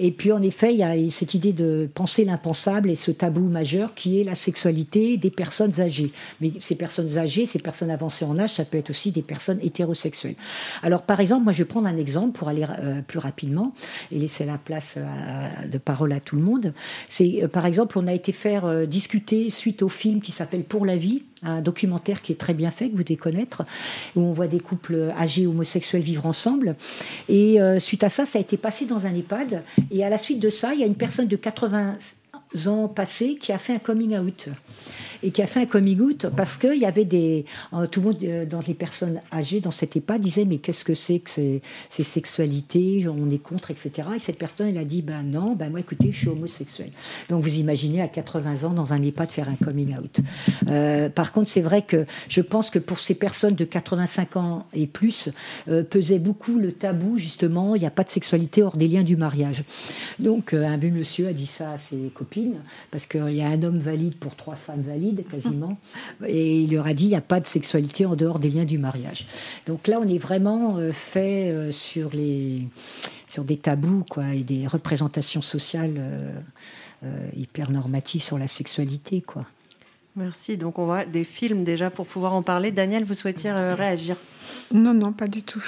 Et 0.00 0.10
puis, 0.10 0.32
en 0.32 0.42
effet, 0.42 0.72
il 0.72 0.78
y 0.78 0.82
a 0.82 0.94
cette 1.10 1.34
idée 1.34 1.52
de 1.52 1.88
penser 1.94 2.24
l'impensable 2.24 2.90
et 2.90 2.96
ce 2.96 3.10
tabou 3.10 3.48
majeur 3.48 3.94
qui 3.94 4.20
est 4.20 4.24
la 4.24 4.34
sexualité 4.34 5.16
des 5.16 5.30
personnes 5.30 5.80
âgées. 5.80 6.12
Mais 6.40 6.52
ces 6.58 6.74
personnes 6.74 7.18
âgées, 7.18 7.46
ces 7.46 7.58
personnes 7.58 7.90
avancées 7.90 8.24
en 8.24 8.38
âge, 8.38 8.54
ça 8.54 8.64
peut 8.64 8.78
être 8.78 8.90
aussi 8.90 9.10
des 9.10 9.22
personnes 9.22 9.58
hétérosexuelles. 9.62 10.36
Alors, 10.82 11.02
exemple, 11.24 11.44
moi, 11.44 11.52
je 11.52 11.58
vais 11.58 11.64
prendre 11.64 11.88
un 11.88 11.96
exemple 11.96 12.38
pour 12.38 12.48
aller 12.48 12.64
euh, 12.78 13.02
plus 13.02 13.18
rapidement 13.18 13.72
et 14.12 14.18
laisser 14.18 14.44
la 14.44 14.58
place 14.58 14.94
euh, 14.96 15.66
de 15.66 15.78
parole 15.78 16.12
à 16.12 16.20
tout 16.20 16.36
le 16.36 16.42
monde. 16.42 16.72
C'est, 17.08 17.42
euh, 17.42 17.48
par 17.48 17.66
exemple, 17.66 17.98
on 17.98 18.06
a 18.06 18.12
été 18.12 18.30
faire 18.30 18.86
discuter 18.86 19.50
suite 19.50 19.82
au 19.82 19.88
film 19.88 20.20
qui 20.20 20.30
s'appelle 20.30 20.62
Pour 20.62 20.86
la 20.86 20.96
vie 20.96 21.22
un 21.42 21.60
documentaire 21.60 22.22
qui 22.22 22.32
est 22.32 22.36
très 22.36 22.54
bien 22.54 22.70
fait, 22.70 22.88
que 22.88 22.96
vous 22.96 23.02
devez 23.02 23.18
connaître, 23.18 23.64
où 24.16 24.22
on 24.22 24.32
voit 24.32 24.46
des 24.46 24.60
couples 24.60 25.12
âgés 25.18 25.46
homosexuels 25.46 26.00
vivre 26.00 26.24
ensemble. 26.24 26.74
Et 27.28 27.58
suite 27.80 28.02
à 28.02 28.08
ça, 28.08 28.24
ça 28.24 28.38
a 28.38 28.40
été 28.40 28.56
passé 28.56 28.86
dans 28.86 29.04
un 29.04 29.14
EHPAD. 29.14 29.62
Et 29.90 30.02
à 30.02 30.08
la 30.08 30.16
suite 30.16 30.40
de 30.40 30.48
ça, 30.48 30.72
il 30.72 30.80
y 30.80 30.82
a 30.84 30.86
une 30.86 30.94
personne 30.94 31.26
de 31.26 31.36
80 31.36 31.98
ans 32.66 32.88
passés 32.88 33.36
qui 33.38 33.52
a 33.52 33.58
fait 33.58 33.74
un 33.74 33.78
coming 33.78 34.16
out 34.16 34.48
et 35.24 35.30
qui 35.30 35.42
a 35.42 35.46
fait 35.46 35.60
un 35.60 35.66
coming 35.66 36.00
out 36.00 36.26
parce 36.36 36.58
qu'il 36.58 36.76
y 36.76 36.84
avait 36.84 37.06
des. 37.06 37.46
Euh, 37.72 37.86
tout 37.86 38.00
le 38.00 38.06
monde, 38.06 38.18
euh, 38.22 38.44
dans 38.44 38.60
les 38.68 38.74
personnes 38.74 39.20
âgées 39.32 39.60
dans 39.60 39.70
cet 39.70 39.96
EHPAD, 39.96 40.20
disait 40.20 40.44
Mais 40.44 40.58
qu'est-ce 40.58 40.84
que 40.84 40.94
c'est 40.94 41.20
que 41.20 41.30
ces, 41.30 41.62
sexualités 42.02 43.06
On 43.08 43.30
est 43.30 43.38
contre, 43.38 43.70
etc. 43.70 44.08
Et 44.14 44.18
cette 44.18 44.38
personne, 44.38 44.68
elle 44.68 44.78
a 44.78 44.84
dit 44.84 45.00
Ben 45.00 45.22
non, 45.22 45.54
ben 45.54 45.70
moi, 45.70 45.80
écoutez, 45.80 46.12
je 46.12 46.18
suis 46.18 46.28
homosexuel. 46.28 46.90
Donc 47.30 47.42
vous 47.42 47.56
imaginez 47.56 48.02
à 48.02 48.08
80 48.08 48.64
ans 48.64 48.74
dans 48.74 48.92
un 48.92 49.02
EHPAD 49.02 49.30
faire 49.30 49.48
un 49.48 49.56
coming 49.56 49.96
out. 49.96 50.20
Euh, 50.68 51.08
par 51.08 51.32
contre, 51.32 51.48
c'est 51.48 51.62
vrai 51.62 51.80
que 51.80 52.04
je 52.28 52.42
pense 52.42 52.68
que 52.68 52.78
pour 52.78 53.00
ces 53.00 53.14
personnes 53.14 53.54
de 53.54 53.64
85 53.64 54.36
ans 54.36 54.66
et 54.74 54.86
plus, 54.86 55.30
pesait 55.90 56.18
beaucoup 56.18 56.58
le 56.58 56.72
tabou, 56.72 57.16
justement, 57.16 57.74
il 57.74 57.80
n'y 57.80 57.86
a 57.86 57.90
pas 57.90 58.04
de 58.04 58.10
sexualité 58.10 58.62
hors 58.62 58.76
des 58.76 58.88
liens 58.88 59.02
du 59.02 59.16
mariage. 59.16 59.64
Donc 60.18 60.52
un 60.52 60.76
vieux 60.76 60.90
monsieur 60.90 61.28
a 61.28 61.32
dit 61.32 61.46
ça 61.46 61.72
à 61.72 61.78
ses 61.78 62.10
copines, 62.12 62.56
parce 62.90 63.06
qu'il 63.06 63.34
y 63.34 63.42
a 63.42 63.48
un 63.48 63.62
homme 63.62 63.78
valide 63.78 64.16
pour 64.16 64.36
trois 64.36 64.56
femmes 64.56 64.82
valides 64.82 65.13
quasiment. 65.22 65.78
Et 66.26 66.62
il 66.62 66.72
leur 66.72 66.86
a 66.86 66.94
dit 66.94 67.04
il 67.04 67.08
n'y 67.08 67.16
a 67.16 67.20
pas 67.20 67.40
de 67.40 67.46
sexualité 67.46 68.06
en 68.06 68.16
dehors 68.16 68.38
des 68.38 68.50
liens 68.50 68.64
du 68.64 68.78
mariage. 68.78 69.26
Donc 69.66 69.86
là, 69.86 69.98
on 70.00 70.06
est 70.06 70.18
vraiment 70.18 70.76
euh, 70.76 70.92
fait 70.92 71.50
euh, 71.50 71.70
sur, 71.70 72.10
les, 72.10 72.68
sur 73.26 73.44
des 73.44 73.56
tabous 73.56 74.04
quoi, 74.08 74.34
et 74.34 74.42
des 74.42 74.66
représentations 74.66 75.42
sociales 75.42 75.94
euh, 77.04 77.28
hyper 77.36 77.70
normatives 77.70 78.22
sur 78.22 78.38
la 78.38 78.46
sexualité. 78.46 79.20
Quoi. 79.20 79.44
Merci. 80.16 80.56
Donc 80.56 80.78
on 80.78 80.86
voit 80.86 81.04
des 81.04 81.24
films 81.24 81.64
déjà 81.64 81.90
pour 81.90 82.06
pouvoir 82.06 82.34
en 82.34 82.42
parler. 82.42 82.70
Daniel, 82.70 83.04
vous 83.04 83.14
souhaitiez 83.14 83.52
réagir? 83.52 84.16
Non, 84.72 84.94
non, 84.94 85.12
pas 85.12 85.26
du 85.26 85.42
tout. 85.42 85.64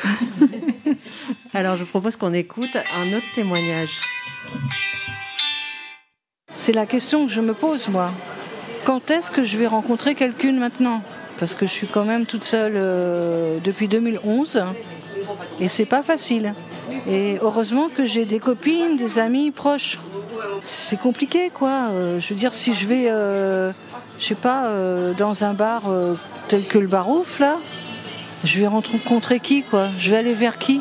Alors 1.54 1.76
je 1.76 1.84
propose 1.84 2.16
qu'on 2.16 2.32
écoute 2.32 2.76
un 2.76 3.16
autre 3.16 3.26
témoignage. 3.34 4.00
C'est 6.56 6.72
la 6.72 6.86
question 6.86 7.26
que 7.26 7.32
je 7.32 7.40
me 7.40 7.54
pose, 7.54 7.88
moi 7.88 8.10
quand 8.86 9.10
est-ce 9.10 9.32
que 9.32 9.42
je 9.42 9.58
vais 9.58 9.66
rencontrer 9.66 10.14
quelqu'un 10.14 10.52
maintenant? 10.52 11.02
Parce 11.40 11.56
que 11.56 11.66
je 11.66 11.72
suis 11.72 11.88
quand 11.88 12.04
même 12.04 12.24
toute 12.24 12.44
seule 12.44 12.74
euh, 12.76 13.58
depuis 13.62 13.88
2011 13.88 14.62
et 15.60 15.68
c'est 15.68 15.84
pas 15.84 16.04
facile. 16.04 16.54
Et 17.10 17.36
heureusement 17.42 17.88
que 17.88 18.06
j'ai 18.06 18.24
des 18.24 18.38
copines, 18.38 18.96
des 18.96 19.18
amis 19.18 19.50
proches. 19.50 19.98
C'est 20.62 20.98
compliqué 20.98 21.50
quoi. 21.52 21.88
Euh, 21.90 22.20
je 22.20 22.32
veux 22.32 22.38
dire, 22.38 22.54
si 22.54 22.74
je 22.74 22.86
vais, 22.86 23.10
euh, 23.10 23.72
je 24.20 24.24
sais 24.24 24.34
pas, 24.36 24.72
dans 25.18 25.42
un 25.42 25.52
bar 25.52 25.82
tel 26.48 26.64
que 26.64 26.78
le 26.78 26.86
Barouf 26.86 27.40
là, 27.40 27.58
je 28.44 28.60
vais 28.60 28.68
rencontrer 28.68 29.40
qui 29.40 29.62
quoi? 29.62 29.88
Je 29.98 30.12
vais 30.12 30.16
aller 30.16 30.32
vers 30.32 30.58
qui? 30.58 30.80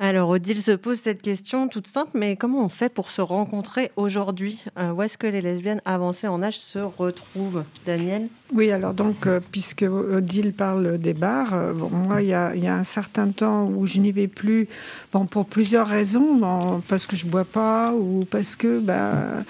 Alors 0.00 0.28
Odile 0.28 0.62
se 0.62 0.70
pose 0.70 1.00
cette 1.00 1.22
question 1.22 1.66
toute 1.66 1.88
simple, 1.88 2.12
mais 2.14 2.36
comment 2.36 2.64
on 2.64 2.68
fait 2.68 2.88
pour 2.88 3.08
se 3.10 3.20
rencontrer 3.20 3.90
aujourd'hui? 3.96 4.62
Euh, 4.78 4.92
Où 4.92 5.02
est-ce 5.02 5.18
que 5.18 5.26
les 5.26 5.40
lesbiennes 5.40 5.82
avancées 5.84 6.28
en 6.28 6.40
âge 6.40 6.56
se 6.56 6.78
retrouvent? 6.78 7.64
Daniel? 7.84 8.28
Oui, 8.54 8.70
alors 8.70 8.94
donc, 8.94 9.26
euh, 9.26 9.40
puisque 9.50 9.82
Odile 9.82 10.52
parle 10.52 10.98
des 10.98 11.14
bars, 11.14 11.52
euh, 11.52 11.72
moi, 11.74 12.22
il 12.22 12.28
y, 12.28 12.32
a, 12.32 12.52
un 12.52 12.84
certain 12.84 13.30
temps 13.30 13.66
où 13.66 13.86
je 13.86 13.98
n'y 13.98 14.12
vais 14.12 14.28
plus, 14.28 14.68
bon, 15.12 15.26
pour 15.26 15.46
plusieurs 15.46 15.88
raisons, 15.88 16.80
parce 16.86 17.04
que 17.04 17.16
je 17.16 17.26
bois 17.26 17.44
pas 17.44 17.92
ou 17.92 18.24
parce 18.30 18.54
que 18.54 18.78
bah, 18.78 19.42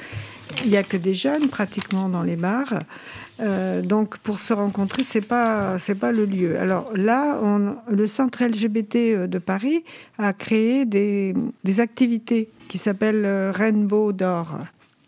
il 0.64 0.70
n'y 0.70 0.76
a 0.76 0.82
que 0.82 0.96
des 0.96 1.14
jeunes 1.14 1.48
pratiquement 1.48 2.08
dans 2.08 2.22
les 2.22 2.36
bars. 2.36 2.82
Euh, 3.40 3.82
donc 3.82 4.18
pour 4.18 4.40
se 4.40 4.52
rencontrer, 4.52 5.04
c'est 5.04 5.20
pas 5.20 5.76
pas 6.00 6.12
le 6.12 6.24
lieu. 6.24 6.58
Alors 6.58 6.90
là, 6.94 7.40
le 7.88 8.06
centre 8.06 8.44
LGBT 8.44 8.96
euh, 8.96 9.26
de 9.26 9.38
Paris 9.38 9.84
a 10.18 10.32
créé 10.32 10.84
des, 10.84 11.34
des 11.64 11.80
activités 11.80 12.48
qui 12.68 12.78
s'appellent 12.78 13.24
euh, 13.24 13.52
Rainbow 13.54 14.12
d'or. 14.12 14.58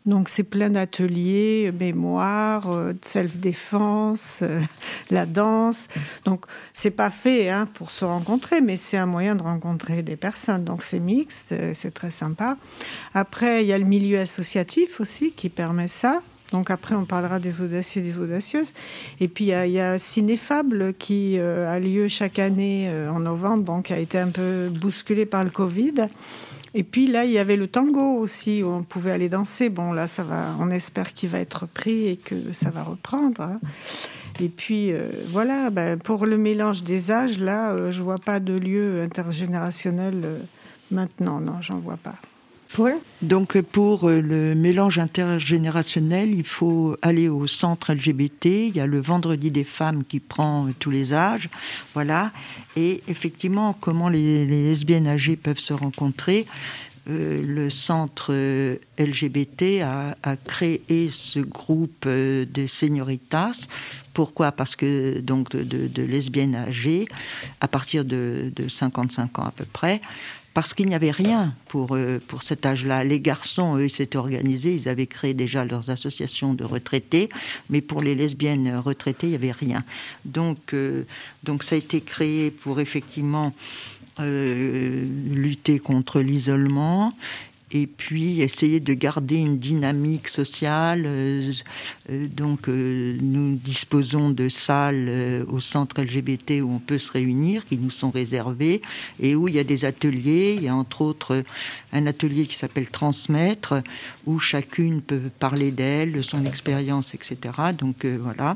Donc 0.07 0.29
c'est 0.29 0.45
plein 0.45 0.71
d'ateliers, 0.71 1.73
mémoire, 1.79 2.69
self-défense, 3.03 4.43
la 5.11 5.27
danse. 5.27 5.89
Donc 6.25 6.47
c'est 6.73 6.91
pas 6.91 7.11
fait 7.11 7.51
hein, 7.51 7.69
pour 7.75 7.91
se 7.91 8.05
rencontrer, 8.05 8.61
mais 8.61 8.77
c'est 8.77 8.97
un 8.97 9.07
moyen 9.07 9.37
de 9.37 9.43
rencontrer 9.43 10.03
des 10.03 10.17
personnes. 10.17 10.65
Donc 10.65 10.83
c'est 10.83 11.01
mixte, 11.01 11.55
c'est 11.75 11.93
très 11.93 12.11
sympa. 12.11 12.57
Après 13.13 13.63
il 13.63 13.67
y 13.69 13.73
a 13.73 13.79
le 13.79 13.85
milieu 13.85 14.19
associatif 14.21 15.01
aussi 15.01 15.33
qui 15.33 15.49
permet 15.49 15.89
ça. 15.89 16.23
Donc 16.53 16.71
après, 16.71 16.95
on 16.95 17.05
parlera 17.05 17.39
des 17.39 17.63
audacieux, 17.63 18.03
des 18.03 18.19
audacieuses. 18.19 18.73
Et 19.21 19.29
puis 19.29 19.47
il 19.47 19.71
y, 19.71 19.81
a 19.81 19.99
Cinéfable 19.99 20.95
qui 20.95 21.39
euh, 21.39 21.73
a 21.73 21.79
lieu 21.79 22.09
chaque 22.09 22.39
année 22.39 22.89
euh, 22.89 23.11
en 23.11 23.21
novembre, 23.21 23.63
bon, 23.63 23.83
qui 23.83 23.93
a 23.93 23.99
été 23.99 24.19
un 24.19 24.31
peu 24.31 24.69
bousculé 24.69 25.27
par 25.27 25.45
le 25.45 25.51
Covid. 25.51 26.09
Et 26.75 26.85
puis 26.85 27.07
là, 27.07 27.25
il 27.25 27.33
y 27.33 27.39
avait 27.39 27.57
le 27.57 27.67
tango 27.67 28.19
aussi, 28.19 28.63
où 28.63 28.69
on 28.69 28.83
pouvait 28.83 29.11
aller 29.11 29.29
danser. 29.29 29.69
Bon, 29.69 29.93
là, 29.93 30.07
ça 30.07 30.23
va, 30.23 30.55
on 30.61 30.71
espère 30.71 31.13
qu'il 31.15 31.29
va 31.29 31.41
être 31.41 31.67
pris 31.67 32.09
et 32.09 32.17
que 32.17 32.53
ça 32.53 32.71
va 32.71 32.83
reprendre. 32.83 33.43
Hein. 33.43 33.61
Et 34.41 34.49
puis 34.49 34.93
euh, 34.93 35.09
voilà, 35.29 35.71
ben, 35.71 35.99
pour 35.99 36.27
le 36.27 36.39
mélange 36.39 36.85
des 36.85 37.11
âges, 37.11 37.39
là, 37.39 37.91
je 37.91 38.03
vois 38.03 38.19
pas 38.19 38.41
de 38.41 38.53
lieu 38.53 39.03
intergénérationnel 39.03 40.41
maintenant. 40.91 41.41
Non, 41.41 41.61
j'en 41.61 41.79
vois 41.79 41.99
pas. 41.99 42.15
Donc 43.23 43.61
pour 43.61 44.09
euh, 44.09 44.21
le 44.21 44.55
mélange 44.55 44.99
intergénérationnel, 44.99 46.33
il 46.33 46.45
faut 46.45 46.97
aller 47.03 47.29
au 47.29 47.47
centre 47.47 47.93
LGBT. 47.93 48.47
Il 48.47 48.77
y 48.77 48.81
a 48.81 48.87
le 48.87 49.01
vendredi 49.01 49.51
des 49.51 49.65
femmes 49.65 50.05
qui 50.05 50.21
prend 50.21 50.67
euh, 50.67 50.71
tous 50.79 50.91
les 50.91 51.13
âges. 51.13 51.49
Voilà. 51.95 52.33
Et 52.77 53.03
effectivement, 53.09 53.77
comment 53.79 54.09
les, 54.09 54.47
lesbiennes 54.47 55.09
âgées 55.09 55.37
peuvent 55.37 55.59
se 55.59 55.75
rencontrer 55.75 56.47
euh, 57.09 57.43
le 57.43 57.71
centre 57.71 58.33
LGBT 58.99 59.83
a, 59.83 60.37
créé 60.45 61.09
ce 61.11 61.41
groupe 61.41 62.07
de 62.07 62.67
senioritas. 62.67 63.67
Pourquoi? 64.13 64.53
Parce 64.53 64.77
que 64.77 65.19
donc 65.21 65.51
de, 65.51 66.03
lesbiennes 66.03 66.55
âgées, 66.55 67.09
à 67.61 67.69
partir 67.69 68.05
de, 68.05 68.53
de, 68.55 68.69
55 68.69 69.39
ans 69.39 69.45
à 69.45 69.51
peu 69.51 69.65
près, 69.65 70.03
parce 70.55 70.75
qu'il 70.75 70.87
n'y 70.87 70.95
avait 70.95 71.11
rien 71.11 71.55
pour, 71.69 71.95
euh, 71.95 72.19
cet 72.43 72.67
âge-là. 72.67 73.05
Les 73.05 73.21
garçons, 73.21 73.77
eux, 73.77 73.89
s'étaient 73.89 74.19
organisés, 74.19 74.75
ils 74.75 74.89
avaient 74.89 75.07
créé 75.07 75.35
déjà 75.35 75.65
leurs 75.65 75.91
associations 75.91 76.55
de 76.55 76.65
retraités, 76.65 77.29
mais 77.69 77.81
pour 77.81 78.03
les 78.03 78.15
lesbiennes 78.15 78.77
retraitées, 78.77 79.29
il 79.29 79.31
n'y 79.31 79.37
avait 79.37 79.53
rien. 79.53 79.85
Donc, 80.25 80.75
euh, 80.75 81.05
ça 81.61 81.75
a 81.75 81.79
été 81.79 82.01
créé 82.01 82.51
pour 82.51 82.81
effectivement 82.81 83.53
euh, 84.19 85.07
lutter 85.29 85.79
contre 85.79 86.21
l'isolement 86.21 87.15
et 87.73 87.87
puis 87.87 88.41
essayer 88.41 88.81
de 88.81 88.95
garder 88.95 89.37
une 89.37 89.59
dynamique 89.59 90.29
sociale. 90.29 91.05
Euh, 91.07 91.53
euh, 92.11 92.27
donc 92.27 92.69
euh, 92.69 93.17
nous 93.21 93.57
disposons 93.57 94.31
de 94.31 94.49
salles 94.49 95.45
au 95.49 95.61
centre 95.61 96.03
LGBT 96.03 96.63
où 96.63 96.73
on 96.73 96.79
peut 96.79 96.99
se 96.99 97.13
réunir, 97.13 97.65
qui 97.67 97.79
nous 97.79 97.91
sont 97.91 98.11
réservées, 98.11 98.83
et 99.21 99.35
où 99.35 99.49
il 99.49 99.55
y 99.55 99.59
a 99.59 99.65
des 99.65 99.85
ateliers. 99.85 100.55
Il 100.57 100.65
y 100.65 100.69
a 100.69 100.75
entre 100.75 101.03
autres 101.03 101.45
un 101.93 102.07
atelier 102.07 102.47
qui 102.47 102.57
s'appelle 102.57 102.89
Transmettre, 102.89 103.83
où 104.27 104.39
chacune 104.39 105.01
peut 105.01 105.31
parler 105.39 105.71
d'elle, 105.71 106.13
de 106.13 106.23
son 106.23 106.45
expérience, 106.45 107.15
etc. 107.15 107.37
Donc 107.79 108.05
voilà. 108.05 108.55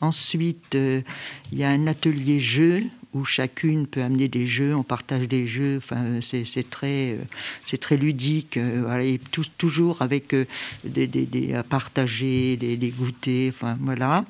Ensuite, 0.00 0.74
il 0.74 1.58
y 1.58 1.64
a 1.64 1.70
un 1.70 1.86
atelier 1.86 2.40
jeu 2.40 2.84
où 3.14 3.24
chacune 3.24 3.86
peut 3.86 4.02
amener 4.02 4.28
des 4.28 4.46
jeux, 4.46 4.74
on 4.74 4.82
partage 4.82 5.28
des 5.28 5.46
jeux, 5.46 5.78
enfin, 5.78 6.20
c'est 6.20 6.68
très, 6.68 7.12
euh, 7.12 7.18
c'est 7.64 7.78
très 7.78 7.96
ludique, 7.96 8.56
euh, 8.56 9.16
toujours 9.56 10.02
avec 10.02 10.34
euh, 10.34 10.44
des, 10.84 11.06
des, 11.06 11.54
à 11.54 11.62
partager, 11.62 12.56
des, 12.56 12.76
des 12.76 12.90
goûters, 12.90 13.54
voilà. 13.80 14.24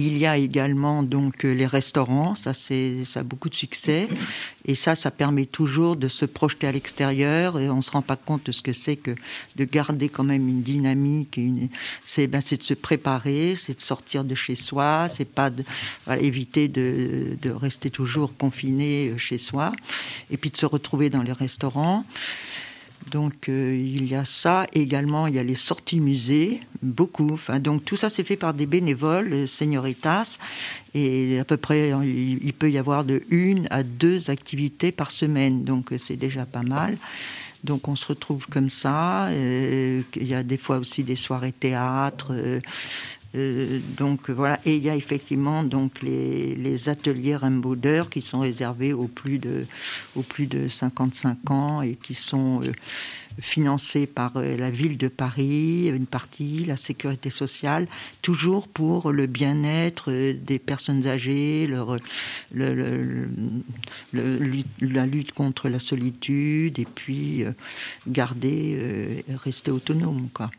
Il 0.00 0.16
y 0.16 0.26
a 0.26 0.36
également 0.36 1.02
donc 1.02 1.42
les 1.42 1.66
restaurants, 1.66 2.36
ça 2.36 2.54
c'est 2.54 3.04
ça 3.04 3.20
a 3.20 3.22
beaucoup 3.24 3.48
de 3.48 3.56
succès. 3.56 4.06
Et 4.64 4.76
ça 4.76 4.94
ça 4.94 5.10
permet 5.10 5.44
toujours 5.44 5.96
de 5.96 6.06
se 6.06 6.24
projeter 6.24 6.68
à 6.68 6.72
l'extérieur. 6.72 7.58
Et 7.58 7.68
on 7.68 7.82
se 7.82 7.90
rend 7.90 8.02
pas 8.02 8.14
compte 8.14 8.46
de 8.46 8.52
ce 8.52 8.62
que 8.62 8.72
c'est 8.72 8.94
que 8.94 9.16
de 9.56 9.64
garder 9.64 10.08
quand 10.08 10.22
même 10.22 10.48
une 10.48 10.62
dynamique 10.62 11.40
c'est 12.06 12.28
ben 12.28 12.40
c'est 12.40 12.58
de 12.58 12.62
se 12.62 12.74
préparer, 12.74 13.56
c'est 13.56 13.74
de 13.74 13.80
sortir 13.82 14.22
de 14.22 14.36
chez 14.36 14.54
soi, 14.54 15.08
c'est 15.12 15.28
pas 15.28 15.50
de 15.50 15.64
éviter 16.20 16.68
de, 16.68 17.36
de 17.42 17.50
rester 17.50 17.90
toujours 17.90 18.36
confiné 18.36 19.14
chez 19.18 19.38
soi. 19.38 19.72
Et 20.30 20.36
puis 20.36 20.50
de 20.50 20.56
se 20.56 20.66
retrouver 20.66 21.10
dans 21.10 21.22
les 21.22 21.32
restaurants. 21.32 22.04
Donc 23.10 23.48
euh, 23.48 23.76
il 23.76 24.08
y 24.08 24.14
a 24.14 24.24
ça. 24.24 24.66
également, 24.72 25.26
il 25.26 25.34
y 25.34 25.38
a 25.38 25.42
les 25.42 25.54
sorties 25.54 26.00
musées, 26.00 26.60
beaucoup. 26.82 27.32
Enfin, 27.32 27.58
donc 27.58 27.84
tout 27.84 27.96
ça, 27.96 28.10
c'est 28.10 28.24
fait 28.24 28.36
par 28.36 28.54
des 28.54 28.66
bénévoles, 28.66 29.32
euh, 29.32 29.46
senioritas. 29.46 30.38
Et 30.94 31.38
à 31.38 31.44
peu 31.44 31.56
près, 31.56 31.92
il, 32.04 32.52
peut 32.54 32.70
y 32.70 32.78
avoir 32.78 33.04
de 33.04 33.22
une 33.30 33.66
à 33.70 33.82
deux 33.82 34.30
activités 34.30 34.92
par 34.92 35.10
semaine. 35.10 35.64
Donc 35.64 35.92
euh, 35.92 35.98
c'est 35.98 36.16
déjà 36.16 36.44
pas 36.46 36.62
mal. 36.62 36.96
Donc 37.64 37.88
on 37.88 37.96
se 37.96 38.06
retrouve 38.06 38.46
comme 38.46 38.70
ça. 38.70 39.30
il 39.32 40.04
y 40.14 40.34
a 40.34 40.44
des 40.44 40.56
fois 40.56 40.78
aussi 40.78 41.02
des 41.02 41.16
soirées 41.16 41.52
théâtre. 41.52 42.32
Donc 43.34 44.30
voilà, 44.30 44.58
et 44.64 44.76
il 44.76 44.82
y 44.82 44.88
a 44.88 44.96
effectivement 44.96 45.62
donc 45.62 46.00
les, 46.02 46.88
ateliers 46.88 47.36
Rainbow 47.36 47.76
qui 48.10 48.22
sont 48.22 48.40
réservés 48.40 48.94
aux 48.94 49.06
plus 49.06 49.38
de, 49.38 49.66
aux 50.16 50.22
plus 50.22 50.46
de 50.46 50.68
55 50.68 51.50
ans 51.50 51.82
et 51.82 51.96
qui 51.96 52.14
sont 52.14 52.62
euh, 52.62 52.72
financés 53.38 54.06
par 54.06 54.36
euh, 54.36 54.56
la 54.56 54.70
ville 54.70 54.96
de 54.96 55.08
Paris, 55.08 55.88
une 55.88 56.06
partie, 56.06 56.64
la 56.64 56.76
sécurité 56.76 57.28
sociale, 57.28 57.86
toujours 58.22 58.66
pour 58.66 59.12
le 59.12 59.26
bien-être 59.26 60.10
des 60.10 60.58
personnes 60.58 61.06
âgées, 61.06 61.66
leur, 61.66 61.98
le, 62.54 63.28
la 64.80 65.04
lutte 65.04 65.32
contre 65.32 65.68
la 65.68 65.80
solitude 65.80 66.78
et 66.78 66.86
puis 66.86 67.44
garder, 68.06 69.22
rester 69.44 69.70
autonome. 69.70 70.28
Quoi. 70.32 70.50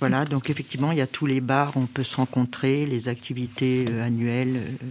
Voilà, 0.00 0.24
donc 0.24 0.48
effectivement, 0.48 0.92
il 0.92 0.98
y 0.98 1.02
a 1.02 1.06
tous 1.06 1.26
les 1.26 1.42
bars, 1.42 1.72
on 1.76 1.84
peut 1.84 2.04
se 2.04 2.16
rencontrer, 2.16 2.86
les 2.86 3.08
activités 3.08 3.84
euh, 3.90 4.06
annuelles 4.06 4.56
euh, 4.56 4.86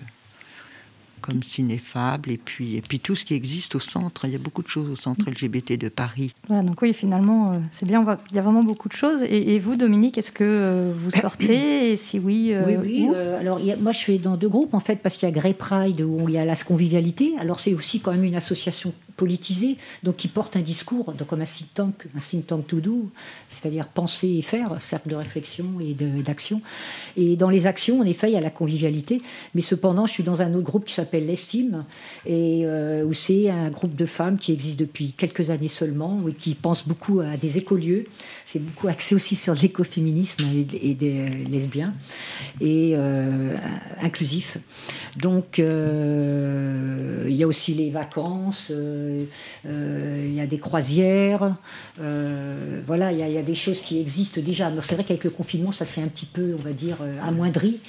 comme 1.22 1.42
Cinéfable, 1.42 2.30
et 2.30 2.38
puis, 2.38 2.76
et 2.76 2.82
puis 2.82 3.00
tout 3.00 3.16
ce 3.16 3.26
qui 3.26 3.34
existe 3.34 3.74
au 3.74 3.80
centre. 3.80 4.26
Il 4.26 4.32
y 4.32 4.36
a 4.36 4.40
beaucoup 4.40 4.62
de 4.62 4.68
choses 4.68 4.88
au 4.88 4.96
centre 4.96 5.28
LGBT 5.28 5.80
de 5.80 5.90
Paris. 5.90 6.34
Voilà, 6.48 6.62
donc 6.62 6.80
oui, 6.84 6.94
finalement, 6.94 7.54
euh, 7.54 7.58
c'est 7.72 7.88
bien, 7.88 8.06
il 8.30 8.36
y 8.36 8.40
a 8.40 8.42
vraiment 8.44 8.64
beaucoup 8.64 8.88
de 8.88 8.94
choses. 8.94 9.24
Et, 9.24 9.58
vous, 9.58 9.76
Dominique, 9.76 10.20
est-ce 10.20 10.32
que 10.32 10.94
vous 10.96 11.12
sortez? 11.22 11.92
Et 11.92 11.98
si 11.98 12.20
oui, 12.20 12.54
oui, 12.66 12.76
oui. 12.80 13.10
alors, 13.40 13.60
moi, 13.80 13.92
je 13.92 13.98
suis 13.98 14.20
dans 14.20 14.38
deux 14.38 14.50
groupes, 14.50 14.76
en 14.76 14.80
fait, 14.80 14.98
parce 14.98 15.18
qu'il 15.18 15.28
y 15.28 15.32
a 15.32 15.34
Grey 15.34 15.54
Pride, 15.54 16.02
où 16.02 16.30
il 16.30 16.36
y 16.36 16.38
a 16.38 16.46
la 16.46 16.56
convivialité. 16.56 17.34
Alors, 17.40 17.60
c'est 17.60 17.74
aussi 17.74 18.00
quand 18.00 18.12
même 18.12 18.24
une 18.24 18.36
association 18.36 18.94
politisé, 19.20 19.76
donc 20.04 20.16
qui 20.16 20.30
porte 20.30 20.56
un 20.56 20.62
discours, 20.62 21.12
donc 21.12 21.28
comme 21.28 21.42
un 21.42 21.52
think 21.56 21.74
tank, 21.74 22.08
un 22.16 22.20
think 22.20 22.48
tank 22.48 22.66
to 22.68 22.80
do, 22.80 23.10
c'est-à-dire 23.50 23.86
penser 23.90 24.30
et 24.30 24.42
faire, 24.42 24.80
cercle 24.80 25.10
de 25.10 25.16
réflexion 25.16 25.66
et 25.82 25.94
d'action. 26.24 26.62
Et 27.18 27.36
dans 27.36 27.50
les 27.50 27.68
actions, 27.68 28.00
en 28.00 28.06
effet, 28.06 28.30
il 28.30 28.34
y 28.34 28.38
a 28.38 28.42
la 28.42 28.50
convivialité, 28.50 29.22
mais 29.56 29.62
cependant, 29.62 30.06
je 30.06 30.14
suis 30.14 30.24
dans 30.24 30.42
un 30.42 30.54
autre 30.54 30.64
groupe 30.64 30.86
qui 30.86 30.94
s'appelle 30.94 31.26
l'Estime, 31.26 31.84
et 32.26 32.62
euh, 32.64 33.04
où 33.04 33.12
c'est 33.12 33.50
un 33.50 33.70
groupe 33.70 33.94
de 33.94 34.06
femmes 34.06 34.38
qui 34.38 34.54
existe 34.54 34.80
depuis 34.80 35.12
quelques 35.12 35.50
années 35.50 35.68
seulement, 35.68 36.22
et 36.30 36.34
qui 36.34 36.56
pense 36.56 36.88
beaucoup 36.88 37.20
à 37.20 37.36
des 37.36 37.58
écolieux. 37.58 38.06
C'est 38.46 38.60
beaucoup 38.60 38.88
axé 38.88 39.16
aussi 39.16 39.36
sur 39.36 39.54
l'écoféminisme 39.54 40.46
et, 40.82 40.94
des 40.94 41.28
lesbiens, 41.50 41.94
et 42.62 42.94
euh, 42.96 43.58
inclusif. 44.02 44.58
Donc, 45.18 45.60
euh, 45.60 47.26
il 47.28 47.36
y 47.36 47.44
a 47.44 47.48
aussi 47.48 47.74
les 47.74 47.90
vacances. 47.90 48.72
Il 49.66 50.34
y 50.34 50.42
a 50.42 50.48
des 50.48 50.60
croisières, 50.60 51.56
euh, 52.02 52.82
voilà, 52.86 53.12
il 53.12 53.20
y, 53.20 53.38
a 53.38 53.42
des 53.42 53.56
choses 53.56 53.82
qui 53.82 54.00
existent 54.00 54.42
déjà. 54.42 54.72
C'est 54.82 54.96
vrai 54.96 55.04
qu'avec 55.04 55.24
le 55.24 55.30
confinement, 55.30 55.72
ça 55.72 55.86
s'est 55.86 56.02
un 56.02 56.08
petit 56.08 56.26
peu, 56.26 56.56
on 56.58 56.62
va 56.62 56.74
dire, 56.74 56.98
amoindri 57.26 57.80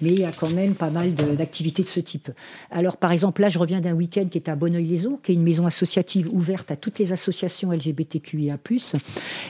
mais 0.00 0.10
il 0.10 0.20
y 0.20 0.24
a 0.24 0.32
quand 0.32 0.52
même 0.52 0.74
pas 0.74 0.90
mal 0.90 1.14
d'activités 1.14 1.82
de, 1.82 1.88
ce 1.88 2.00
type. 2.00 2.30
Alors, 2.70 2.96
par 2.96 3.12
exemple, 3.12 3.42
là, 3.42 3.48
je 3.48 3.58
reviens 3.58 3.80
d'un 3.80 3.92
week-end 3.92 4.26
qui 4.30 4.38
est 4.38 4.48
à 4.48 4.56
Bonneuil-les-Eaux, 4.56 5.20
qui 5.22 5.32
est 5.32 5.34
une 5.34 5.42
maison 5.42 5.66
associative 5.66 6.28
ouverte 6.32 6.70
à 6.70 6.76
toutes 6.76 6.98
les 6.98 7.12
associations 7.12 7.72
LGBTQIA+, 7.72 8.58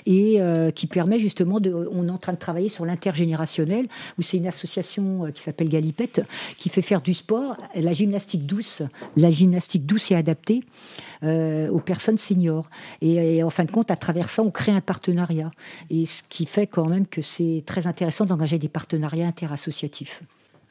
et 0.07 0.41
euh, 0.41 0.71
qui 0.71 0.87
permet 0.87 1.18
justement 1.18 1.61
de... 1.61 1.89
On 1.93 2.09
est 2.09 2.11
en 2.11 2.18
train 2.18 2.33
de 2.33 2.39
travailler 2.39 2.68
sur 2.68 2.85
l'intergénérationnel, 2.85 3.87
où 4.18 4.23
c'est 4.23 4.39
une 4.39 4.47
association 4.47 5.27
euh, 5.27 5.31
qui 5.31 5.43
s'appelle 5.43 5.68
Galipette, 5.68 6.23
qui 6.59 6.68
fait 6.68 6.83
faire 6.83 7.01
du 7.01 7.14
sport, 7.14 7.57
la 7.75 7.93
gymnastique 7.93 8.47
douce, 8.47 8.83
la 9.16 9.31
gymnastique 9.31 9.87
douce 9.87 10.11
et 10.11 10.16
adaptée 10.16 10.61
euh, 10.61 11.10
aux 11.23 11.81
personnes 11.81 12.18
seniors. 12.18 12.71
Et, 13.01 13.37
et, 13.37 13.43
en 13.43 13.51
fin 13.51 13.64
de 13.64 13.71
compte, 13.71 13.91
à 13.91 13.97
travers 13.97 14.31
ça, 14.31 14.43
on 14.43 14.51
crée 14.51 14.73
un 14.73 14.81
partenariat. 14.81 15.51
Et 15.91 16.07
ce 16.07 16.23
qui 16.29 16.47
fait 16.47 16.66
quand 16.66 16.89
même 16.89 17.07
que 17.07 17.23
c'est 17.23 17.62
très 17.66 17.87
intéressant 17.87 18.25
d'engager 18.25 18.59
des 18.59 18.68
partenariats 18.68 19.27
interassociatifs. 19.27 20.23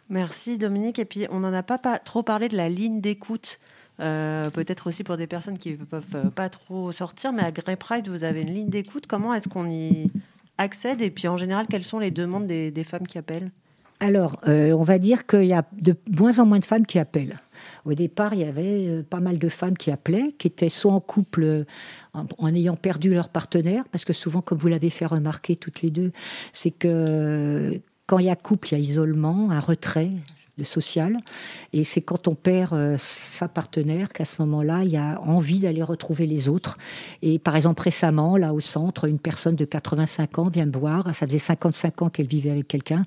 Merci 0.10 0.58
Dominique. 0.58 1.00
Et 1.00 1.06
puis 1.06 1.28
on 1.30 1.40
n'en 1.40 1.54
a 1.54 1.64
pas, 1.64 1.78
trop 2.00 2.24
parlé 2.24 2.50
de 2.50 2.58
la 2.58 2.70
ligne 2.70 3.00
d'écoute. 3.00 3.60
Euh, 4.00 4.50
peut-être 4.50 4.88
aussi 4.88 5.04
pour 5.04 5.18
des 5.18 5.28
personnes 5.28 5.58
qui 5.58 5.72
ne 5.72 5.84
peuvent 5.84 6.06
euh, 6.16 6.30
pas 6.30 6.50
trop 6.50 6.92
sortir, 6.92 7.34
mais 7.34 7.44
à 7.44 7.52
Grey 7.52 7.76
Pride, 7.76 8.08
vous 8.08 8.24
avez 8.24 8.42
une 8.42 8.54
ligne 8.54 8.70
d'écoute. 8.70 9.08
Comment 9.08 9.34
est-ce 9.34 9.50
qu'on 9.50 9.70
y 9.70 10.10
accède? 10.58 11.02
Et 11.02 11.12
puis 11.12 11.28
en 11.28 11.38
général, 11.38 11.68
quelles 11.70 11.84
sont 11.84 12.00
les 12.00 12.12
demandes 12.12 12.48
des, 12.48 12.84
femmes 12.86 13.06
qui 13.06 13.18
appellent? 13.18 13.52
Alors, 14.00 14.40
euh, 14.48 14.72
on 14.72 14.84
va 14.84 15.00
dire 15.00 15.28
qu'il 15.28 15.44
y 15.44 15.54
a 15.54 15.66
de 15.74 15.96
moins 16.18 16.40
en 16.40 16.46
moins 16.46 16.60
de 16.60 16.66
femmes 16.66 16.86
qui 16.86 16.98
appellent. 16.98 17.38
Au 17.90 17.96
départ, 17.96 18.36
il 18.36 18.42
y 18.42 18.44
avait 18.44 19.02
pas 19.02 19.20
mal 19.20 19.40
de 19.40 19.50
femmes 19.50 19.76
qui 19.76 19.90
appelaient, 19.90 20.36
qui 20.38 20.46
étaient 20.46 20.70
soit 20.70 20.94
en 20.94 21.00
couple 21.00 21.66
en, 22.14 22.54
ayant 22.54 22.76
perdu 22.76 23.12
leur 23.16 23.30
partenaire, 23.30 23.86
parce 23.92 24.06
que 24.06 24.14
souvent, 24.14 24.42
comme 24.42 24.60
vous 24.60 24.68
l'avez 24.68 24.92
fait 24.92 25.08
remarquer 25.08 25.56
toutes 25.56 25.82
les 25.82 25.90
deux, 25.90 26.12
c'est 26.54 26.70
que 26.70 27.82
quand 28.06 28.20
il 28.20 28.28
y 28.28 28.30
a 28.30 28.36
couple, 28.36 28.68
il 28.68 28.72
y 28.74 28.76
a 28.76 28.80
isolement, 28.80 29.50
un 29.50 29.60
retrait 29.60 30.12
social. 30.64 31.18
Et 31.74 31.84
c'est 31.84 32.02
quand 32.02 32.28
on 32.28 32.36
perd 32.36 32.74
euh, 32.74 32.96
sa 32.98 33.48
partenaire 33.48 34.10
qu'à 34.10 34.26
ce 34.26 34.42
moment-là, 34.42 34.84
il 34.84 34.90
y 34.90 34.98
a 34.98 35.22
envie 35.22 35.60
d'aller 35.60 35.84
retrouver 35.84 36.26
les 36.26 36.50
autres. 36.50 36.78
Et 37.22 37.40
par 37.40 37.56
exemple, 37.56 37.82
récemment, 37.82 38.38
là 38.38 38.54
au 38.54 38.60
centre, 38.60 39.06
une 39.06 39.20
personne 39.20 39.56
de 39.56 39.66
85 39.66 40.40
ans 40.40 40.50
vient 40.50 40.66
me 40.66 40.72
voir. 40.72 41.14
Ça 41.14 41.28
faisait 41.28 41.40
55 41.40 42.02
ans 42.02 42.10
qu'elle 42.10 42.28
vivait 42.28 42.52
avec 42.52 42.68
quelqu'un. 42.68 43.06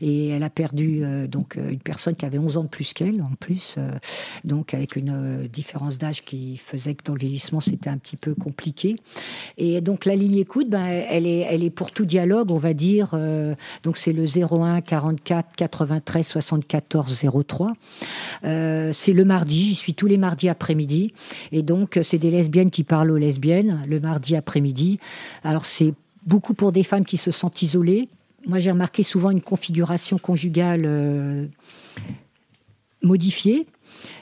Et 0.00 0.28
elle 0.28 0.42
a 0.42 0.50
perdu 0.50 1.00
euh, 1.02 1.26
donc 1.26 1.56
euh, 1.56 1.70
une 1.70 1.80
personne 1.80 2.14
qui 2.14 2.24
avait 2.24 2.38
11 2.38 2.56
ans 2.58 2.64
de 2.64 2.68
plus 2.68 2.92
qu'elle, 2.92 3.22
en 3.22 3.34
plus. 3.40 3.76
donc 4.44 4.74
avec 4.74 4.96
une 4.96 5.46
différence 5.52 5.98
d'âge 5.98 6.22
qui 6.22 6.56
faisait 6.56 6.94
que 6.94 7.04
dans 7.04 7.14
le 7.14 7.18
vieillissement, 7.18 7.60
c'était 7.60 7.90
un 7.90 7.98
petit 7.98 8.16
peu 8.16 8.34
compliqué. 8.34 8.96
Et 9.58 9.80
donc 9.80 10.04
la 10.04 10.14
ligne 10.14 10.36
écoute, 10.36 10.68
ben, 10.68 10.84
elle, 10.86 11.26
est, 11.26 11.40
elle 11.40 11.62
est 11.64 11.70
pour 11.70 11.90
tout 11.90 12.04
dialogue, 12.04 12.50
on 12.50 12.58
va 12.58 12.74
dire. 12.74 13.16
donc 13.82 13.96
c'est 13.96 14.12
le 14.12 14.24
01 14.24 14.80
44 14.80 15.56
93 15.56 16.26
74 16.26 16.82
1403. 16.98 17.72
Euh, 18.44 18.90
c'est 18.92 19.12
le 19.12 19.24
mardi, 19.24 19.64
j'y 19.64 19.74
suis 19.74 19.94
tous 19.94 20.06
les 20.06 20.16
mardis 20.16 20.48
après-midi. 20.48 21.12
Et 21.50 21.62
donc, 21.62 21.98
c'est 22.02 22.18
des 22.18 22.30
lesbiennes 22.30 22.70
qui 22.70 22.84
parlent 22.84 23.10
aux 23.10 23.16
lesbiennes 23.16 23.82
le 23.86 24.00
mardi 24.00 24.36
après-midi. 24.36 24.98
Alors, 25.44 25.66
c'est 25.66 25.94
beaucoup 26.26 26.54
pour 26.54 26.72
des 26.72 26.82
femmes 26.82 27.04
qui 27.04 27.16
se 27.16 27.30
sentent 27.30 27.62
isolées. 27.62 28.08
Moi, 28.46 28.58
j'ai 28.58 28.70
remarqué 28.70 29.02
souvent 29.02 29.30
une 29.30 29.42
configuration 29.42 30.18
conjugale 30.18 30.82
euh, 30.84 31.46
modifiée 33.02 33.66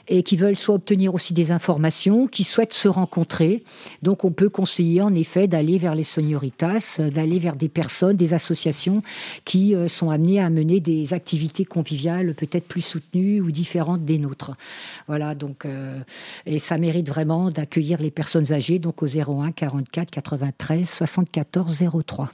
et 0.07 0.23
qui 0.23 0.37
veulent 0.37 0.55
soit 0.55 0.75
obtenir 0.75 1.13
aussi 1.15 1.33
des 1.33 1.51
informations, 1.51 2.27
qui 2.27 2.43
souhaitent 2.43 2.73
se 2.73 2.87
rencontrer. 2.87 3.63
Donc 4.01 4.25
on 4.25 4.31
peut 4.31 4.49
conseiller 4.49 5.01
en 5.01 5.13
effet 5.13 5.47
d'aller 5.47 5.77
vers 5.77 5.95
les 5.95 6.03
senioritas, 6.03 6.97
euh, 6.99 7.09
d'aller 7.09 7.39
vers 7.39 7.55
des 7.55 7.69
personnes, 7.69 8.17
des 8.17 8.33
associations 8.33 9.01
qui 9.45 9.75
euh, 9.75 9.87
sont 9.87 10.09
amenées 10.09 10.39
à 10.39 10.49
mener 10.49 10.79
des 10.79 11.13
activités 11.13 11.65
conviviales 11.65 12.33
peut-être 12.33 12.67
plus 12.67 12.81
soutenues 12.81 13.41
ou 13.41 13.51
différentes 13.51 14.05
des 14.05 14.17
nôtres. 14.17 14.51
Voilà, 15.07 15.35
donc 15.35 15.65
euh, 15.65 15.99
et 16.45 16.59
ça 16.59 16.77
mérite 16.77 17.07
vraiment 17.07 17.49
d'accueillir 17.49 17.99
les 18.01 18.11
personnes 18.11 18.51
âgées 18.51 18.79
donc 18.79 19.03
au 19.03 19.07
01 19.07 19.51
44 19.51 20.09
93 20.11 20.89
74 20.89 21.83
03. 22.05 22.31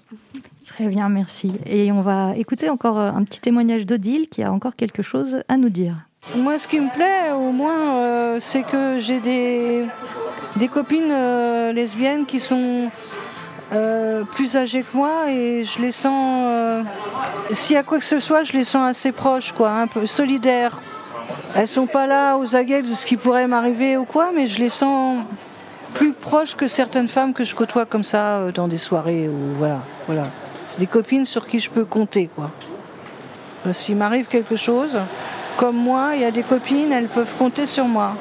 Très 0.66 0.88
bien, 0.88 1.08
merci. 1.10 1.54
Et 1.66 1.92
on 1.92 2.02
va 2.02 2.36
écouter 2.36 2.70
encore 2.70 2.98
un 2.98 3.24
petit 3.24 3.40
témoignage 3.40 3.86
d'Odile 3.86 4.28
qui 4.28 4.44
a 4.44 4.52
encore 4.52 4.76
quelque 4.76 5.02
chose 5.02 5.38
à 5.48 5.58
nous 5.58 5.70
dire. 5.70 6.07
Moi, 6.36 6.60
ce 6.60 6.68
qui 6.68 6.80
me 6.80 6.90
plaît, 6.90 7.32
au 7.32 7.52
moins, 7.52 7.96
euh, 7.96 8.38
c'est 8.42 8.64
que 8.64 9.00
j'ai 9.00 9.20
des, 9.20 9.86
des 10.58 10.68
copines 10.68 11.10
euh, 11.12 11.72
lesbiennes 11.72 12.26
qui 12.26 12.42
sont 12.42 12.92
euh, 13.74 14.24
plus 14.24 14.58
âgées 14.58 14.84
que 14.84 14.96
moi 14.96 15.30
et 15.30 15.64
je 15.64 15.82
les 15.82 15.94
sens, 15.94 16.84
s'il 17.52 17.76
y 17.76 17.80
a 17.80 17.84
quoi 17.84 18.00
que 18.00 18.04
ce 18.04 18.20
soit, 18.20 18.44
je 18.44 18.54
les 18.54 18.66
sens 18.66 18.90
assez 18.90 19.14
proches, 19.14 19.54
quoi, 19.54 19.70
un 19.70 19.88
peu 19.88 20.06
solidaires. 20.06 20.82
Elles 21.56 21.68
sont 21.68 21.88
pas 21.88 22.08
là 22.08 22.38
aux 22.38 22.56
aguets 22.56 22.82
de 22.82 22.94
ce 22.94 23.06
qui 23.06 23.16
pourrait 23.16 23.48
m'arriver 23.48 23.96
ou 23.96 24.04
quoi, 24.04 24.32
mais 24.36 24.48
je 24.48 24.60
les 24.60 24.70
sens 24.70 25.24
plus 25.94 26.12
proches 26.12 26.56
que 26.56 26.68
certaines 26.68 27.08
femmes 27.08 27.34
que 27.34 27.46
je 27.46 27.56
côtoie 27.56 27.86
comme 27.86 28.04
ça 28.04 28.52
dans 28.54 28.68
des 28.68 28.78
soirées 28.78 29.30
ou 29.30 29.56
voilà, 29.58 29.80
voilà. 30.08 30.24
C'est 30.68 30.82
des 30.82 30.88
copines 30.88 31.26
sur 31.26 31.48
qui 31.48 31.60
je 31.60 31.70
peux 31.70 31.86
compter, 31.86 32.30
quoi. 32.36 32.52
S'il 33.74 33.96
m'arrive 33.96 34.28
quelque 34.28 34.56
chose, 34.56 34.98
comme 35.58 35.76
moi, 35.76 36.12
il 36.14 36.22
y 36.22 36.26
a 36.26 36.32
des 36.32 36.44
copines, 36.44 36.92
elles 36.92 37.08
peuvent 37.08 37.36
compter 37.38 37.66
sur 37.66 37.86
moi. 37.86 38.16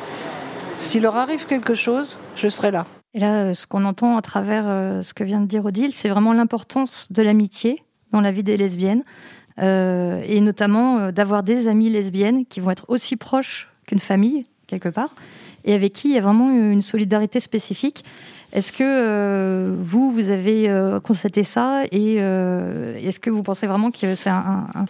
S'il 0.78 1.02
leur 1.02 1.16
arrive 1.16 1.46
quelque 1.46 1.74
chose, 1.74 2.18
je 2.34 2.48
serai 2.48 2.70
là. 2.70 2.86
Et 3.12 3.20
là, 3.20 3.44
euh, 3.44 3.54
ce 3.54 3.66
qu'on 3.66 3.84
entend 3.84 4.16
à 4.16 4.22
travers 4.22 4.64
euh, 4.66 5.02
ce 5.02 5.14
que 5.14 5.22
vient 5.22 5.40
de 5.40 5.46
dire 5.46 5.64
Odile, 5.64 5.92
c'est 5.92 6.08
vraiment 6.08 6.32
l'importance 6.32 7.12
de 7.12 7.22
l'amitié 7.22 7.82
dans 8.12 8.22
la 8.22 8.32
vie 8.32 8.42
des 8.42 8.56
lesbiennes, 8.56 9.04
euh, 9.60 10.22
et 10.26 10.40
notamment 10.40 11.12
d'avoir 11.12 11.42
des 11.42 11.68
amies 11.68 11.90
lesbiennes 11.90 12.46
qui 12.46 12.60
vont 12.60 12.70
être 12.70 12.86
aussi 12.88 13.16
proches 13.16 13.68
qu'une 13.86 14.00
famille, 14.00 14.46
quelque 14.66 14.88
part, 14.88 15.14
et 15.64 15.74
avec 15.74 15.92
qui 15.92 16.08
il 16.08 16.14
y 16.14 16.18
a 16.18 16.22
vraiment 16.22 16.50
une 16.50 16.82
solidarité 16.82 17.40
spécifique. 17.40 18.04
Est-ce 18.52 18.72
que 18.72 19.74
vous, 19.82 20.12
vous 20.12 20.30
avez 20.30 20.70
constaté 21.02 21.42
ça 21.42 21.82
et 21.90 22.14
est-ce 22.14 23.18
que 23.18 23.28
vous 23.28 23.42
pensez 23.42 23.66
vraiment 23.66 23.90
que 23.90 24.14
c'est 24.14 24.30
un, 24.30 24.68
un 24.74 24.84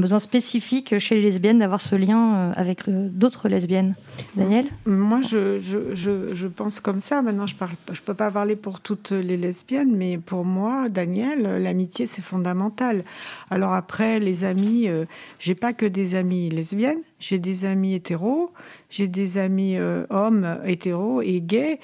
besoin 0.00 0.18
spécifique 0.18 0.98
chez 0.98 1.14
les 1.14 1.22
lesbiennes 1.22 1.60
d'avoir 1.60 1.80
ce 1.80 1.94
lien 1.94 2.34
euh, 2.34 2.52
avec 2.56 2.88
euh, 2.88 3.08
d'autres 3.10 3.48
lesbiennes. 3.48 3.94
Daniel 4.34 4.66
Moi, 4.84 5.22
je, 5.22 5.58
je, 5.58 5.94
je, 6.34 6.46
pense 6.48 6.80
comme 6.80 7.00
ça. 7.00 7.22
Maintenant, 7.22 7.46
je 7.46 7.54
ne 7.54 7.94
je 7.94 8.02
peux 8.02 8.14
pas 8.14 8.30
parler 8.30 8.56
pour 8.56 8.80
toutes 8.80 9.12
les 9.12 9.36
lesbiennes, 9.36 9.94
mais 9.96 10.18
pour 10.18 10.44
moi, 10.44 10.88
Daniel, 10.88 11.62
l'amitié, 11.62 12.06
c'est 12.06 12.22
fondamental. 12.22 13.04
Alors 13.50 13.72
après, 13.72 14.20
les 14.20 14.44
amis, 14.44 14.88
euh, 14.88 15.04
j'ai 15.38 15.54
pas 15.54 15.72
que 15.72 15.86
des 15.86 16.14
amis 16.14 16.50
lesbiennes, 16.50 17.00
j'ai 17.18 17.38
des 17.38 17.64
amis 17.64 17.94
hétéros, 17.94 18.50
j'ai 18.90 19.08
des 19.08 19.38
amis 19.38 19.78
hommes 20.10 20.58
hétéros 20.64 21.22
et 21.22 21.40
gays. 21.40 21.80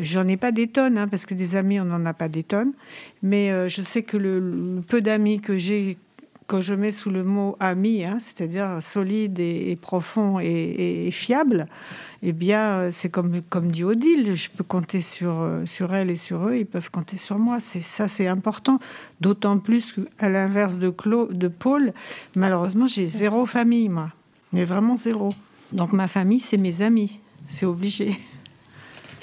J'en 0.00 0.26
ai 0.26 0.36
pas 0.36 0.52
des 0.52 0.68
tonnes, 0.68 0.98
hein, 0.98 1.06
parce 1.06 1.26
que 1.26 1.34
des 1.34 1.54
amis, 1.54 1.78
on 1.80 1.84
n'en 1.84 2.04
a 2.06 2.14
pas 2.14 2.28
des 2.28 2.42
tonnes. 2.42 2.72
Mais 3.22 3.68
je 3.68 3.82
sais 3.82 4.02
que 4.02 4.16
le 4.16 4.80
peu 4.86 5.00
d'amis 5.00 5.40
que 5.40 5.58
j'ai 5.58 5.98
que 6.46 6.60
je 6.60 6.74
mets 6.74 6.90
sous 6.90 7.10
le 7.10 7.24
mot 7.24 7.56
ami, 7.60 8.04
hein, 8.04 8.18
c'est-à-dire 8.20 8.82
solide 8.82 9.38
et, 9.40 9.76
profond 9.80 10.38
et, 10.40 11.10
fiable, 11.10 11.66
eh 12.22 12.32
bien, 12.32 12.90
c'est 12.90 13.10
comme, 13.10 13.40
dit 13.70 13.84
Odile, 13.84 14.34
je 14.34 14.50
peux 14.50 14.64
compter 14.64 15.00
sur, 15.00 15.46
sur 15.64 15.94
elle 15.94 16.10
et 16.10 16.16
sur 16.16 16.48
eux, 16.48 16.56
ils 16.56 16.66
peuvent 16.66 16.90
compter 16.90 17.16
sur 17.16 17.38
moi. 17.38 17.60
C'est 17.60 17.80
ça, 17.80 18.08
c'est 18.08 18.26
important. 18.26 18.78
D'autant 19.20 19.58
plus 19.58 19.92
qu'à 19.92 20.28
l'inverse 20.28 20.78
de, 20.78 20.92
de 21.32 21.48
Paul, 21.48 21.92
malheureusement, 22.36 22.86
j'ai 22.86 23.06
zéro 23.06 23.46
famille, 23.46 23.88
moi. 23.88 24.10
Mais 24.52 24.64
vraiment 24.64 24.96
zéro. 24.96 25.30
Donc 25.72 25.92
ma 25.92 26.08
famille, 26.08 26.40
c'est 26.40 26.56
mes 26.56 26.82
amis. 26.82 27.18
C'est 27.48 27.66
obligé. 27.66 28.18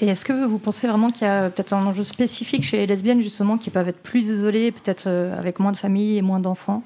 Et 0.00 0.06
est-ce 0.06 0.24
que 0.24 0.46
vous 0.46 0.58
pensez 0.58 0.88
vraiment 0.88 1.10
qu'il 1.10 1.26
y 1.26 1.30
a 1.30 1.48
peut-être 1.48 1.72
un 1.72 1.86
enjeu 1.86 2.04
spécifique 2.04 2.64
chez 2.64 2.78
les 2.78 2.86
lesbiennes, 2.86 3.22
justement, 3.22 3.56
qui 3.56 3.70
peuvent 3.70 3.88
être 3.88 4.02
plus 4.02 4.28
isolées, 4.28 4.72
peut-être 4.72 5.04
euh, 5.06 5.38
avec 5.38 5.60
moins 5.60 5.72
de 5.72 5.76
famille 5.76 6.18
et 6.18 6.22
moins 6.22 6.40
d'enfants? 6.40 6.82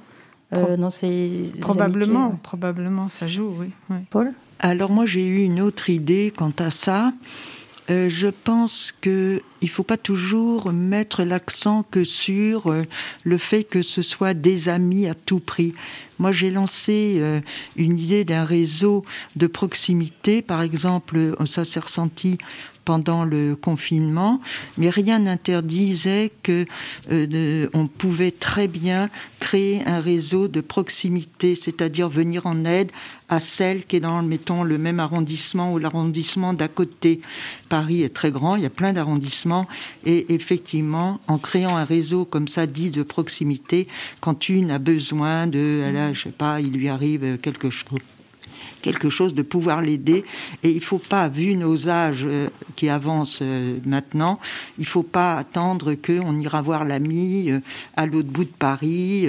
Euh, 0.52 0.76
dans 0.76 0.90
ces 0.90 1.52
probablement, 1.60 2.38
probablement, 2.42 3.08
ça 3.08 3.26
joue, 3.26 3.52
oui. 3.58 3.96
Paul? 4.10 4.32
Alors 4.58 4.90
moi, 4.90 5.06
j'ai 5.06 5.26
eu 5.26 5.42
une 5.42 5.60
autre 5.60 5.90
idée 5.90 6.32
quant 6.34 6.52
à 6.58 6.70
ça. 6.70 7.12
Euh, 7.88 8.08
je 8.10 8.26
pense 8.26 8.92
qu'il 9.00 9.40
ne 9.62 9.68
faut 9.68 9.84
pas 9.84 9.96
toujours 9.96 10.72
mettre 10.72 11.22
l'accent 11.22 11.84
que 11.88 12.02
sur 12.02 12.66
euh, 12.66 12.82
le 13.22 13.38
fait 13.38 13.62
que 13.62 13.82
ce 13.82 14.02
soit 14.02 14.34
des 14.34 14.68
amis 14.68 15.06
à 15.06 15.14
tout 15.14 15.38
prix. 15.38 15.72
Moi, 16.18 16.32
j'ai 16.32 16.50
lancé 16.50 17.22
une 17.76 17.98
idée 17.98 18.24
d'un 18.24 18.44
réseau 18.44 19.04
de 19.36 19.46
proximité. 19.46 20.40
Par 20.40 20.62
exemple, 20.62 21.36
ça 21.44 21.66
s'est 21.66 21.78
ressenti 21.80 22.38
pendant 22.86 23.24
le 23.24 23.56
confinement, 23.56 24.40
mais 24.78 24.88
rien 24.88 25.18
n'interdisait 25.18 26.30
que 26.42 26.64
euh, 27.10 27.68
on 27.74 27.88
pouvait 27.88 28.30
très 28.30 28.68
bien 28.68 29.10
créer 29.40 29.82
un 29.86 30.00
réseau 30.00 30.48
de 30.48 30.62
proximité, 30.62 31.56
c'est-à-dire 31.56 32.08
venir 32.08 32.46
en 32.46 32.64
aide 32.64 32.90
à 33.28 33.40
celle 33.40 33.84
qui 33.84 33.96
est 33.96 34.00
dans, 34.00 34.22
mettons, 34.22 34.62
le 34.62 34.78
même 34.78 35.00
arrondissement 35.00 35.72
ou 35.72 35.78
l'arrondissement 35.78 36.54
d'à 36.54 36.68
côté. 36.68 37.20
Paris 37.68 38.02
est 38.02 38.14
très 38.14 38.30
grand, 38.30 38.54
il 38.54 38.62
y 38.62 38.66
a 38.66 38.70
plein 38.70 38.92
d'arrondissements, 38.92 39.66
et 40.04 40.32
effectivement, 40.32 41.20
en 41.26 41.38
créant 41.38 41.76
un 41.76 41.84
réseau 41.84 42.24
comme 42.24 42.46
ça 42.46 42.66
dit 42.66 42.90
de 42.90 43.02
proximité, 43.02 43.88
quand 44.20 44.48
une 44.48 44.70
a 44.70 44.78
besoin 44.78 45.48
de, 45.48 45.84
là, 45.92 46.12
je 46.12 46.22
sais 46.22 46.30
pas, 46.30 46.60
il 46.60 46.72
lui 46.72 46.88
arrive 46.88 47.38
quelque 47.42 47.68
chose 47.68 47.98
quelque 48.86 49.10
chose 49.10 49.34
de 49.34 49.42
pouvoir 49.42 49.82
l'aider. 49.82 50.24
Et 50.62 50.70
il 50.70 50.76
ne 50.76 50.80
faut 50.80 51.00
pas, 51.00 51.26
vu 51.26 51.56
nos 51.56 51.88
âges 51.88 52.24
euh, 52.24 52.48
qui 52.76 52.88
avancent 52.88 53.40
euh, 53.42 53.78
maintenant, 53.84 54.38
il 54.78 54.82
ne 54.82 54.86
faut 54.86 55.02
pas 55.02 55.38
attendre 55.38 55.94
qu'on 55.94 56.38
ira 56.38 56.62
voir 56.62 56.84
l'ami 56.84 57.50
euh, 57.50 57.58
à 57.96 58.06
l'autre 58.06 58.28
bout 58.28 58.44
de 58.44 58.58
Paris. 58.58 59.28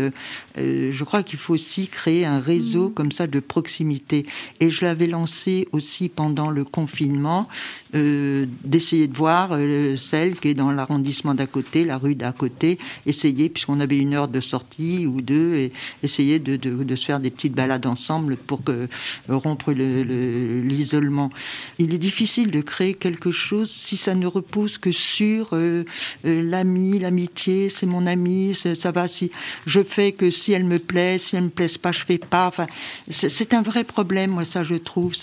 je 0.56 1.04
crois 1.04 1.24
qu'il 1.24 1.40
faut 1.40 1.56
aussi 1.56 1.88
créer 1.88 2.24
un 2.26 2.40
réseau 2.40 2.90
mmh. 2.90 2.94
comme 2.94 3.12
ça 3.12 3.26
de 3.26 3.40
proximité. 3.40 4.28
Et 4.60 4.70
je 4.70 4.86
l'avais 4.86 5.08
lancé 5.08 5.68
aussi 5.72 6.08
pendant 6.08 6.52
le 6.52 6.64
confinement, 6.64 7.48
d'essayer 7.94 9.08
de 9.08 9.16
voir 9.16 9.58
celle 9.98 10.36
qui 10.36 10.50
est 10.50 10.54
dans 10.54 10.72
l'arrondissement 10.72 11.34
d'à 11.34 11.48
côté, 11.48 11.86
la 11.86 11.98
rue 11.98 12.16
d'à 12.16 12.32
côté, 12.32 12.78
essayer, 13.06 13.50
puisqu'on 13.50 13.80
avait 13.80 13.98
une 13.98 14.14
heure 14.14 14.28
de 14.28 14.42
sortie 14.42 15.06
ou 15.06 15.22
deux, 15.22 15.56
et 15.56 15.72
essayer 16.04 16.40
de, 16.40 16.56
de, 16.56 16.96
se 16.96 17.06
faire 17.06 17.20
des 17.20 17.30
petites 17.30 17.54
balades 17.54 17.86
ensemble 17.86 18.38
pour 18.38 18.64
que 18.64 18.88
rompre 19.30 19.72
l'isolement. 19.72 21.32
Il 21.80 21.94
est 21.94 21.98
difficile 21.98 22.52
de 22.52 22.62
créer 22.62 22.94
quelque 22.94 23.32
chose 23.32 23.70
si 23.70 23.98
ça 23.98 24.16
ne 24.16 24.28
repose 24.28 24.78
que 24.78 24.92
sur 24.92 25.50
euh, 25.54 25.84
euh, 26.26 26.42
l'ami, 26.44 27.00
l'amitié, 27.00 27.70
c'est 27.70 27.86
mon 27.86 28.06
ami, 28.08 28.56
ça 28.56 28.92
va 28.92 29.08
si 29.08 29.32
je 29.66 29.82
fais 29.84 30.12
que 30.12 30.30
si 30.30 30.54
elle 30.54 30.66
me 30.66 30.80
plaît, 30.80 31.18
si 31.18 31.36
elle 31.36 31.46
me 31.46 31.50
plaise 31.50 31.78
pas, 31.78 31.92
je 31.92 32.04
fais 32.06 32.18
pas. 32.18 32.48
Enfin, 32.48 32.68
c'est 33.10 33.54
un 33.54 33.62
vrai 33.62 33.84
problème, 33.84 34.32
moi 34.32 34.46
ça 34.46 34.64
je 34.64 34.76
trouve. 34.76 35.14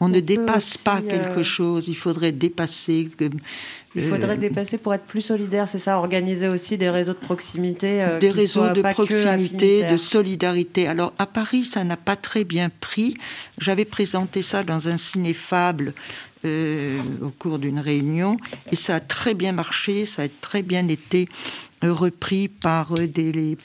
On, 0.00 0.08
ne 0.08 0.20
dépasse 0.20 0.76
pas 0.76 1.00
quelque 1.00 1.40
euh, 1.40 1.44
chose. 1.44 1.88
Il 1.88 1.96
faudrait 2.12 2.32
dépasser. 2.32 3.08
Il 3.94 4.04
faudrait 4.04 4.36
dépasser 4.36 4.78
pour 4.78 4.94
être 4.94 5.04
plus 5.04 5.20
solidaire, 5.20 5.68
c'est 5.68 5.78
ça, 5.78 5.98
organiser 5.98 6.48
aussi 6.48 6.78
des 6.78 6.90
réseaux 6.90 7.14
de 7.14 7.18
proximité. 7.18 8.06
des 8.20 8.30
réseaux 8.30 8.72
de 8.72 8.82
proximité, 8.82 9.90
de 9.90 9.96
solidarité. 9.96 10.86
Alors 10.86 11.12
à 11.18 11.26
Paris, 11.26 11.64
ça 11.64 11.84
n'a 11.84 11.96
pas 11.96 12.16
très 12.16 12.44
bien 12.44 12.70
pris. 12.80 13.16
J'avais 13.58 13.84
présenté 13.84 14.42
ça 14.42 14.62
dans 14.62 14.88
un 14.88 14.96
ciné-fable 14.96 15.94
euh, 16.46 16.98
au 17.20 17.28
cours 17.28 17.58
d'une 17.58 17.78
réunion 17.78 18.38
et 18.72 18.76
ça 18.76 18.94
a 18.94 19.00
très 19.00 19.34
bien 19.34 19.52
marché, 19.52 20.06
ça 20.06 20.22
a 20.22 20.28
très 20.40 20.62
bien 20.62 20.88
été 20.88 21.28
repris 21.82 22.48
par 22.48 22.92
euh, 22.98 23.06
des, 23.06 23.30
les, 23.30 23.58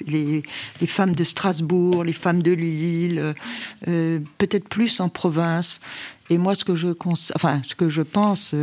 les, 0.81 0.87
femmes 0.87 1.15
de 1.15 1.23
Strasbourg, 1.23 2.03
les 2.03 2.11
femmes 2.11 2.43
de 2.43 2.51
Lille, 2.51 3.33
euh, 3.87 4.19
peut-être 4.37 4.67
plus 4.67 4.99
en 4.99 5.07
province. 5.07 5.79
Et 6.29 6.37
moi, 6.37 6.55
ce 6.55 6.65
que 6.65 6.75
je, 6.75 6.87
enfin, 7.35 7.61
ce 7.63 7.75
que 7.75 7.89
je 7.89 8.01
pense 8.01 8.55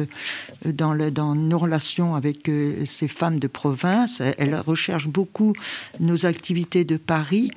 dans, 0.65 0.95
le, 0.95 1.11
dans 1.11 1.35
nos 1.35 1.59
relations 1.59 2.15
avec 2.15 2.51
ces 2.87 3.09
femmes 3.09 3.39
de 3.39 3.47
province, 3.47 4.21
elles 4.39 4.57
recherchent 4.57 5.09
beaucoup 5.09 5.53
nos 6.01 6.27
activités 6.27 6.85
de 6.85 6.97
Paris 6.97 7.53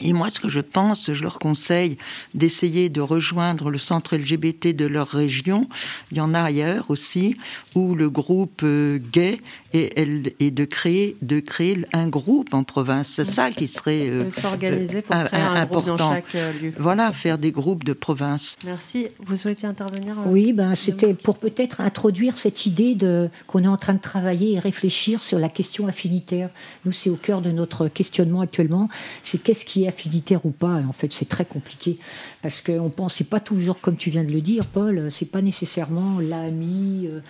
et 0.00 0.12
moi, 0.12 0.30
ce 0.30 0.40
que 0.40 0.48
je 0.48 0.60
pense, 0.60 1.12
je 1.12 1.22
leur 1.22 1.38
conseille 1.38 1.98
d'essayer 2.34 2.88
de 2.88 3.00
rejoindre 3.00 3.70
le 3.70 3.78
centre 3.78 4.16
LGBT 4.16 4.68
de 4.68 4.86
leur 4.86 5.08
région. 5.08 5.68
Il 6.10 6.16
y 6.16 6.20
en 6.20 6.32
a 6.32 6.40
ailleurs 6.40 6.90
aussi, 6.90 7.36
où 7.74 7.94
le 7.94 8.08
groupe 8.08 8.62
euh, 8.62 8.98
gay 9.12 9.40
et, 9.72 10.50
de 10.50 10.64
créer 10.64 11.16
de 11.22 11.40
créer 11.40 11.84
un 11.92 12.08
groupe 12.08 12.54
en 12.54 12.64
province. 12.64 13.08
C'est 13.08 13.24
ça 13.24 13.50
qui 13.50 13.68
serait 13.68 14.08
euh, 14.08 14.30
s'organiser 14.30 15.02
pour 15.02 15.16
créer 15.16 15.40
un, 15.40 15.54
important. 15.54 15.80
Groupe 15.80 15.98
dans 15.98 16.14
chaque 16.14 16.34
euh, 16.34 16.52
lieu. 16.54 16.72
Voilà, 16.78 17.12
faire 17.12 17.38
des 17.38 17.52
groupes 17.52 17.84
de 17.84 17.92
province. 17.92 18.56
Merci. 18.64 19.08
Vous 19.20 19.36
souhaitez 19.50 19.66
intervenir 19.66 20.16
Oui, 20.26 20.52
ben 20.52 20.74
c'était 20.74 21.14
pour 21.14 21.38
peut-être 21.38 21.80
introduire 21.80 22.38
cette 22.38 22.66
idée 22.66 22.94
de 22.94 23.28
qu'on 23.46 23.64
est 23.64 23.68
en 23.68 23.76
train 23.76 23.94
de 23.94 24.00
travailler 24.00 24.52
et 24.52 24.58
réfléchir 24.58 25.22
sur 25.22 25.38
la 25.38 25.48
question 25.48 25.86
affinitaire. 25.86 26.50
Nous, 26.84 26.92
c'est 26.92 27.10
au 27.10 27.16
cœur 27.16 27.40
de 27.40 27.50
notre 27.50 27.88
questionnement 27.88 28.40
actuellement. 28.40 28.88
C'est 29.22 29.38
qu'est-ce 29.38 29.64
qui 29.64 29.84
est 29.84 29.88
affinitaire 29.88 30.46
ou 30.46 30.50
pas? 30.50 30.80
en 30.88 30.92
fait, 30.92 31.12
c'est 31.12 31.28
très 31.28 31.44
compliqué 31.44 31.98
parce 32.42 32.60
qu'on 32.60 32.90
pense, 32.90 33.14
c'est 33.14 33.28
pas 33.28 33.40
toujours 33.40 33.80
comme 33.80 33.96
tu 33.96 34.10
viens 34.10 34.24
de 34.24 34.32
le 34.32 34.40
dire, 34.40 34.66
Paul. 34.66 35.10
C'est 35.10 35.30
pas 35.30 35.42
nécessairement 35.42 36.20
l'ami. 36.20 37.08
Euh, 37.08 37.20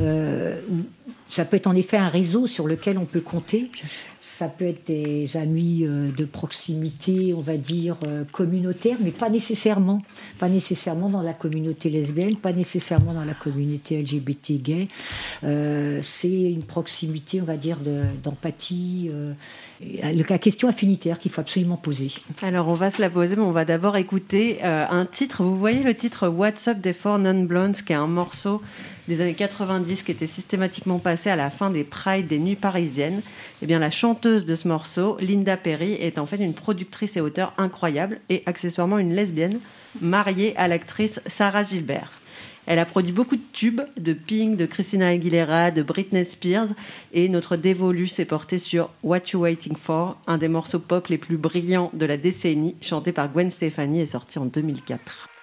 euh, 0.00 0.60
ça 1.28 1.44
peut 1.44 1.56
être 1.56 1.66
en 1.66 1.74
effet 1.74 1.96
un 1.96 2.08
réseau 2.08 2.46
sur 2.46 2.66
lequel 2.66 2.98
on 2.98 3.06
peut 3.06 3.20
compter. 3.20 3.70
Ça 4.28 4.48
peut 4.48 4.66
être 4.66 4.88
des 4.88 5.36
amis 5.36 5.84
euh, 5.84 6.10
de 6.10 6.24
proximité, 6.24 7.32
on 7.32 7.40
va 7.40 7.56
dire 7.56 7.96
euh, 8.02 8.24
communautaire, 8.32 8.98
mais 9.00 9.12
pas 9.12 9.30
nécessairement. 9.30 10.02
Pas 10.38 10.48
nécessairement 10.48 11.08
dans 11.08 11.22
la 11.22 11.32
communauté 11.32 11.88
lesbienne, 11.88 12.36
pas 12.36 12.52
nécessairement 12.52 13.14
dans 13.14 13.24
la 13.24 13.32
communauté 13.34 14.02
LGBT 14.02 14.60
gay. 14.60 14.88
Euh, 15.44 16.00
c'est 16.02 16.28
une 16.28 16.64
proximité, 16.64 17.40
on 17.40 17.44
va 17.44 17.56
dire, 17.56 17.78
d'empathie. 18.22 19.10
la 19.80 20.38
question 20.38 20.68
affinitaire 20.68 21.18
qu'il 21.18 21.30
faut 21.30 21.40
absolument 21.40 21.76
poser. 21.76 22.10
Alors 22.42 22.68
on 22.68 22.74
va 22.74 22.90
se 22.90 23.00
la 23.00 23.08
poser, 23.08 23.36
mais 23.36 23.42
on 23.42 23.52
va 23.52 23.64
d'abord 23.64 23.96
écouter 23.96 24.62
un 24.62 25.06
titre. 25.06 25.44
Vous 25.44 25.56
voyez 25.56 25.82
le 25.82 25.94
titre 25.94 26.28
What's 26.28 26.66
Up 26.68 26.78
des 26.78 26.92
Four 26.92 27.20
Non 27.20 27.44
Blondes, 27.44 27.76
qui 27.76 27.92
est 27.92 27.96
un 27.96 28.08
morceau 28.08 28.60
des 29.08 29.20
années 29.20 29.34
90 29.34 30.02
qui 30.02 30.12
était 30.12 30.26
systématiquement 30.26 30.98
passé 30.98 31.30
à 31.30 31.36
la 31.36 31.50
fin 31.50 31.70
des 31.70 31.84
Pride 31.84 32.26
des 32.26 32.38
nuits 32.38 32.56
parisiennes. 32.56 33.22
Eh 33.62 33.66
bien, 33.66 33.78
la 33.78 33.90
chanteuse 33.90 34.44
de 34.46 34.54
ce 34.54 34.68
morceau, 34.68 35.16
Linda 35.20 35.56
Perry, 35.56 35.92
est 35.94 36.18
en 36.18 36.26
fait 36.26 36.36
une 36.36 36.54
productrice 36.54 37.16
et 37.16 37.20
auteure 37.20 37.52
incroyable 37.58 38.20
et 38.28 38.42
accessoirement 38.46 38.98
une 38.98 39.14
lesbienne 39.14 39.60
mariée 40.00 40.56
à 40.56 40.68
l'actrice 40.68 41.20
Sarah 41.26 41.62
Gilbert. 41.62 42.12
Elle 42.66 42.80
a 42.80 42.84
produit 42.84 43.12
beaucoup 43.12 43.36
de 43.36 43.42
tubes, 43.52 43.82
de 43.96 44.12
Pink, 44.12 44.56
de 44.56 44.66
Christina 44.66 45.06
Aguilera, 45.06 45.70
de 45.70 45.82
Britney 45.82 46.24
Spears, 46.24 46.68
et 47.12 47.28
notre 47.28 47.56
dévolu 47.56 48.08
s'est 48.08 48.24
porté 48.24 48.58
sur 48.58 48.90
What 49.04 49.30
You 49.32 49.40
Waiting 49.40 49.76
For, 49.76 50.18
un 50.26 50.36
des 50.36 50.48
morceaux 50.48 50.80
pop 50.80 51.06
les 51.06 51.18
plus 51.18 51.36
brillants 51.36 51.90
de 51.94 52.06
la 52.06 52.16
décennie, 52.16 52.74
chanté 52.80 53.12
par 53.12 53.32
Gwen 53.32 53.52
Stefani 53.52 54.00
et 54.00 54.06
sorti 54.06 54.40
en 54.40 54.46
2004. 54.46 55.35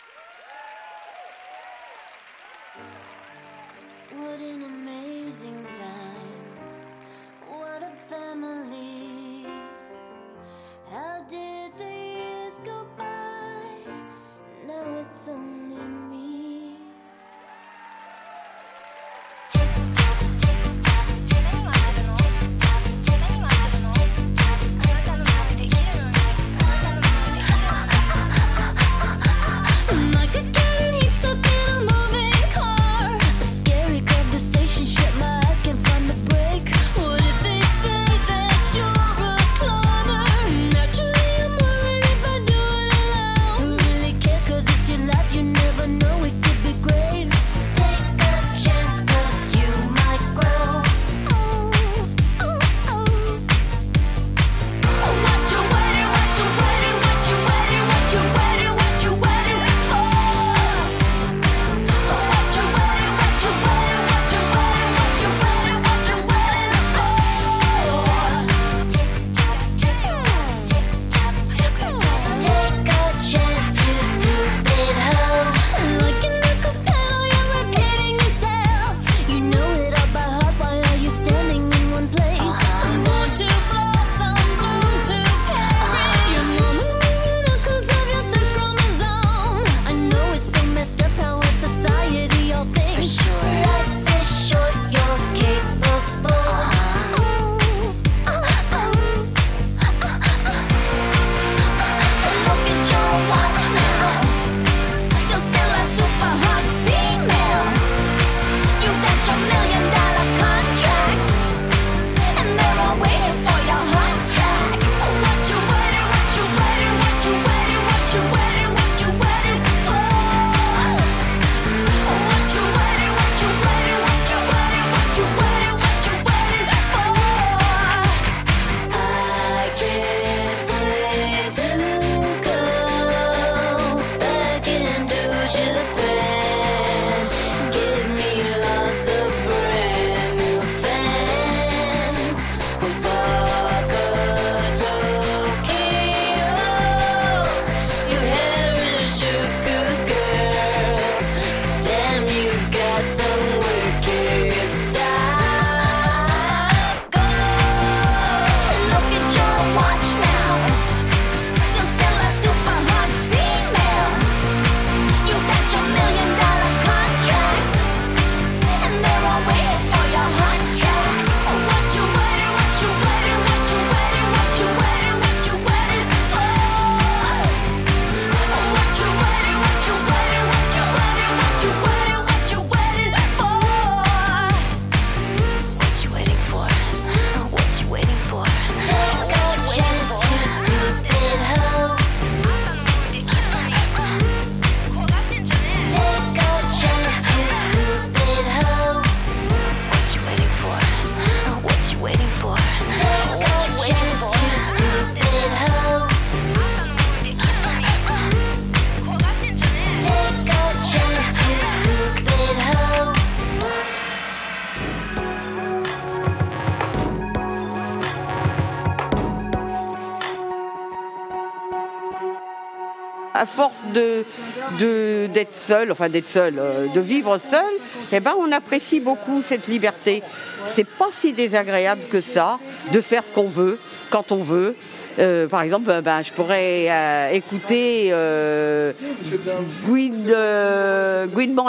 À 223.44 223.46
force 223.46 223.74
d'être 223.94 225.54
seul, 225.68 225.92
enfin 225.92 226.08
d'être 226.08 226.30
seul, 226.30 226.56
euh, 226.58 226.88
de 226.88 227.02
vivre 227.02 227.38
seul, 227.52 227.74
eh 228.14 228.20
ben 228.22 228.34
on 228.40 228.52
apprécie 228.54 229.02
beaucoup 229.02 229.42
cette 229.42 229.68
liberté. 229.68 230.24
C'est 230.62 230.88
pas 230.88 231.10
si 231.12 231.34
désagréable 231.34 232.04
que 232.10 232.22
ça 232.22 232.58
de 232.94 233.02
faire 233.02 233.24
ce 233.24 233.34
qu'on 233.36 233.48
veut 233.48 233.78
quand 234.10 234.32
on 234.32 234.44
veut. 234.44 234.76
Euh, 235.20 235.48
par 235.48 235.62
exemple, 235.62 235.90
euh, 235.92 236.02
ben, 236.02 236.24
je 236.24 236.32
pourrais 236.32 236.90
écouter 237.34 238.10
euh, 238.12 238.94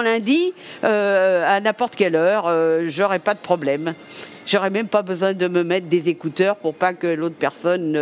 lundi 0.02 0.52
à 0.82 1.60
n'importe 1.60 1.96
quelle 1.96 2.16
heure, 2.16 2.50
j'aurais 2.88 3.18
pas 3.18 3.34
de 3.34 3.40
problème. 3.40 3.94
J'aurais 4.46 4.70
même 4.70 4.88
pas 4.88 5.02
besoin 5.02 5.32
de 5.32 5.48
me 5.48 5.64
mettre 5.64 5.86
des 5.86 6.08
écouteurs 6.08 6.56
pour 6.56 6.74
pas 6.74 6.92
que 6.92 7.06
l'autre 7.06 7.36
personne 7.38 7.98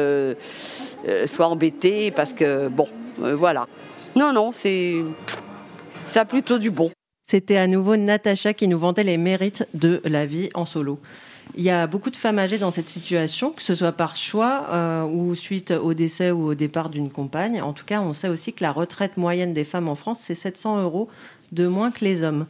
soit 1.26 1.48
embêtée 1.48 2.10
parce 2.10 2.32
que 2.32 2.68
bon, 2.68 2.86
euh, 3.20 3.34
voilà. 3.34 3.66
Non, 4.16 4.32
non, 4.32 4.52
c'est 4.52 5.02
ça 6.06 6.24
plutôt 6.24 6.58
du 6.58 6.70
bon. 6.70 6.90
C'était 7.26 7.56
à 7.56 7.66
nouveau 7.66 7.96
Natacha 7.96 8.52
qui 8.52 8.68
nous 8.68 8.78
vantait 8.78 9.04
les 9.04 9.16
mérites 9.16 9.66
de 9.74 10.02
la 10.04 10.26
vie 10.26 10.50
en 10.54 10.64
solo. 10.64 10.98
Il 11.56 11.62
y 11.62 11.70
a 11.70 11.86
beaucoup 11.86 12.10
de 12.10 12.16
femmes 12.16 12.38
âgées 12.38 12.58
dans 12.58 12.70
cette 12.70 12.88
situation, 12.88 13.50
que 13.50 13.62
ce 13.62 13.74
soit 13.74 13.92
par 13.92 14.16
choix 14.16 14.66
euh, 14.70 15.04
ou 15.04 15.34
suite 15.34 15.70
au 15.70 15.92
décès 15.92 16.30
ou 16.30 16.48
au 16.48 16.54
départ 16.54 16.88
d'une 16.88 17.10
compagne. 17.10 17.60
En 17.60 17.72
tout 17.72 17.84
cas, 17.84 18.00
on 18.00 18.12
sait 18.12 18.28
aussi 18.28 18.52
que 18.52 18.62
la 18.62 18.72
retraite 18.72 19.16
moyenne 19.16 19.52
des 19.52 19.64
femmes 19.64 19.88
en 19.88 19.94
France, 19.94 20.20
c'est 20.22 20.34
700 20.34 20.82
euros 20.82 21.08
de 21.50 21.66
moins 21.66 21.90
que 21.90 22.04
les 22.04 22.22
hommes. 22.22 22.46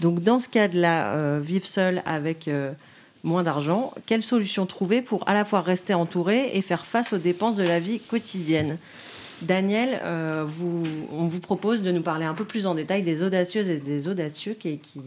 Donc 0.00 0.22
dans 0.22 0.40
ce 0.40 0.48
cas-là, 0.48 1.14
euh, 1.14 1.40
vivre 1.42 1.66
seule 1.66 2.02
avec 2.04 2.48
moins 3.24 3.42
d'argent, 3.42 3.92
quelle 4.06 4.22
solution 4.22 4.66
trouver 4.66 5.02
pour 5.02 5.28
à 5.28 5.34
la 5.34 5.44
fois 5.44 5.60
rester 5.60 5.94
entourée 5.94 6.50
et 6.54 6.62
faire 6.62 6.86
face 6.86 7.12
aux 7.12 7.18
dépenses 7.18 7.56
de 7.56 7.64
la 7.64 7.80
vie 7.80 8.00
quotidienne? 8.00 8.78
Daniel, 9.42 10.00
euh, 10.04 10.46
on 11.12 11.26
vous 11.26 11.40
propose 11.40 11.82
de 11.82 11.90
nous 11.90 12.02
parler 12.02 12.24
un 12.24 12.34
peu 12.34 12.44
plus 12.44 12.66
en 12.66 12.74
détail 12.74 13.02
des 13.02 13.22
audacieuses 13.22 13.68
et 13.68 13.78
des 13.78 14.08
audacieux 14.08 14.54
qui, 14.54 14.78
qui 14.78 15.00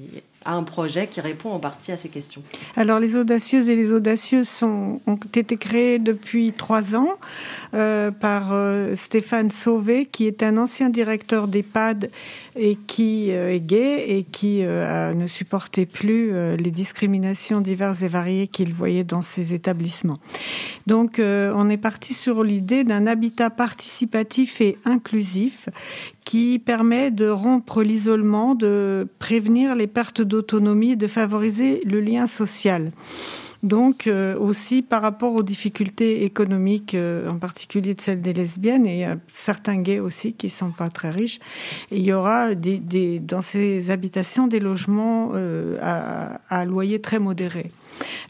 a 0.44 0.54
un 0.54 0.64
projet 0.64 1.08
qui 1.08 1.22
répond 1.22 1.52
en 1.52 1.60
partie 1.60 1.92
à 1.92 1.98
ces 1.98 2.10
questions. 2.10 2.44
Alors 2.76 3.00
les 3.00 3.16
audacieuses 3.16 3.70
et 3.70 3.76
les 3.76 3.92
audacieux 3.94 4.44
sont, 4.44 5.00
ont 5.08 5.20
été 5.34 5.58
créés 5.58 6.00
depuis 6.00 6.54
trois 6.54 6.96
ans 6.96 7.14
euh, 7.74 8.12
par 8.12 8.50
euh, 8.52 8.94
Stéphane 8.96 9.52
Sauvé, 9.52 10.06
qui 10.06 10.28
est 10.28 10.44
un 10.44 10.58
ancien 10.58 10.90
directeur 10.90 11.48
d'EHPAD 11.48 12.12
et 12.56 12.76
qui 12.76 13.32
euh, 13.32 13.54
est 13.54 13.60
gay 13.60 14.18
et 14.18 14.24
qui 14.24 14.62
ne 14.64 15.28
supportait 15.28 15.86
plus 15.86 16.56
les 16.58 16.72
discriminations 16.72 17.62
diverses 17.62 18.02
et 18.02 18.08
variées 18.08 18.48
qu'il 18.48 18.74
voyait 18.74 19.04
dans 19.04 19.22
ces 19.22 19.54
établissements. 19.54 20.20
Donc 20.88 21.20
on 21.20 21.70
est 21.70 21.78
parti 21.78 22.14
sur 22.14 22.44
l'idée 22.44 22.84
d'un 22.84 23.08
habitat 23.08 23.50
participatif 23.50 24.62
et 24.62 24.78
inclusif 24.86 25.70
qui 26.26 26.60
permet 26.60 27.12
de 27.12 27.30
rompre 27.30 27.84
l'isolement, 27.84 28.56
de 28.56 29.08
prévenir 29.20 29.76
les 29.76 29.88
pertes 29.88 30.22
d'autonomie 30.22 30.92
et 30.92 30.96
de 30.96 31.08
favoriser 31.08 31.82
le 31.86 32.02
lien 32.02 32.28
social. 32.28 32.92
Donc 33.66 34.06
euh, 34.06 34.38
aussi 34.38 34.84
par 34.84 35.02
rapport 35.02 35.34
aux 35.34 35.42
difficultés 35.42 36.24
économiques, 36.24 36.94
euh, 36.94 37.28
en 37.28 37.40
particulier 37.40 37.96
de 37.96 38.02
celles 38.02 38.22
des 38.22 38.32
lesbiennes, 38.32 38.86
et 38.86 39.08
certains 39.28 39.82
gays 39.82 40.00
aussi 40.00 40.34
qui 40.34 40.50
sont 40.50 40.70
pas 40.70 40.90
très 40.90 41.10
riches, 41.10 41.40
il 41.90 42.04
y 42.04 42.14
aura 42.14 42.54
des, 42.54 43.20
dans 43.20 43.42
ces 43.42 43.90
habitations 43.90 44.46
des 44.46 44.60
logements 44.60 45.32
euh, 45.34 45.80
à, 45.82 46.42
à 46.48 46.64
loyer 46.66 47.02
très 47.02 47.18
modéré 47.18 47.72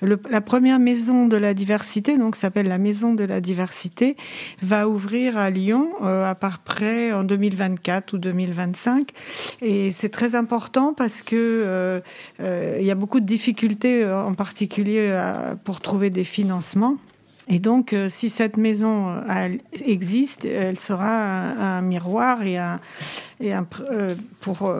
la 0.02 0.42
première 0.42 0.80
maison 0.80 1.28
de 1.28 1.38
la 1.38 1.54
diversité, 1.54 2.18
donc 2.18 2.36
s'appelle 2.36 2.68
la 2.68 2.78
maison 2.78 3.14
de 3.14 3.24
la 3.24 3.42
diversité, 3.42 4.16
va 4.62 4.88
ouvrir 4.88 5.38
à 5.38 5.50
Lyon 5.50 5.90
euh, 6.02 6.30
à 6.30 6.36
part 6.36 6.60
près 6.60 7.12
en 7.12 7.24
2024 7.24 8.14
ou 8.14 8.18
2025. 8.18 9.10
Et 9.62 9.92
c'est 9.92 10.10
très 10.10 10.36
important 10.36 10.94
parce 10.94 11.22
que 11.22 11.36
euh, 11.36 12.00
euh, 12.40 12.78
il 12.80 12.86
y 12.86 12.92
a 12.92 12.96
beaucoup 12.96 13.20
de 13.20 13.26
difficultés, 13.26 14.06
en 14.06 14.34
particulier 14.34 15.16
pour 15.64 15.82
trouver 15.82 16.10
des 16.10 16.24
financements. 16.24 16.98
Et 17.48 17.60
donc, 17.60 17.96
si 18.10 18.30
cette 18.30 18.58
maison 18.58 19.22
existe, 19.86 20.46
elle 20.46 20.80
sera 20.80 21.78
un, 21.78 21.82
miroir 21.82 22.42
et, 22.42 22.58
un, 22.58 22.80
et 23.40 23.54
un, 23.54 23.68
pour 24.42 24.74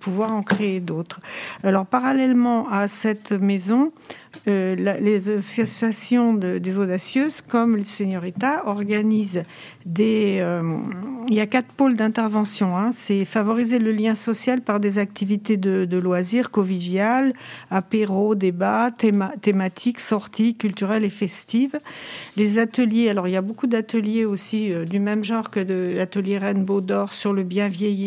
pouvoir 0.00 0.32
en 0.32 0.42
créer 0.42 0.80
d'autres. 0.80 1.20
Alors, 1.62 1.86
parallèlement 1.86 2.68
à 2.68 2.88
cette 2.88 3.32
maison, 3.32 3.92
euh, 4.48 4.74
les 4.74 5.28
associations 5.28 6.34
des 6.34 6.78
audacieuses, 6.78 7.42
comme 7.42 7.76
le 7.76 7.84
Señorita, 7.84 8.66
organisent 8.66 9.44
des. 9.86 10.38
Euh, 10.40 10.78
il 11.28 11.34
y 11.34 11.40
a 11.40 11.46
quatre 11.46 11.68
pôles 11.68 11.94
d'intervention. 11.94 12.76
Hein. 12.76 12.90
C'est 12.92 13.24
favoriser 13.24 13.78
le 13.78 13.92
lien 13.92 14.14
social 14.14 14.60
par 14.60 14.80
des 14.80 14.98
activités 14.98 15.56
de, 15.56 15.96
loisirs 15.96 16.50
conviviales, 16.50 17.34
apéros, 17.70 18.34
débats, 18.34 18.90
thématiques, 19.40 20.00
sorties 20.00 20.56
culturelles 20.56 21.04
et 21.04 21.10
festives. 21.10 21.78
Les 22.36 22.58
ateliers. 22.58 23.10
Alors, 23.10 23.28
il 23.28 23.32
y 23.32 23.36
a 23.36 23.42
beaucoup 23.42 23.66
d'ateliers 23.66 24.24
aussi 24.24 24.72
euh, 24.72 24.84
du 24.84 24.98
même 24.98 25.22
genre 25.22 25.50
que 25.50 25.60
l'atelier 25.60 26.38
Rainbow 26.38 26.80
d'Or 26.80 27.12
sur 27.12 27.32
le 27.32 27.44
bien 27.44 27.68
vieillir 27.68 28.01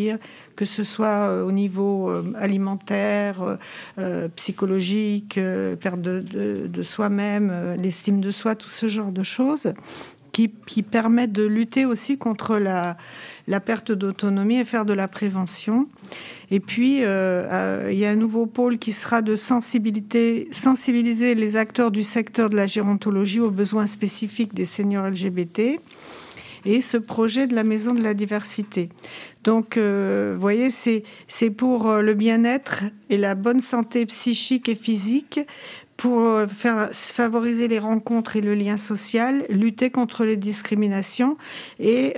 que 0.55 0.65
ce 0.65 0.83
soit 0.83 1.29
euh, 1.29 1.43
au 1.43 1.51
niveau 1.51 2.09
euh, 2.09 2.23
alimentaire, 2.37 3.57
euh, 3.99 4.27
psychologique, 4.35 5.39
perte 5.81 6.01
de, 6.01 6.83
soi-même, 6.83 7.75
l'estime 7.81 8.21
de 8.21 8.31
soi, 8.31 8.55
tout 8.55 8.69
ce 8.69 8.87
genre 8.87 9.11
de 9.11 9.23
choses. 9.23 9.73
Qui, 10.31 10.49
permettent 10.83 11.31
de 11.31 11.45
lutter 11.45 11.85
aussi 11.85 12.17
contre 12.17 12.57
la, 12.57 12.97
perte 13.61 13.93
d'autonomie 13.93 14.57
et 14.57 14.65
faire 14.65 14.83
de 14.83 14.91
la 14.91 15.07
prévention. 15.07 15.87
Et 16.51 16.59
puis, 16.59 16.97
il 16.97 17.97
y 17.97 18.05
a 18.05 18.09
un 18.09 18.15
nouveau 18.17 18.45
pôle 18.45 18.77
qui 18.77 18.91
sera 18.91 19.21
de 19.21 19.37
sensibiliser 19.37 21.35
les 21.35 21.55
acteurs 21.55 21.89
du 21.89 22.03
secteur 22.03 22.49
de 22.49 22.57
la 22.57 22.65
gérontologie 22.65 23.39
aux 23.39 23.49
besoins 23.49 23.87
spécifiques 23.87 24.53
des 24.53 24.65
seniors 24.65 25.07
LGBT 25.07 25.79
et 26.65 26.81
ce 26.81 26.97
projet 26.97 27.47
de 27.47 27.55
la 27.55 27.63
maison 27.63 27.93
de 27.93 28.01
la 28.01 28.13
diversité. 28.13 28.89
Donc, 29.43 29.77
euh, 29.77 30.33
vous 30.35 30.41
voyez, 30.41 30.69
c'est 30.69 31.49
pour 31.51 31.87
euh, 31.87 32.01
le 32.01 32.13
bien-être 32.13 32.83
et 33.09 33.17
la 33.17 33.35
bonne 33.35 33.59
santé 33.59 34.05
psychique 34.07 34.67
et 34.67 34.75
physique, 34.75 35.39
pour 35.97 36.19
euh, 36.19 36.47
faire, 36.47 36.89
favoriser 36.91 37.67
les 37.67 37.79
rencontres 37.79 38.35
et 38.35 38.41
le 38.41 38.55
lien 38.55 38.77
social, 38.77 39.45
lutter 39.49 39.91
contre 39.91 40.25
les 40.25 40.35
discriminations 40.35 41.37
et 41.79 42.15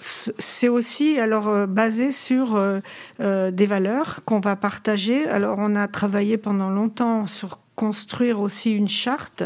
c'est 0.00 0.68
aussi 0.68 1.18
alors 1.18 1.66
basé 1.66 2.12
sur 2.12 2.56
des 3.18 3.66
valeurs 3.66 4.20
qu'on 4.24 4.38
va 4.38 4.54
partager. 4.54 5.26
Alors 5.26 5.56
on 5.58 5.74
a 5.74 5.88
travaillé 5.88 6.36
pendant 6.36 6.70
longtemps 6.70 7.26
sur 7.26 7.58
construire 7.74 8.40
aussi 8.40 8.72
une 8.72 8.88
charte 8.88 9.42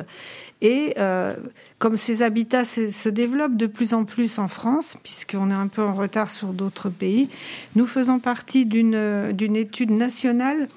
Et 0.63 0.95
euh, 0.97 1.35
comme 1.79 1.99
ces 1.99 2.23
habitats 2.23 2.65
se, 2.65 3.09
développent 3.09 3.57
de 3.57 3.67
plus 3.67 3.93
en 3.93 4.05
plus 4.05 4.39
en 4.39 4.49
France, 4.49 4.97
puisqu'on 5.03 5.51
est 5.51 5.55
un 5.55 5.67
peu 5.67 5.83
en 5.83 5.95
retard 5.95 6.31
sur 6.31 6.55
d'autres 6.55 6.89
pays, 6.89 7.29
nous 7.77 7.87
faisons 7.87 8.21
partie 8.21 8.65
d'une 8.65 9.57
étude 9.57 9.91
nationale 9.91 10.69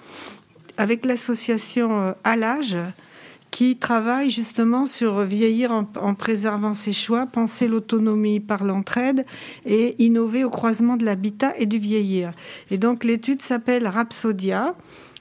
avec 0.78 1.06
l'association 1.06 2.16
Alage, 2.24 2.78
qui 3.56 3.78
travaille 3.78 4.32
justement 4.32 4.86
sur 4.86 5.22
vieillir 5.22 5.72
en, 5.72 6.14
préservant 6.14 6.74
ses 6.74 6.92
choix, 6.92 7.26
penser 7.26 7.70
l'autonomie 7.70 8.42
par 8.42 8.66
l'entraide 8.66 9.26
et 9.66 9.96
innover 10.04 10.44
au 10.44 10.50
croisement 10.50 10.98
de 10.98 11.06
l'habitat 11.06 11.54
et 11.58 11.66
du 11.66 11.78
vieillir. 11.78 12.34
Et 12.70 12.78
donc 12.78 13.06
l'étude 13.06 13.42
s'appelle 13.42 13.88
Rhapsodia. 13.88 14.76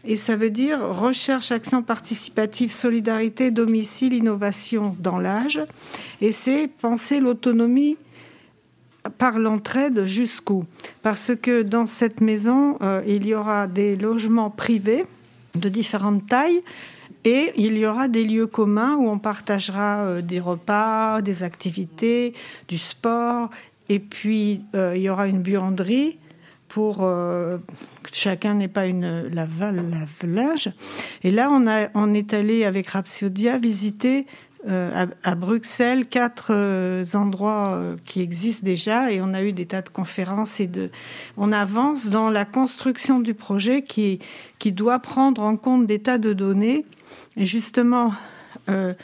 Et 0.06 0.16
ça 0.16 0.36
veut 0.36 0.50
dire 0.50 0.80
recherche, 0.80 1.50
action 1.50 1.82
participative, 1.82 2.72
solidarité, 2.72 3.50
domicile, 3.50 4.12
innovation 4.12 4.96
dans 5.00 5.18
l'âge. 5.18 5.62
Et 6.20 6.30
c'est 6.30 6.68
penser 6.68 7.20
l'autonomie 7.20 7.96
par 9.18 9.38
l'entraide 9.38 10.04
jusqu'où 10.04 10.64
Parce 11.02 11.32
que 11.40 11.62
dans 11.62 11.86
cette 11.86 12.20
maison, 12.20 12.76
euh, 12.82 13.02
il 13.06 13.26
y 13.26 13.34
aura 13.34 13.66
des 13.66 13.96
logements 13.96 14.50
privés 14.50 15.06
de 15.54 15.68
différentes 15.68 16.26
tailles, 16.26 16.62
et 17.24 17.52
il 17.56 17.78
y 17.78 17.86
aura 17.86 18.08
des 18.08 18.24
lieux 18.24 18.46
communs 18.46 18.96
où 18.96 19.08
on 19.08 19.18
partagera 19.18 20.00
euh, 20.00 20.20
des 20.20 20.40
repas, 20.40 21.22
des 21.22 21.42
activités, 21.42 22.34
du 22.68 22.76
sport. 22.76 23.48
Et 23.88 23.98
puis, 23.98 24.60
euh, 24.74 24.92
il 24.94 25.02
y 25.02 25.08
aura 25.08 25.26
une 25.26 25.40
buanderie 25.40 26.18
pour 26.68 27.08
chacun 28.14 28.54
n'ait 28.54 28.68
pas 28.68 28.86
une 28.86 29.28
lave-linge. 29.28 30.70
Et 31.22 31.30
là, 31.30 31.48
on, 31.50 31.66
a, 31.66 31.88
on 31.94 32.14
est 32.14 32.34
allé 32.34 32.64
avec 32.64 32.88
Rhapsodia 32.88 33.58
visiter 33.58 34.26
à, 34.66 35.34
Bruxelles 35.34 36.06
quatre 36.06 36.54
endroits 37.14 37.82
qui 38.06 38.22
existent 38.22 38.64
déjà. 38.64 39.12
Et 39.12 39.20
on 39.20 39.34
a 39.34 39.42
eu 39.42 39.52
des 39.52 39.66
tas 39.66 39.82
de 39.82 39.90
conférences 39.90 40.58
et 40.58 40.66
de 40.66 40.90
on 41.36 41.52
avance 41.52 42.08
dans 42.08 42.30
la 42.30 42.46
construction 42.46 43.20
du 43.20 43.34
projet 43.34 43.82
qui 43.82 44.20
qui 44.58 44.72
doit 44.72 45.00
prendre 45.00 45.42
en 45.42 45.56
compte 45.56 45.86
des 45.86 45.98
tas 45.98 46.16
de 46.16 46.32
données. 46.32 46.86
Et 47.36 47.44
justement, 47.44 48.14
euh, 48.70 48.94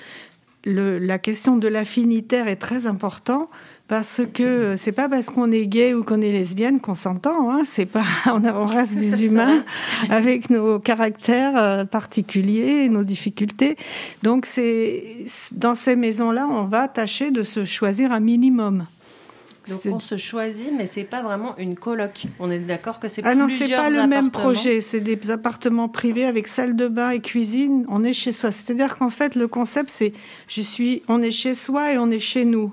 la 0.64 1.18
question 1.18 1.56
de 1.56 1.68
l'affinitaire 1.68 2.48
est 2.48 2.56
très 2.56 2.86
importante 2.86 3.48
parce 3.90 4.22
que 4.32 4.76
c'est 4.76 4.92
pas 4.92 5.08
parce 5.08 5.30
qu'on 5.30 5.50
est 5.50 5.66
gay 5.66 5.94
ou 5.94 6.04
qu'on 6.04 6.20
est 6.20 6.30
lesbienne 6.30 6.80
qu'on 6.80 6.94
s'entend. 6.94 7.50
Hein. 7.50 7.62
C'est 7.64 7.86
pas 7.86 8.04
on, 8.26 8.64
reste 8.64 8.94
des 8.94 9.26
humains 9.26 9.64
avec 10.08 10.48
nos 10.48 10.78
caractères 10.78 11.56
euh, 11.56 11.84
particuliers, 11.84 12.88
nos 12.88 13.02
difficultés. 13.02 13.76
Donc 14.22 14.46
c'est 14.46 15.26
dans 15.50 15.74
ces 15.74 15.96
maisons-là, 15.96 16.46
on 16.48 16.66
va 16.66 16.86
tâcher 16.86 17.32
de 17.32 17.42
se 17.42 17.64
choisir 17.64 18.12
un 18.12 18.20
minimum. 18.20 18.86
Donc 19.68 19.80
on 19.86 19.98
se 19.98 20.18
choisit, 20.18 20.70
mais 20.72 20.86
c'est 20.86 21.02
pas 21.02 21.22
vraiment 21.22 21.56
une 21.58 21.74
coloc. 21.74 22.26
On 22.38 22.48
est 22.48 22.60
d'accord 22.60 23.00
que 23.00 23.08
c'est 23.08 23.22
ah 23.24 23.34
non, 23.34 23.48
c'est 23.48 23.74
pas 23.74 23.90
le 23.90 24.06
même 24.06 24.30
projet. 24.30 24.80
C'est 24.80 25.00
des 25.00 25.32
appartements 25.32 25.88
privés 25.88 26.26
avec 26.26 26.46
salle 26.46 26.76
de 26.76 26.86
bain 26.86 27.10
et 27.10 27.20
cuisine. 27.20 27.86
On 27.88 28.04
est 28.04 28.12
chez 28.12 28.30
soi. 28.30 28.52
C'est-à-dire 28.52 28.96
qu'en 28.96 29.10
fait, 29.10 29.34
le 29.34 29.48
concept, 29.48 29.90
c'est 29.90 30.12
je 30.46 30.60
suis, 30.60 31.02
on 31.08 31.20
est 31.22 31.32
chez 31.32 31.54
soi 31.54 31.92
et 31.92 31.98
on 31.98 32.08
est 32.12 32.20
chez 32.20 32.44
nous. 32.44 32.72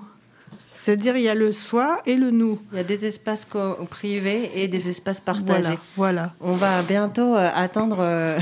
C'est-à-dire 0.77 1.17
il 1.17 1.23
y 1.23 1.27
a 1.27 1.33
le 1.33 1.51
soi 1.51 2.01
et 2.05 2.15
le 2.15 2.29
nous. 2.29 2.59
Il 2.71 2.77
y 2.77 2.79
a 2.79 2.83
des 2.83 3.07
espaces 3.07 3.47
privés 3.89 4.51
et 4.53 4.67
des 4.67 4.89
espaces 4.89 5.19
partagés. 5.19 5.79
Voilà. 5.95 6.33
On 6.39 6.51
va 6.51 6.83
bientôt 6.83 7.35
euh, 7.35 7.49
attendre 7.51 7.97
euh, 7.99 8.37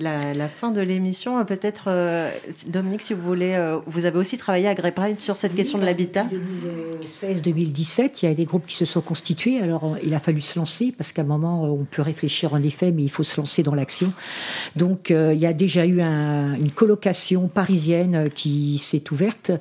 la, 0.00 0.48
fin 0.48 0.70
de 0.70 0.80
l'émission. 0.80 1.38
Euh, 1.38 1.44
peut-être, 1.44 1.90
Dominique, 2.66 3.02
si 3.02 3.12
vous 3.12 3.20
voulez, 3.20 3.76
vous 3.86 4.06
avez 4.06 4.18
aussi 4.18 4.38
travaillé 4.38 4.66
à 4.66 4.74
Grey 4.74 4.94
sur 5.18 5.36
cette 5.36 5.54
question 5.54 5.78
de 5.78 5.84
l'habitat. 5.84 6.26
2016-2017, 7.04 8.20
il 8.22 8.28
y 8.30 8.32
a 8.32 8.34
des 8.34 8.46
groupes 8.46 8.64
qui 8.64 8.76
se 8.76 8.86
sont 8.86 9.02
constitués. 9.02 9.60
Alors 9.60 9.96
il 10.02 10.14
a 10.14 10.18
fallu 10.18 10.40
se 10.40 10.58
lancer 10.58 10.94
parce 10.96 11.12
qu'à 11.12 11.20
un 11.20 11.26
moment, 11.26 11.64
on 11.64 11.84
peut 11.84 12.02
réfléchir 12.02 12.54
en 12.54 12.62
effet, 12.62 12.92
mais 12.92 13.02
il 13.02 13.10
faut 13.10 13.24
se 13.24 13.38
lancer 13.38 13.62
dans 13.62 13.74
l'action. 13.74 14.10
Donc 14.74 15.10
il 15.10 15.38
y 15.38 15.46
a 15.46 15.52
déjà 15.52 15.84
eu 15.84 16.00
une 16.00 16.70
colocation 16.74 17.48
parisienne 17.48 18.30
qui 18.34 18.78
s'est 18.78 19.04
ouverte, 19.12 19.52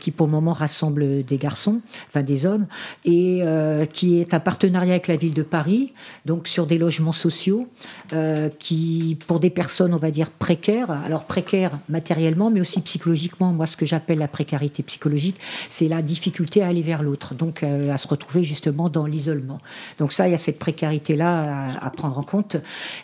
qui 0.00 0.10
pour 0.10 0.26
le 0.26 0.32
moment 0.32 0.52
rassemble 0.52 1.19
des 1.22 1.36
garçons, 1.36 1.80
enfin 2.08 2.22
des 2.22 2.46
hommes, 2.46 2.66
et 3.04 3.40
euh, 3.42 3.84
qui 3.86 4.20
est 4.20 4.34
un 4.34 4.40
partenariat 4.40 4.92
avec 4.92 5.08
la 5.08 5.16
ville 5.16 5.34
de 5.34 5.42
Paris, 5.42 5.92
donc 6.26 6.48
sur 6.48 6.66
des 6.66 6.78
logements 6.78 7.12
sociaux, 7.12 7.68
euh, 8.12 8.48
qui 8.58 9.18
pour 9.26 9.40
des 9.40 9.50
personnes, 9.50 9.94
on 9.94 9.98
va 9.98 10.10
dire 10.10 10.30
précaires, 10.30 10.90
alors 10.90 11.24
précaires 11.24 11.78
matériellement, 11.88 12.50
mais 12.50 12.60
aussi 12.60 12.80
psychologiquement. 12.80 13.52
Moi, 13.52 13.66
ce 13.66 13.76
que 13.76 13.86
j'appelle 13.86 14.18
la 14.18 14.28
précarité 14.28 14.82
psychologique, 14.82 15.36
c'est 15.68 15.88
la 15.88 16.02
difficulté 16.02 16.62
à 16.62 16.68
aller 16.68 16.82
vers 16.82 17.02
l'autre, 17.02 17.34
donc 17.34 17.62
euh, 17.62 17.92
à 17.92 17.98
se 17.98 18.08
retrouver 18.08 18.44
justement 18.44 18.88
dans 18.88 19.06
l'isolement. 19.06 19.58
Donc 19.98 20.12
ça, 20.12 20.28
il 20.28 20.32
y 20.32 20.34
a 20.34 20.38
cette 20.38 20.58
précarité-là 20.58 21.78
à, 21.80 21.90
prendre 21.90 22.18
en 22.18 22.22
compte, 22.22 22.56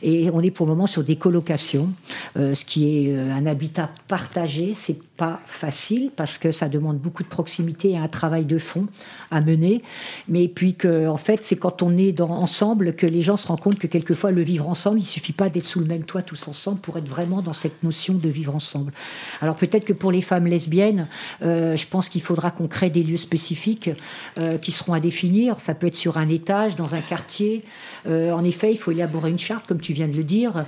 et 0.03 0.31
on 0.33 0.41
est 0.41 0.51
pour 0.51 0.67
le 0.67 0.73
moment 0.73 0.87
sur 0.87 1.05
des 1.05 1.17
colocations, 1.17 1.91
ce 2.37 2.65
qui 2.65 3.09
est 3.09 3.19
un 3.19 3.47
habitat 3.47 3.91
partagé. 4.09 4.75
C'est 4.75 4.99
pas 5.17 5.41
facile 5.47 6.11
parce 6.15 6.39
que 6.39 6.51
ça 6.51 6.69
demande 6.69 6.99
beaucoup 6.99 7.23
de 7.23 7.29
proximité 7.29 7.91
et 7.91 7.99
un 7.99 8.06
travail 8.09 8.45
de 8.45 8.59
fond 8.59 8.87
à 9.31 9.41
mener. 9.41 9.83
Mais 10.29 10.49
puis 10.49 10.75
que, 10.75 11.09
en 11.09 11.17
fait, 11.17 11.43
c'est 11.43 11.57
quand 11.57 11.83
on 11.83 11.97
est 11.97 12.21
ensemble 12.21 12.95
que 12.95 13.07
les 13.07 13.23
gens 13.23 13.37
se 13.37 13.47
rendent 13.47 13.61
compte 13.61 13.79
que 13.79 13.87
quelquefois 13.87 14.31
le 14.31 14.43
vivre 14.43 14.69
ensemble, 14.69 15.01
il 15.01 15.07
suffit 15.07 15.33
pas 15.33 15.49
d'être 15.49 15.65
sous 15.65 15.81
le 15.81 15.87
même 15.87 16.05
toit 16.05 16.23
tous 16.23 16.49
ensemble 16.49 16.81
pour 16.81 16.97
être 16.99 17.09
vraiment 17.09 17.43
dans 17.43 17.53
cette 17.53 17.83
notion 17.83 18.15
de 18.15 18.29
vivre 18.29 18.55
ensemble. 18.55 18.93
Alors 19.41 19.57
peut-être 19.57 19.85
que 19.85 19.93
pour 19.93 20.13
les 20.13 20.21
femmes 20.21 20.47
lesbiennes, 20.47 21.09
euh, 21.43 21.77
je 21.77 21.87
pense 21.87 22.09
qu'il 22.09 22.23
faudra 22.23 22.51
qu'on 22.51 22.69
crée 22.69 22.91
des 22.91 23.03
lieux 23.03 23.17
spécifiques 23.17 23.91
euh, 24.39 24.59
qui 24.59 24.73
seront 24.73 24.93
à 24.93 25.01
définir. 25.01 25.61
Ça 25.61 25.75
peut 25.75 25.87
être 25.87 25.97
sur 25.97 26.19
un 26.19 26.29
étage, 26.29 26.77
dans 26.77 26.95
un 26.95 27.01
quartier. 27.01 27.63
Euh, 28.07 28.33
en 28.33 28.45
effet, 28.45 28.73
il 28.73 28.79
faut 28.79 28.93
élaborer 28.93 29.31
une 29.31 29.39
charte, 29.39 29.67
comme 29.67 29.81
tu 29.81 29.93
viens 29.93 30.09
de 30.09 30.17
le 30.17 30.25
dire, 30.25 30.65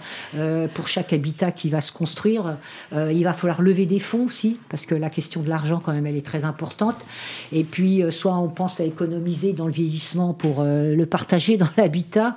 pour 0.74 0.88
chaque 0.88 1.12
habitat 1.12 1.52
qui 1.52 1.68
va 1.68 1.80
se 1.80 1.92
construire. 1.92 2.56
il 2.92 3.22
va 3.24 3.32
falloir 3.32 3.62
lever 3.62 3.86
des 3.86 3.98
fonds 3.98 4.26
aussi, 4.26 4.58
parce 4.68 4.86
que 4.86 4.94
la 4.94 5.10
question 5.10 5.42
de 5.42 5.48
l'argent, 5.48 5.80
quand 5.84 5.92
même, 5.92 6.06
elle 6.06 6.16
est 6.16 6.24
très 6.24 6.44
importante. 6.44 7.04
Et 7.52 7.64
puis, 7.64 8.02
euh, 8.02 8.10
soit 8.10 8.36
on 8.36 8.48
pense 8.48 8.80
à 8.80 8.84
économiser 8.84 9.52
dans 9.52 9.66
le 9.66 9.72
vieillissement 9.72 10.34
pour 10.34 10.56
euh, 10.60 10.94
le 10.94 11.06
partager 11.06 11.56
dans 11.56 11.68
l'habitat. 11.76 12.36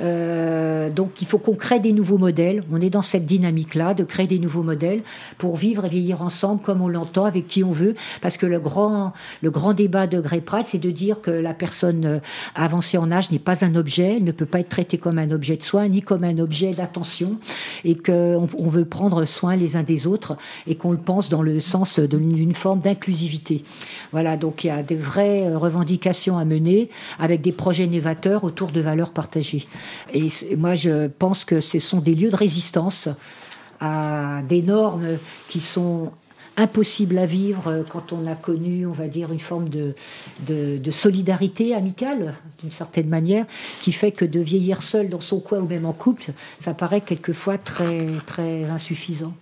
Euh, 0.00 0.90
donc, 0.90 1.20
il 1.20 1.26
faut 1.26 1.38
qu'on 1.38 1.54
crée 1.54 1.80
des 1.80 1.92
nouveaux 1.92 2.18
modèles. 2.18 2.62
On 2.72 2.80
est 2.80 2.90
dans 2.90 3.02
cette 3.02 3.26
dynamique-là 3.26 3.94
de 3.94 4.04
créer 4.04 4.26
des 4.26 4.38
nouveaux 4.38 4.62
modèles 4.62 5.02
pour 5.38 5.56
vivre 5.56 5.84
et 5.84 5.88
vieillir 5.88 6.22
ensemble 6.22 6.60
comme 6.62 6.82
on 6.82 6.88
l'entend, 6.88 7.24
avec 7.24 7.46
qui 7.46 7.62
on 7.62 7.72
veut. 7.72 7.94
Parce 8.20 8.36
que 8.36 8.46
le 8.46 8.58
grand, 8.58 9.12
le 9.42 9.50
grand 9.50 9.74
débat 9.74 10.06
de 10.06 10.20
Grey 10.20 10.40
Pratt, 10.40 10.66
c'est 10.66 10.78
de 10.78 10.90
dire 10.90 11.20
que 11.20 11.30
la 11.30 11.54
personne 11.54 12.20
avancée 12.54 12.98
en 12.98 13.10
âge 13.10 13.30
n'est 13.30 13.38
pas 13.38 13.64
un 13.64 13.74
objet, 13.74 14.20
ne 14.20 14.32
peut 14.32 14.46
pas 14.46 14.60
être 14.60 14.68
traitée 14.68 14.98
comme 14.98 15.18
un 15.18 15.30
objet 15.30 15.56
de 15.56 15.62
soin, 15.62 15.88
ni 15.88 16.02
comme 16.02 16.24
un 16.24 16.38
objet 16.38 16.72
d'attention, 16.72 17.36
et 17.84 17.94
qu'on 17.94 18.48
on 18.58 18.68
veut 18.68 18.84
prendre 18.84 19.24
soin 19.24 19.56
les 19.56 19.76
uns 19.76 19.82
des 19.82 20.06
autres, 20.06 20.36
et 20.66 20.74
qu'on 20.74 20.92
le 20.92 20.98
pense 20.98 21.28
dans 21.28 21.42
le 21.42 21.60
sens 21.60 21.98
d'une 21.98 22.54
forme 22.54 22.80
d'inclusivité. 22.80 23.64
Voilà, 24.12 24.27
donc 24.36 24.64
il 24.64 24.68
y 24.68 24.70
a 24.70 24.82
des 24.82 24.96
vraies 24.96 25.46
euh, 25.46 25.58
revendications 25.58 26.38
à 26.38 26.44
mener 26.44 26.90
avec 27.18 27.40
des 27.40 27.52
projets 27.52 27.86
novateurs 27.86 28.44
autour 28.44 28.70
de 28.70 28.80
valeurs 28.80 29.12
partagées. 29.12 29.66
Et 30.12 30.28
moi, 30.56 30.74
je 30.74 31.08
pense 31.08 31.44
que 31.44 31.60
ce 31.60 31.78
sont 31.78 32.00
des 32.00 32.14
lieux 32.14 32.30
de 32.30 32.36
résistance 32.36 33.08
à 33.80 34.40
des 34.48 34.62
normes 34.62 35.18
qui 35.48 35.60
sont 35.60 36.10
impossibles 36.56 37.18
à 37.18 37.26
vivre 37.26 37.84
quand 37.88 38.12
on 38.12 38.26
a 38.26 38.34
connu, 38.34 38.84
on 38.84 38.92
va 38.92 39.06
dire, 39.06 39.32
une 39.32 39.38
forme 39.38 39.68
de, 39.68 39.94
solidarité 40.90 41.74
amicale, 41.74 42.34
d'une 42.60 42.72
certaine 42.72 43.08
manière, 43.08 43.46
qui 43.80 43.92
fait 43.92 44.10
que 44.10 44.24
de 44.24 44.40
vieillir 44.40 44.82
seul 44.82 45.08
dans 45.08 45.20
son 45.20 45.38
coin 45.38 45.60
ou 45.60 45.68
même 45.68 45.86
en 45.86 45.92
couple, 45.92 46.32
ça 46.58 46.74
paraît 46.74 47.00
quelquefois 47.00 47.58
très 47.58 48.64
insuffisant. 48.64 49.34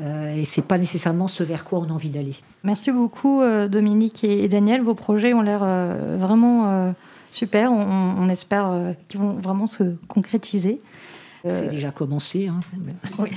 Euh, 0.00 0.34
et 0.34 0.44
c'est 0.44 0.62
pas 0.62 0.78
nécessairement 0.78 1.28
ce 1.28 1.42
vers 1.42 1.64
quoi 1.64 1.78
on 1.78 1.84
a 1.84 1.92
envie 1.92 2.10
d'aller. 2.10 2.34
Merci 2.64 2.90
beaucoup 2.90 3.40
euh, 3.40 3.68
Dominique 3.68 4.24
et, 4.24 4.48
Daniel. 4.48 4.82
Vos 4.82 4.94
projets 4.94 5.34
ont 5.34 5.42
l'air 5.42 5.60
euh, 5.62 6.16
vraiment 6.18 6.94
super. 7.30 7.72
On, 7.72 8.28
espère 8.28 8.72
qu'ils 9.08 9.20
vont 9.20 9.34
vraiment 9.34 9.66
se 9.66 9.94
concrétiser. 10.08 10.80
C'est 11.46 11.70
déjà 11.70 11.90
commencé. 11.90 12.48
Hein. 12.48 12.60
Oui. 13.18 13.30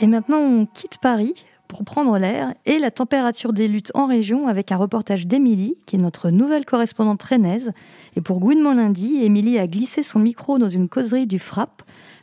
Et 0.00 0.08
maintenant, 0.08 0.38
on 0.38 0.66
quitte 0.66 0.98
Paris 0.98 1.34
pour 1.72 1.84
prendre 1.84 2.18
l'air 2.18 2.52
et 2.66 2.78
la 2.78 2.90
température 2.90 3.54
des 3.54 3.66
luttes 3.66 3.92
en 3.94 4.06
région 4.06 4.46
avec 4.46 4.72
un 4.72 4.76
reportage 4.76 5.26
d'Émilie, 5.26 5.74
qui 5.86 5.96
est 5.96 5.98
notre 5.98 6.28
nouvelle 6.28 6.66
correspondante 6.66 7.22
rennaise. 7.22 7.72
Et 8.14 8.20
pour 8.20 8.40
Gouinement 8.40 8.74
lundi, 8.74 9.22
Émilie 9.22 9.58
a 9.58 9.66
glissé 9.66 10.02
son 10.02 10.18
micro 10.18 10.58
dans 10.58 10.68
une 10.68 10.90
causerie 10.90 11.26
du 11.26 11.38
FRAP. 11.38 11.82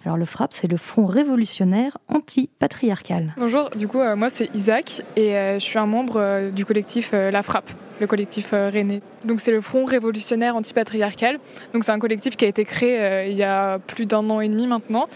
Alors 0.10 0.18
le 0.18 0.26
FRAP, 0.26 0.56
c'est 0.56 0.66
le 0.66 0.78
Front 0.78 1.06
révolutionnaire 1.06 2.00
anti-patriarcal. 2.08 3.36
Bonjour, 3.38 3.70
du 3.70 3.88
coup, 3.88 4.00
euh, 4.00 4.16
moi 4.16 4.30
c'est 4.30 4.50
Isaac 4.56 5.04
et 5.16 5.38
euh, 5.38 5.60
je 5.60 5.64
suis 5.64 5.78
un 5.78 5.86
membre 5.86 6.16
euh, 6.18 6.50
du 6.50 6.66
collectif 6.66 7.12
La 7.12 7.44
Frappe. 7.44 7.70
le 8.00 8.08
collectif 8.08 8.50
René. 8.54 9.04
Donc 9.24 9.40
c'est 9.40 9.52
le 9.52 9.62
Front 9.62 9.86
révolutionnaire 9.86 10.56
antipatriarcal. 10.56 11.38
Donc 11.76 11.84
c'est 11.84 11.92
un 11.92 12.00
collectif 12.00 12.38
qui 12.38 12.46
a 12.46 12.48
été 12.48 12.66
créé 12.66 13.30
il 13.30 13.38
y 13.38 13.44
a 13.44 13.78
plus 13.78 14.08
d'un 14.08 14.28
an 14.32 14.42
et 14.42 14.50
demi 14.50 14.66
maintenant. 14.66 15.08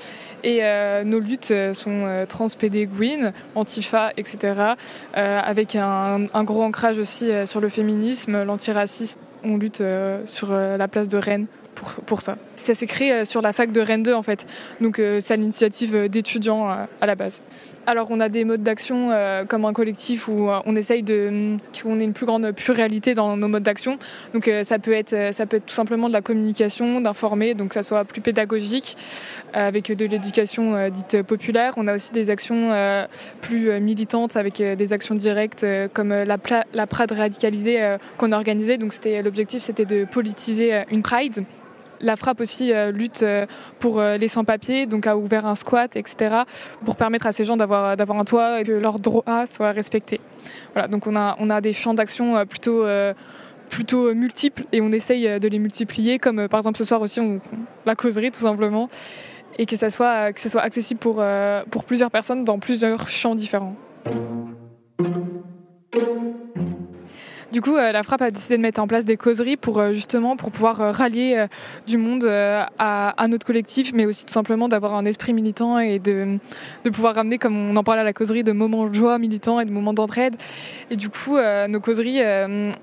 Et 0.43 0.61
nos 1.05 1.19
luttes 1.19 1.53
sont 1.73 2.25
transpédéguines, 2.29 3.33
antifa, 3.55 4.11
etc. 4.17 4.75
avec 5.13 5.75
un, 5.75 6.27
un, 6.31 6.43
gros 6.43 6.61
ancrage 6.61 6.99
aussi 6.99 7.31
sur 7.45 7.61
le 7.61 7.69
féminisme, 7.69 8.43
l'antiracisme. 8.43 9.17
On 9.43 9.57
lutte 9.57 9.81
sur 10.25 10.51
la 10.51 10.87
place 10.87 11.07
de 11.07 11.17
Rennes 11.17 11.47
pour, 11.73 11.89
pour 12.05 12.21
ça. 12.21 12.37
Ça 12.55 12.73
s'est 12.73 12.85
créé 12.85 13.11
euh, 13.11 13.25
sur 13.25 13.41
la 13.41 13.53
fac 13.53 13.71
de 13.71 13.81
Rennes 13.81 14.03
2 14.03 14.13
en 14.13 14.23
fait, 14.23 14.45
donc 14.81 14.99
euh, 14.99 15.19
c'est 15.19 15.35
l'initiative 15.37 15.95
euh, 15.95 16.07
d'étudiants 16.07 16.69
à 16.69 17.05
la 17.05 17.15
base. 17.15 17.41
Alors 17.85 18.07
on 18.09 18.19
a 18.19 18.29
des 18.29 18.45
modes 18.45 18.63
d'action 18.63 19.11
comme 19.49 19.65
un 19.65 19.73
collectif 19.73 20.29
où 20.29 20.47
on 20.65 20.75
essaye 20.77 21.03
de 21.03 21.57
qu'on 21.81 21.99
ait 21.99 22.05
une 22.05 22.13
plus 22.13 22.25
grande 22.25 22.49
pluralité 22.53 23.13
dans 23.13 23.35
nos 23.35 23.49
modes 23.49 23.63
d'action. 23.63 23.97
Donc 24.33 24.49
ça 24.63 24.79
peut 24.79 24.93
être 24.93 25.33
ça 25.33 25.45
peut 25.45 25.57
être 25.57 25.65
tout 25.65 25.73
simplement 25.73 26.07
de 26.07 26.13
la 26.13 26.21
communication, 26.21 27.01
d'informer, 27.01 27.55
donc 27.55 27.73
ça 27.73 27.83
soit 27.83 28.05
plus 28.05 28.21
pédagogique 28.21 28.95
avec 29.51 29.91
de 29.91 30.05
l'éducation 30.05 30.87
dite 30.87 31.23
populaire. 31.23 31.73
On 31.75 31.87
a 31.87 31.95
aussi 31.95 32.13
des 32.13 32.29
actions 32.29 32.71
plus 33.41 33.81
militantes 33.81 34.37
avec 34.37 34.61
des 34.61 34.93
actions 34.93 35.15
directes 35.15 35.65
comme 35.93 36.09
la, 36.09 36.37
la 36.73 36.87
Prade 36.87 37.11
radicalisée 37.11 37.97
qu'on 38.17 38.31
a 38.31 38.37
organisée. 38.37 38.77
Donc 38.77 38.93
c'était 38.93 39.21
l'objectif 39.21 39.61
c'était 39.61 39.85
de 39.85 40.05
politiser 40.05 40.83
une 40.89 41.01
Pride. 41.01 41.43
La 42.03 42.17
frappe 42.17 42.41
aussi 42.41 42.73
euh, 42.73 42.91
lutte 42.91 43.23
euh, 43.23 43.45
pour 43.79 43.99
euh, 43.99 44.17
les 44.17 44.27
sans-papiers, 44.27 44.85
donc 44.85 45.07
a 45.07 45.15
ouvert 45.15 45.45
un 45.45 45.55
squat, 45.55 45.95
etc., 45.95 46.43
pour 46.83 46.97
permettre 46.97 47.27
à 47.27 47.31
ces 47.31 47.45
gens 47.45 47.55
d'avoir 47.55 47.95
d'avoir 47.95 48.19
un 48.19 48.25
toit 48.25 48.59
et 48.59 48.65
que 48.65 48.73
leurs 48.73 48.99
droits 48.99 49.45
soient 49.47 49.71
respectés. 49.71 50.19
Voilà, 50.73 50.89
donc 50.89 51.07
on 51.07 51.15
a 51.15 51.61
des 51.61 51.71
champs 51.71 51.93
d'action 51.93 52.45
plutôt 52.45 54.13
multiples 54.13 54.65
et 54.73 54.81
on 54.81 54.91
essaye 54.91 55.39
de 55.39 55.47
les 55.47 55.59
multiplier, 55.59 56.19
comme 56.19 56.49
par 56.49 56.59
exemple 56.59 56.77
ce 56.77 56.83
soir 56.83 57.01
aussi 57.01 57.21
on, 57.21 57.39
la 57.85 57.95
causerie 57.95 58.31
tout 58.31 58.41
simplement, 58.41 58.89
et 59.57 59.65
que 59.65 59.77
ça 59.77 59.89
soit 59.89 60.33
que 60.33 60.41
ça 60.41 60.49
soit 60.49 60.61
accessible 60.61 60.99
pour 60.99 61.23
pour 61.71 61.85
plusieurs 61.85 62.11
personnes 62.11 62.43
dans 62.43 62.59
plusieurs 62.59 63.07
champs 63.07 63.35
différents. 63.35 63.75
Du 67.53 67.61
coup, 67.61 67.77
euh, 67.77 67.91
la 67.91 68.01
frappe 68.01 68.23
a 68.23 68.31
décidé 68.31 68.57
de 68.57 68.63
mettre 68.63 68.81
en 68.81 68.87
place 68.87 69.05
des 69.05 69.15
causeries 69.15 69.57
pour 69.57 69.77
euh, 69.77 69.93
justement 69.93 70.35
pour 70.35 70.49
pouvoir 70.49 70.81
euh, 70.81 70.89
rallier 70.89 71.45
du 71.85 71.97
monde 71.97 72.25
à, 72.25 73.25
notre 73.29 73.45
collectif, 73.45 73.91
mais 73.93 74.07
aussi 74.07 74.25
tout 74.25 74.33
simplement 74.33 74.67
d'avoir 74.67 74.95
un 74.95 75.05
esprit 75.05 75.33
militant 75.33 75.77
et 75.77 75.99
de, 75.99 76.39
pouvoir 76.91 77.13
ramener, 77.13 77.37
comme 77.37 77.55
on 77.55 77.75
en 77.75 77.83
parlait 77.83 78.01
à 78.01 78.03
la 78.03 78.13
causerie, 78.13 78.43
de 78.43 78.53
moments 78.53 78.87
de 78.87 78.93
joie 78.95 79.19
militants 79.19 79.59
et 79.59 79.65
de 79.65 79.71
moments 79.71 79.93
d'entraide. 79.93 80.35
Et 80.89 80.95
du 80.95 81.09
coup, 81.09 81.37
nos 81.69 81.79
causeries, 81.79 82.21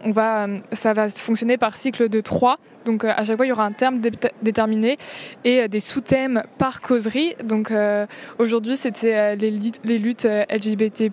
on 0.05 0.13
va, 0.13 0.47
ça 0.73 0.93
va 0.93 1.09
fonctionner 1.09 1.59
par 1.59 1.77
cycle 1.77 2.09
de 2.09 2.21
trois. 2.21 2.59
Donc 2.85 3.05
à 3.05 3.25
chaque 3.25 3.37
fois, 3.37 3.47
il 3.47 3.51
y 3.51 3.53
aura 3.53 3.65
un 3.65 3.73
terme 3.73 4.01
déterminé 4.43 4.99
et 5.45 5.67
des 5.69 5.81
sous-thèmes 5.81 6.45
par 6.59 6.81
causerie. 6.81 7.35
Donc 7.43 7.73
aujourd'hui, 8.39 8.77
c'était 8.77 9.35
les, 9.37 9.99
luttes 9.99 10.29
LGBT+, 10.51 11.11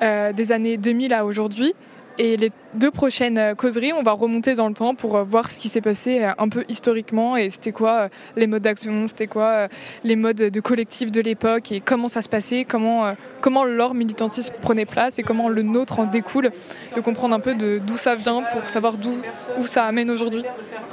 des 0.00 0.52
années 0.52 0.76
2000 0.78 1.12
à 1.12 1.24
aujourd'hui. 1.26 1.74
Et 2.18 2.36
les 2.36 2.50
deux 2.72 2.90
prochaines 2.90 3.36
euh, 3.36 3.54
causeries, 3.54 3.92
on 3.92 4.02
va 4.02 4.12
remonter 4.12 4.54
dans 4.54 4.68
le 4.68 4.74
temps 4.74 4.94
pour 4.94 5.16
euh, 5.16 5.22
voir 5.22 5.50
ce 5.50 5.58
qui 5.58 5.68
s'est 5.68 5.82
passé 5.82 6.22
euh, 6.22 6.30
un 6.38 6.48
peu 6.48 6.64
historiquement 6.66 7.36
et 7.36 7.50
c'était 7.50 7.72
quoi 7.72 8.08
les 8.36 8.46
modes 8.46 8.62
d'action, 8.62 9.06
c'était 9.06 9.26
quoi 9.26 9.68
les 10.02 10.16
modes 10.16 10.36
de 10.36 10.60
collectif 10.60 11.12
de 11.12 11.20
l'époque 11.20 11.72
et 11.72 11.80
comment 11.80 12.08
ça 12.08 12.22
se 12.22 12.30
passait, 12.30 12.64
comment, 12.64 13.12
comment 13.42 13.64
leur 13.64 13.92
militantisme 13.92 14.54
prenait 14.62 14.86
place 14.86 15.18
et 15.18 15.22
comment 15.22 15.50
le 15.50 15.60
nôtre 15.60 15.98
en 15.98 16.06
découle, 16.06 16.52
de 16.94 17.00
comprendre 17.02 17.34
un 17.34 17.40
peu 17.40 17.54
d'où 17.54 17.96
ça 17.96 18.14
vient 18.14 18.42
pour 18.42 18.66
savoir 18.66 18.94
d'où 18.94 19.18
où 19.58 19.66
ça 19.66 19.84
amène 19.84 20.10
aujourd'hui. 20.10 20.42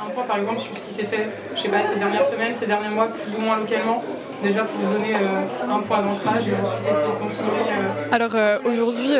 Un 0.05 0.09
point 0.09 0.23
par 0.25 0.37
exemple 0.37 0.59
sur 0.59 0.77
ce 0.77 0.83
qui 0.83 0.93
s'est 0.93 1.05
fait, 1.05 1.27
je 1.55 1.61
sais 1.61 1.69
pas, 1.69 1.83
ces 1.85 1.99
dernières 1.99 2.27
semaines, 2.27 2.53
ces 2.53 2.67
derniers 2.67 2.93
mois, 2.93 3.07
plus 3.07 3.37
ou 3.37 3.41
moins 3.41 3.57
localement, 3.59 4.03
déjà 4.43 4.63
pour 4.65 4.79
vous 4.79 4.93
donner 4.93 5.15
un 5.15 5.79
point 5.79 6.01
d'ancrage 6.01 6.47
et 6.47 6.51
de 6.51 7.19
continuer. 7.19 7.63
Alors 8.11 8.35
aujourd'hui, 8.65 9.13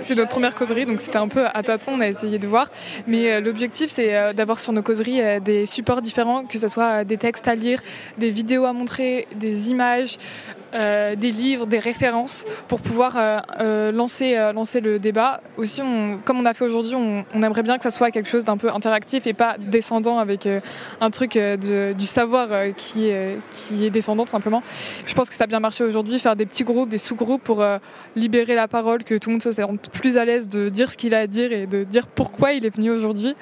c'était 0.00 0.14
notre 0.14 0.30
première 0.30 0.54
causerie, 0.54 0.86
donc 0.86 1.00
c'était 1.00 1.18
un 1.18 1.28
peu 1.28 1.46
à 1.46 1.62
tâtons, 1.62 1.92
on 1.92 2.00
a 2.00 2.08
essayé 2.08 2.38
de 2.38 2.46
voir. 2.46 2.70
Mais 3.06 3.30
euh, 3.30 3.40
l'objectif, 3.40 3.90
c'est 3.90 4.16
euh, 4.16 4.32
d'avoir 4.32 4.60
sur 4.60 4.72
nos 4.72 4.82
causeries 4.82 5.20
euh, 5.20 5.40
des 5.40 5.66
supports 5.66 6.00
différents, 6.02 6.44
que 6.44 6.58
ce 6.58 6.68
soit 6.68 7.04
des 7.04 7.16
textes 7.16 7.48
à 7.48 7.54
lire, 7.54 7.80
des 8.16 8.30
vidéos 8.30 8.64
à 8.64 8.72
montrer, 8.72 9.26
des 9.36 9.70
images, 9.70 10.16
euh, 10.74 11.16
des 11.16 11.30
livres, 11.30 11.66
des 11.66 11.78
références 11.78 12.44
pour 12.68 12.80
pouvoir 12.80 13.16
euh, 13.16 13.38
euh, 13.60 13.92
lancer, 13.92 14.36
lancer 14.54 14.80
le 14.80 14.98
débat. 14.98 15.40
Aussi, 15.56 15.80
on, 15.82 16.18
comme 16.24 16.38
on 16.38 16.44
a 16.44 16.52
fait 16.52 16.64
aujourd'hui, 16.64 16.94
on, 16.94 17.24
aimerait 17.42 17.62
bien 17.62 17.78
que 17.78 17.84
ça 17.84 17.90
soit 17.90 18.10
quelque 18.10 18.28
chose 18.28 18.44
d'un 18.44 18.56
peu 18.58 18.70
interactif 18.70 19.26
et 19.26 19.32
pas 19.32 19.56
descendant 19.58 20.18
avec 20.18 20.46
un 21.00 21.10
truc 21.10 21.34
de, 21.34 21.94
du 21.94 22.04
savoir 22.04 22.48
qui, 22.76 23.10
qui 23.52 23.86
est 23.86 23.90
descendant 23.90 24.24
tout 24.24 24.30
simplement. 24.30 24.62
Je 25.06 25.14
pense 25.14 25.30
que 25.30 25.36
ça 25.36 25.44
a 25.44 25.46
bien 25.46 25.60
marché 25.60 25.84
aujourd'hui, 25.84 26.18
faire 26.18 26.36
des 26.36 26.46
petits 26.46 26.64
groupes, 26.64 26.88
des 26.88 26.98
sous-groupes 26.98 27.42
pour 27.42 27.64
libérer 28.16 28.54
la 28.54 28.68
parole, 28.68 29.04
que 29.04 29.14
tout 29.14 29.30
le 29.30 29.34
monde 29.34 29.42
se 29.42 29.52
sente 29.52 29.90
plus 29.90 30.16
à 30.16 30.24
l'aise 30.24 30.48
de 30.48 30.68
dire 30.68 30.90
ce 30.90 30.96
qu'il 30.96 31.14
a 31.14 31.20
à 31.20 31.26
dire 31.26 31.52
et 31.52 31.66
de 31.66 31.84
dire 31.84 32.06
pourquoi 32.06 32.52
il 32.52 32.66
est 32.66 32.74
venu 32.74 32.90
aujourd'hui. 32.90 33.34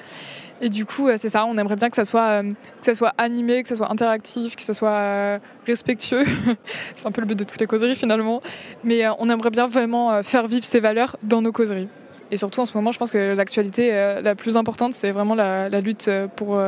Et 0.59 0.69
du 0.69 0.85
coup, 0.85 1.09
c'est 1.17 1.29
ça, 1.29 1.45
on 1.45 1.57
aimerait 1.57 1.75
bien 1.75 1.89
que 1.89 1.95
ça 1.95 2.05
soit, 2.05 2.41
que 2.41 2.85
ça 2.85 2.95
soit 2.95 3.13
animé, 3.17 3.61
que 3.61 3.69
ça 3.69 3.75
soit 3.75 3.91
interactif, 3.91 4.55
que 4.55 4.61
ça 4.61 4.73
soit 4.73 5.39
respectueux. 5.67 6.25
c'est 6.95 7.07
un 7.07 7.11
peu 7.11 7.21
le 7.21 7.27
but 7.27 7.37
de 7.37 7.43
toutes 7.43 7.59
les 7.59 7.67
causeries 7.67 7.95
finalement. 7.95 8.41
Mais 8.83 9.05
euh, 9.05 9.11
on 9.19 9.29
aimerait 9.29 9.51
bien 9.51 9.67
vraiment 9.67 10.11
euh, 10.11 10.21
faire 10.23 10.47
vivre 10.47 10.63
ces 10.63 10.79
valeurs 10.79 11.17
dans 11.23 11.41
nos 11.41 11.51
causeries. 11.51 11.87
Et 12.31 12.37
surtout 12.37 12.59
en 12.59 12.65
ce 12.65 12.73
moment, 12.75 12.91
je 12.91 12.99
pense 12.99 13.11
que 13.11 13.35
l'actualité 13.35 13.93
euh, 13.93 14.21
la 14.21 14.35
plus 14.35 14.57
importante, 14.57 14.93
c'est 14.93 15.11
vraiment 15.11 15.35
la, 15.35 15.69
lutte 15.79 16.09
pour, 16.35 16.61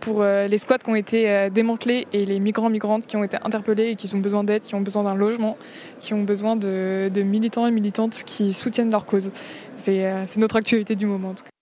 pour 0.00 0.24
les 0.24 0.58
squats 0.58 0.78
qui 0.78 0.90
ont 0.90 0.96
été 0.96 1.48
démantelés 1.50 2.08
et 2.12 2.24
les 2.24 2.40
migrants 2.40 2.68
migrantes 2.68 3.06
qui 3.06 3.16
ont 3.16 3.22
été 3.22 3.36
interpellés 3.44 3.90
et 3.90 3.94
qui 3.94 4.12
ont 4.16 4.18
besoin 4.18 4.42
d'aide, 4.42 4.62
qui 4.62 4.74
ont 4.74 4.80
besoin 4.80 5.04
d'un 5.04 5.14
logement, 5.14 5.56
qui 6.00 6.14
ont 6.14 6.24
besoin 6.24 6.56
de, 6.56 7.10
de, 7.14 7.22
militants 7.22 7.68
et 7.68 7.70
militantes 7.70 8.24
qui 8.26 8.52
soutiennent 8.52 8.90
leur 8.90 9.06
cause. 9.06 9.30
C'est 9.76 10.10
notre 10.36 10.56
actualité 10.56 10.96
du 10.96 11.06
moment 11.06 11.30
en 11.30 11.34
tout 11.34 11.44
cas. 11.44 11.57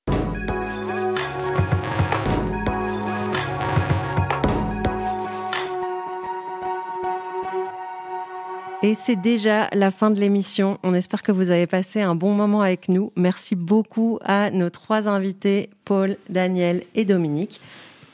Et 8.86 8.96
c'est 9.04 9.16
déjà 9.16 9.68
la 9.72 9.90
fin 9.90 10.12
de 10.12 10.20
l'émission. 10.20 10.78
On 10.84 10.94
espère 10.94 11.24
que 11.24 11.32
vous 11.32 11.50
avez 11.50 11.66
passé 11.66 12.02
un 12.02 12.14
bon 12.14 12.34
moment 12.34 12.62
avec 12.62 12.88
nous. 12.88 13.10
Merci 13.16 13.56
beaucoup 13.56 14.20
à 14.22 14.52
nos 14.52 14.70
trois 14.70 15.08
invités, 15.08 15.70
Paul, 15.84 16.16
Daniel 16.28 16.84
et 16.94 17.04
Dominique, 17.04 17.60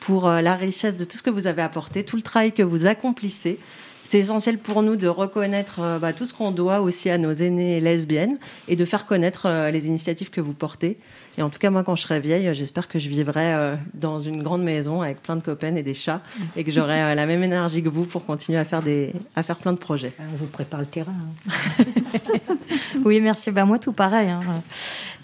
pour 0.01 0.27
euh, 0.27 0.41
la 0.41 0.55
richesse 0.55 0.97
de 0.97 1.05
tout 1.05 1.19
ce 1.19 1.23
que 1.23 1.29
vous 1.29 1.47
avez 1.47 1.61
apporté, 1.61 2.05
tout 2.05 2.17
le 2.17 2.23
travail 2.23 2.53
que 2.53 2.63
vous 2.63 2.87
accomplissez. 2.87 3.59
C'est 4.13 4.19
essentiel 4.19 4.59
pour 4.59 4.83
nous 4.83 4.97
de 4.97 5.09
reconnaître 5.09 5.81
euh, 5.81 5.99
bah, 5.99 6.13
tout 6.13 6.27
ce 6.27 6.35
qu'on 6.35 6.51
doit 6.51 6.83
aussi 6.83 7.09
à 7.09 7.17
nos 7.17 7.33
aînés 7.33 7.81
lesbiennes 7.81 8.37
et 8.69 8.77
de 8.77 8.85
faire 8.85 9.07
connaître 9.07 9.47
euh, 9.47 9.71
les 9.71 9.87
initiatives 9.87 10.29
que 10.29 10.43
vous 10.43 10.53
portez. 10.53 10.99
Et 11.39 11.43
en 11.43 11.49
tout 11.49 11.59
cas, 11.59 11.71
moi, 11.71 11.83
quand 11.83 11.97
je 11.97 12.03
serai 12.03 12.21
vieille, 12.21 12.55
j'espère 12.55 12.89
que 12.89 12.99
je 12.99 13.09
vivrai 13.09 13.55
euh, 13.55 13.75
dans 13.95 14.19
une 14.19 14.43
grande 14.43 14.63
maison 14.63 15.01
avec 15.01 15.23
plein 15.23 15.37
de 15.37 15.41
copains 15.41 15.75
et 15.77 15.83
des 15.83 15.95
chats 15.95 16.21
et 16.57 16.63
que 16.63 16.71
j'aurai 16.71 17.01
euh, 17.01 17.15
la 17.15 17.25
même 17.25 17.43
énergie 17.43 17.83
que 17.83 17.89
vous 17.89 18.05
pour 18.05 18.27
continuer 18.27 18.59
à 18.59 18.67
faire, 18.67 18.83
des, 18.83 19.15
à 19.35 19.43
faire 19.43 19.57
plein 19.57 19.73
de 19.73 19.79
projets. 19.79 20.13
On 20.19 20.37
vous 20.37 20.45
prépare 20.45 20.81
le 20.81 20.87
terrain. 20.87 21.15
Hein. 21.49 21.85
oui, 23.07 23.19
merci. 23.19 23.51
Ben, 23.51 23.65
moi, 23.65 23.79
tout 23.79 23.95
pareil. 23.95 24.29
Hein. 24.29 24.43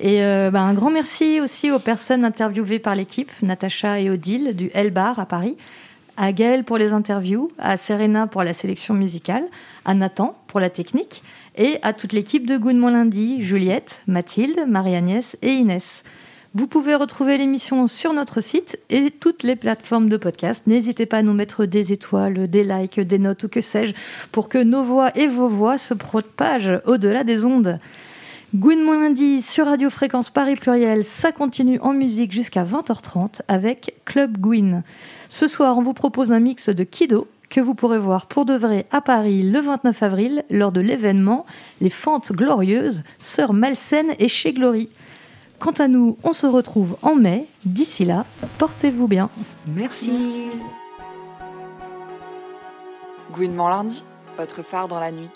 Et 0.01 0.21
ben, 0.21 0.63
un 0.63 0.73
grand 0.73 0.91
merci 0.91 1.41
aussi 1.43 1.71
aux 1.71 1.79
personnes 1.79 2.25
interviewées 2.25 2.79
par 2.79 2.95
l'équipe, 2.95 3.33
Natacha 3.43 4.01
et 4.01 4.09
Odile 4.09 4.57
du 4.57 4.71
L 4.73 4.93
Bar 4.93 5.19
à 5.19 5.27
Paris, 5.27 5.57
à 6.19 6.33
Gaëlle 6.33 6.65
pour 6.65 6.77
les 6.77 6.93
interviews, 6.93 7.51
à 7.59 7.77
Serena 7.77 8.27
pour 8.27 8.43
la 8.43 8.53
sélection 8.53 8.93
musicale, 8.93 9.45
à 9.85 9.95
Nathan 9.95 10.37
pour 10.49 10.59
la 10.59 10.69
technique 10.69 11.23
et 11.57 11.79
à 11.83 11.93
toute 11.93 12.13
l'équipe 12.13 12.45
de 12.45 12.57
Good 12.57 12.77
Lundi, 12.77 13.43
Juliette, 13.43 14.03
Mathilde, 14.09 14.65
Marie-Agnès 14.67 15.37
et 15.43 15.53
Inès. 15.53 16.03
Vous 16.55 16.67
pouvez 16.67 16.97
retrouver 16.97 17.39
l'émission 17.39 17.87
sur 17.87 18.13
notre 18.13 18.41
site 18.41 18.81
et 18.91 19.11
toutes 19.13 19.45
les 19.45 19.55
plateformes 19.55 20.09
de 20.09 20.17
podcast. 20.17 20.63
N'hésitez 20.67 21.07
pas 21.07 21.19
à 21.19 21.23
nous 21.23 21.35
mettre 21.35 21.67
des 21.67 21.93
étoiles, 21.93 22.49
des 22.51 22.65
likes, 22.65 22.99
des 22.99 23.19
notes 23.19 23.45
ou 23.45 23.49
que 23.49 23.61
sais-je 23.61 23.95
pour 24.33 24.49
que 24.49 24.59
nos 24.59 24.83
voix 24.83 25.17
et 25.17 25.29
vos 25.29 25.49
voix 25.49 25.79
se 25.79 25.95
propagent 25.95 26.81
au-delà 26.85 27.23
des 27.23 27.45
ondes. 27.45 27.79
Good 28.55 28.79
Lundi 28.79 29.43
sur 29.43 29.67
Radio 29.67 29.91
Fréquence 29.91 30.31
Paris 30.31 30.57
Pluriel, 30.57 31.05
ça 31.05 31.33
continue 31.33 31.79
en 31.81 31.93
musique 31.93 32.33
jusqu'à 32.33 32.65
20h30 32.65 33.43
avec 33.47 33.95
Club 34.07 34.39
Gwyn. 34.39 34.83
Ce 35.29 35.47
soir, 35.47 35.77
on 35.77 35.83
vous 35.83 35.93
propose 35.93 36.33
un 36.33 36.41
mix 36.41 36.71
de 36.71 36.85
Kido, 36.85 37.29
que 37.51 37.61
vous 37.61 37.75
pourrez 37.75 37.99
voir 37.99 38.27
pour 38.27 38.47
de 38.47 38.55
vrai 38.55 38.87
à 38.91 39.03
Paris 39.03 39.43
le 39.43 39.61
29 39.61 40.03
avril 40.03 40.45
lors 40.51 40.73
de 40.73 40.81
l'événement 40.81 41.45
Les 41.81 41.91
Fentes 41.91 42.33
Glorieuses, 42.33 43.03
Sœur 43.19 43.53
Malsaine 43.53 44.15
et 44.19 44.29
chez 44.29 44.53
Glory. 44.55 44.89
Quant 45.59 45.73
à 45.73 45.89
nous, 45.89 46.17
on 46.25 46.33
se 46.33 46.47
retrouve 46.47 46.97
en 47.03 47.15
mai. 47.15 47.47
D'ici 47.65 48.05
là, 48.05 48.25
portez-vous 48.59 49.09
bien. 49.09 49.29
Merci. 49.67 50.13
Merci. 50.13 50.49
lundi, 53.59 54.05
votre 54.39 54.63
phare 54.63 54.89
dans 54.89 55.01
la 55.01 55.11
nuit. 55.11 55.29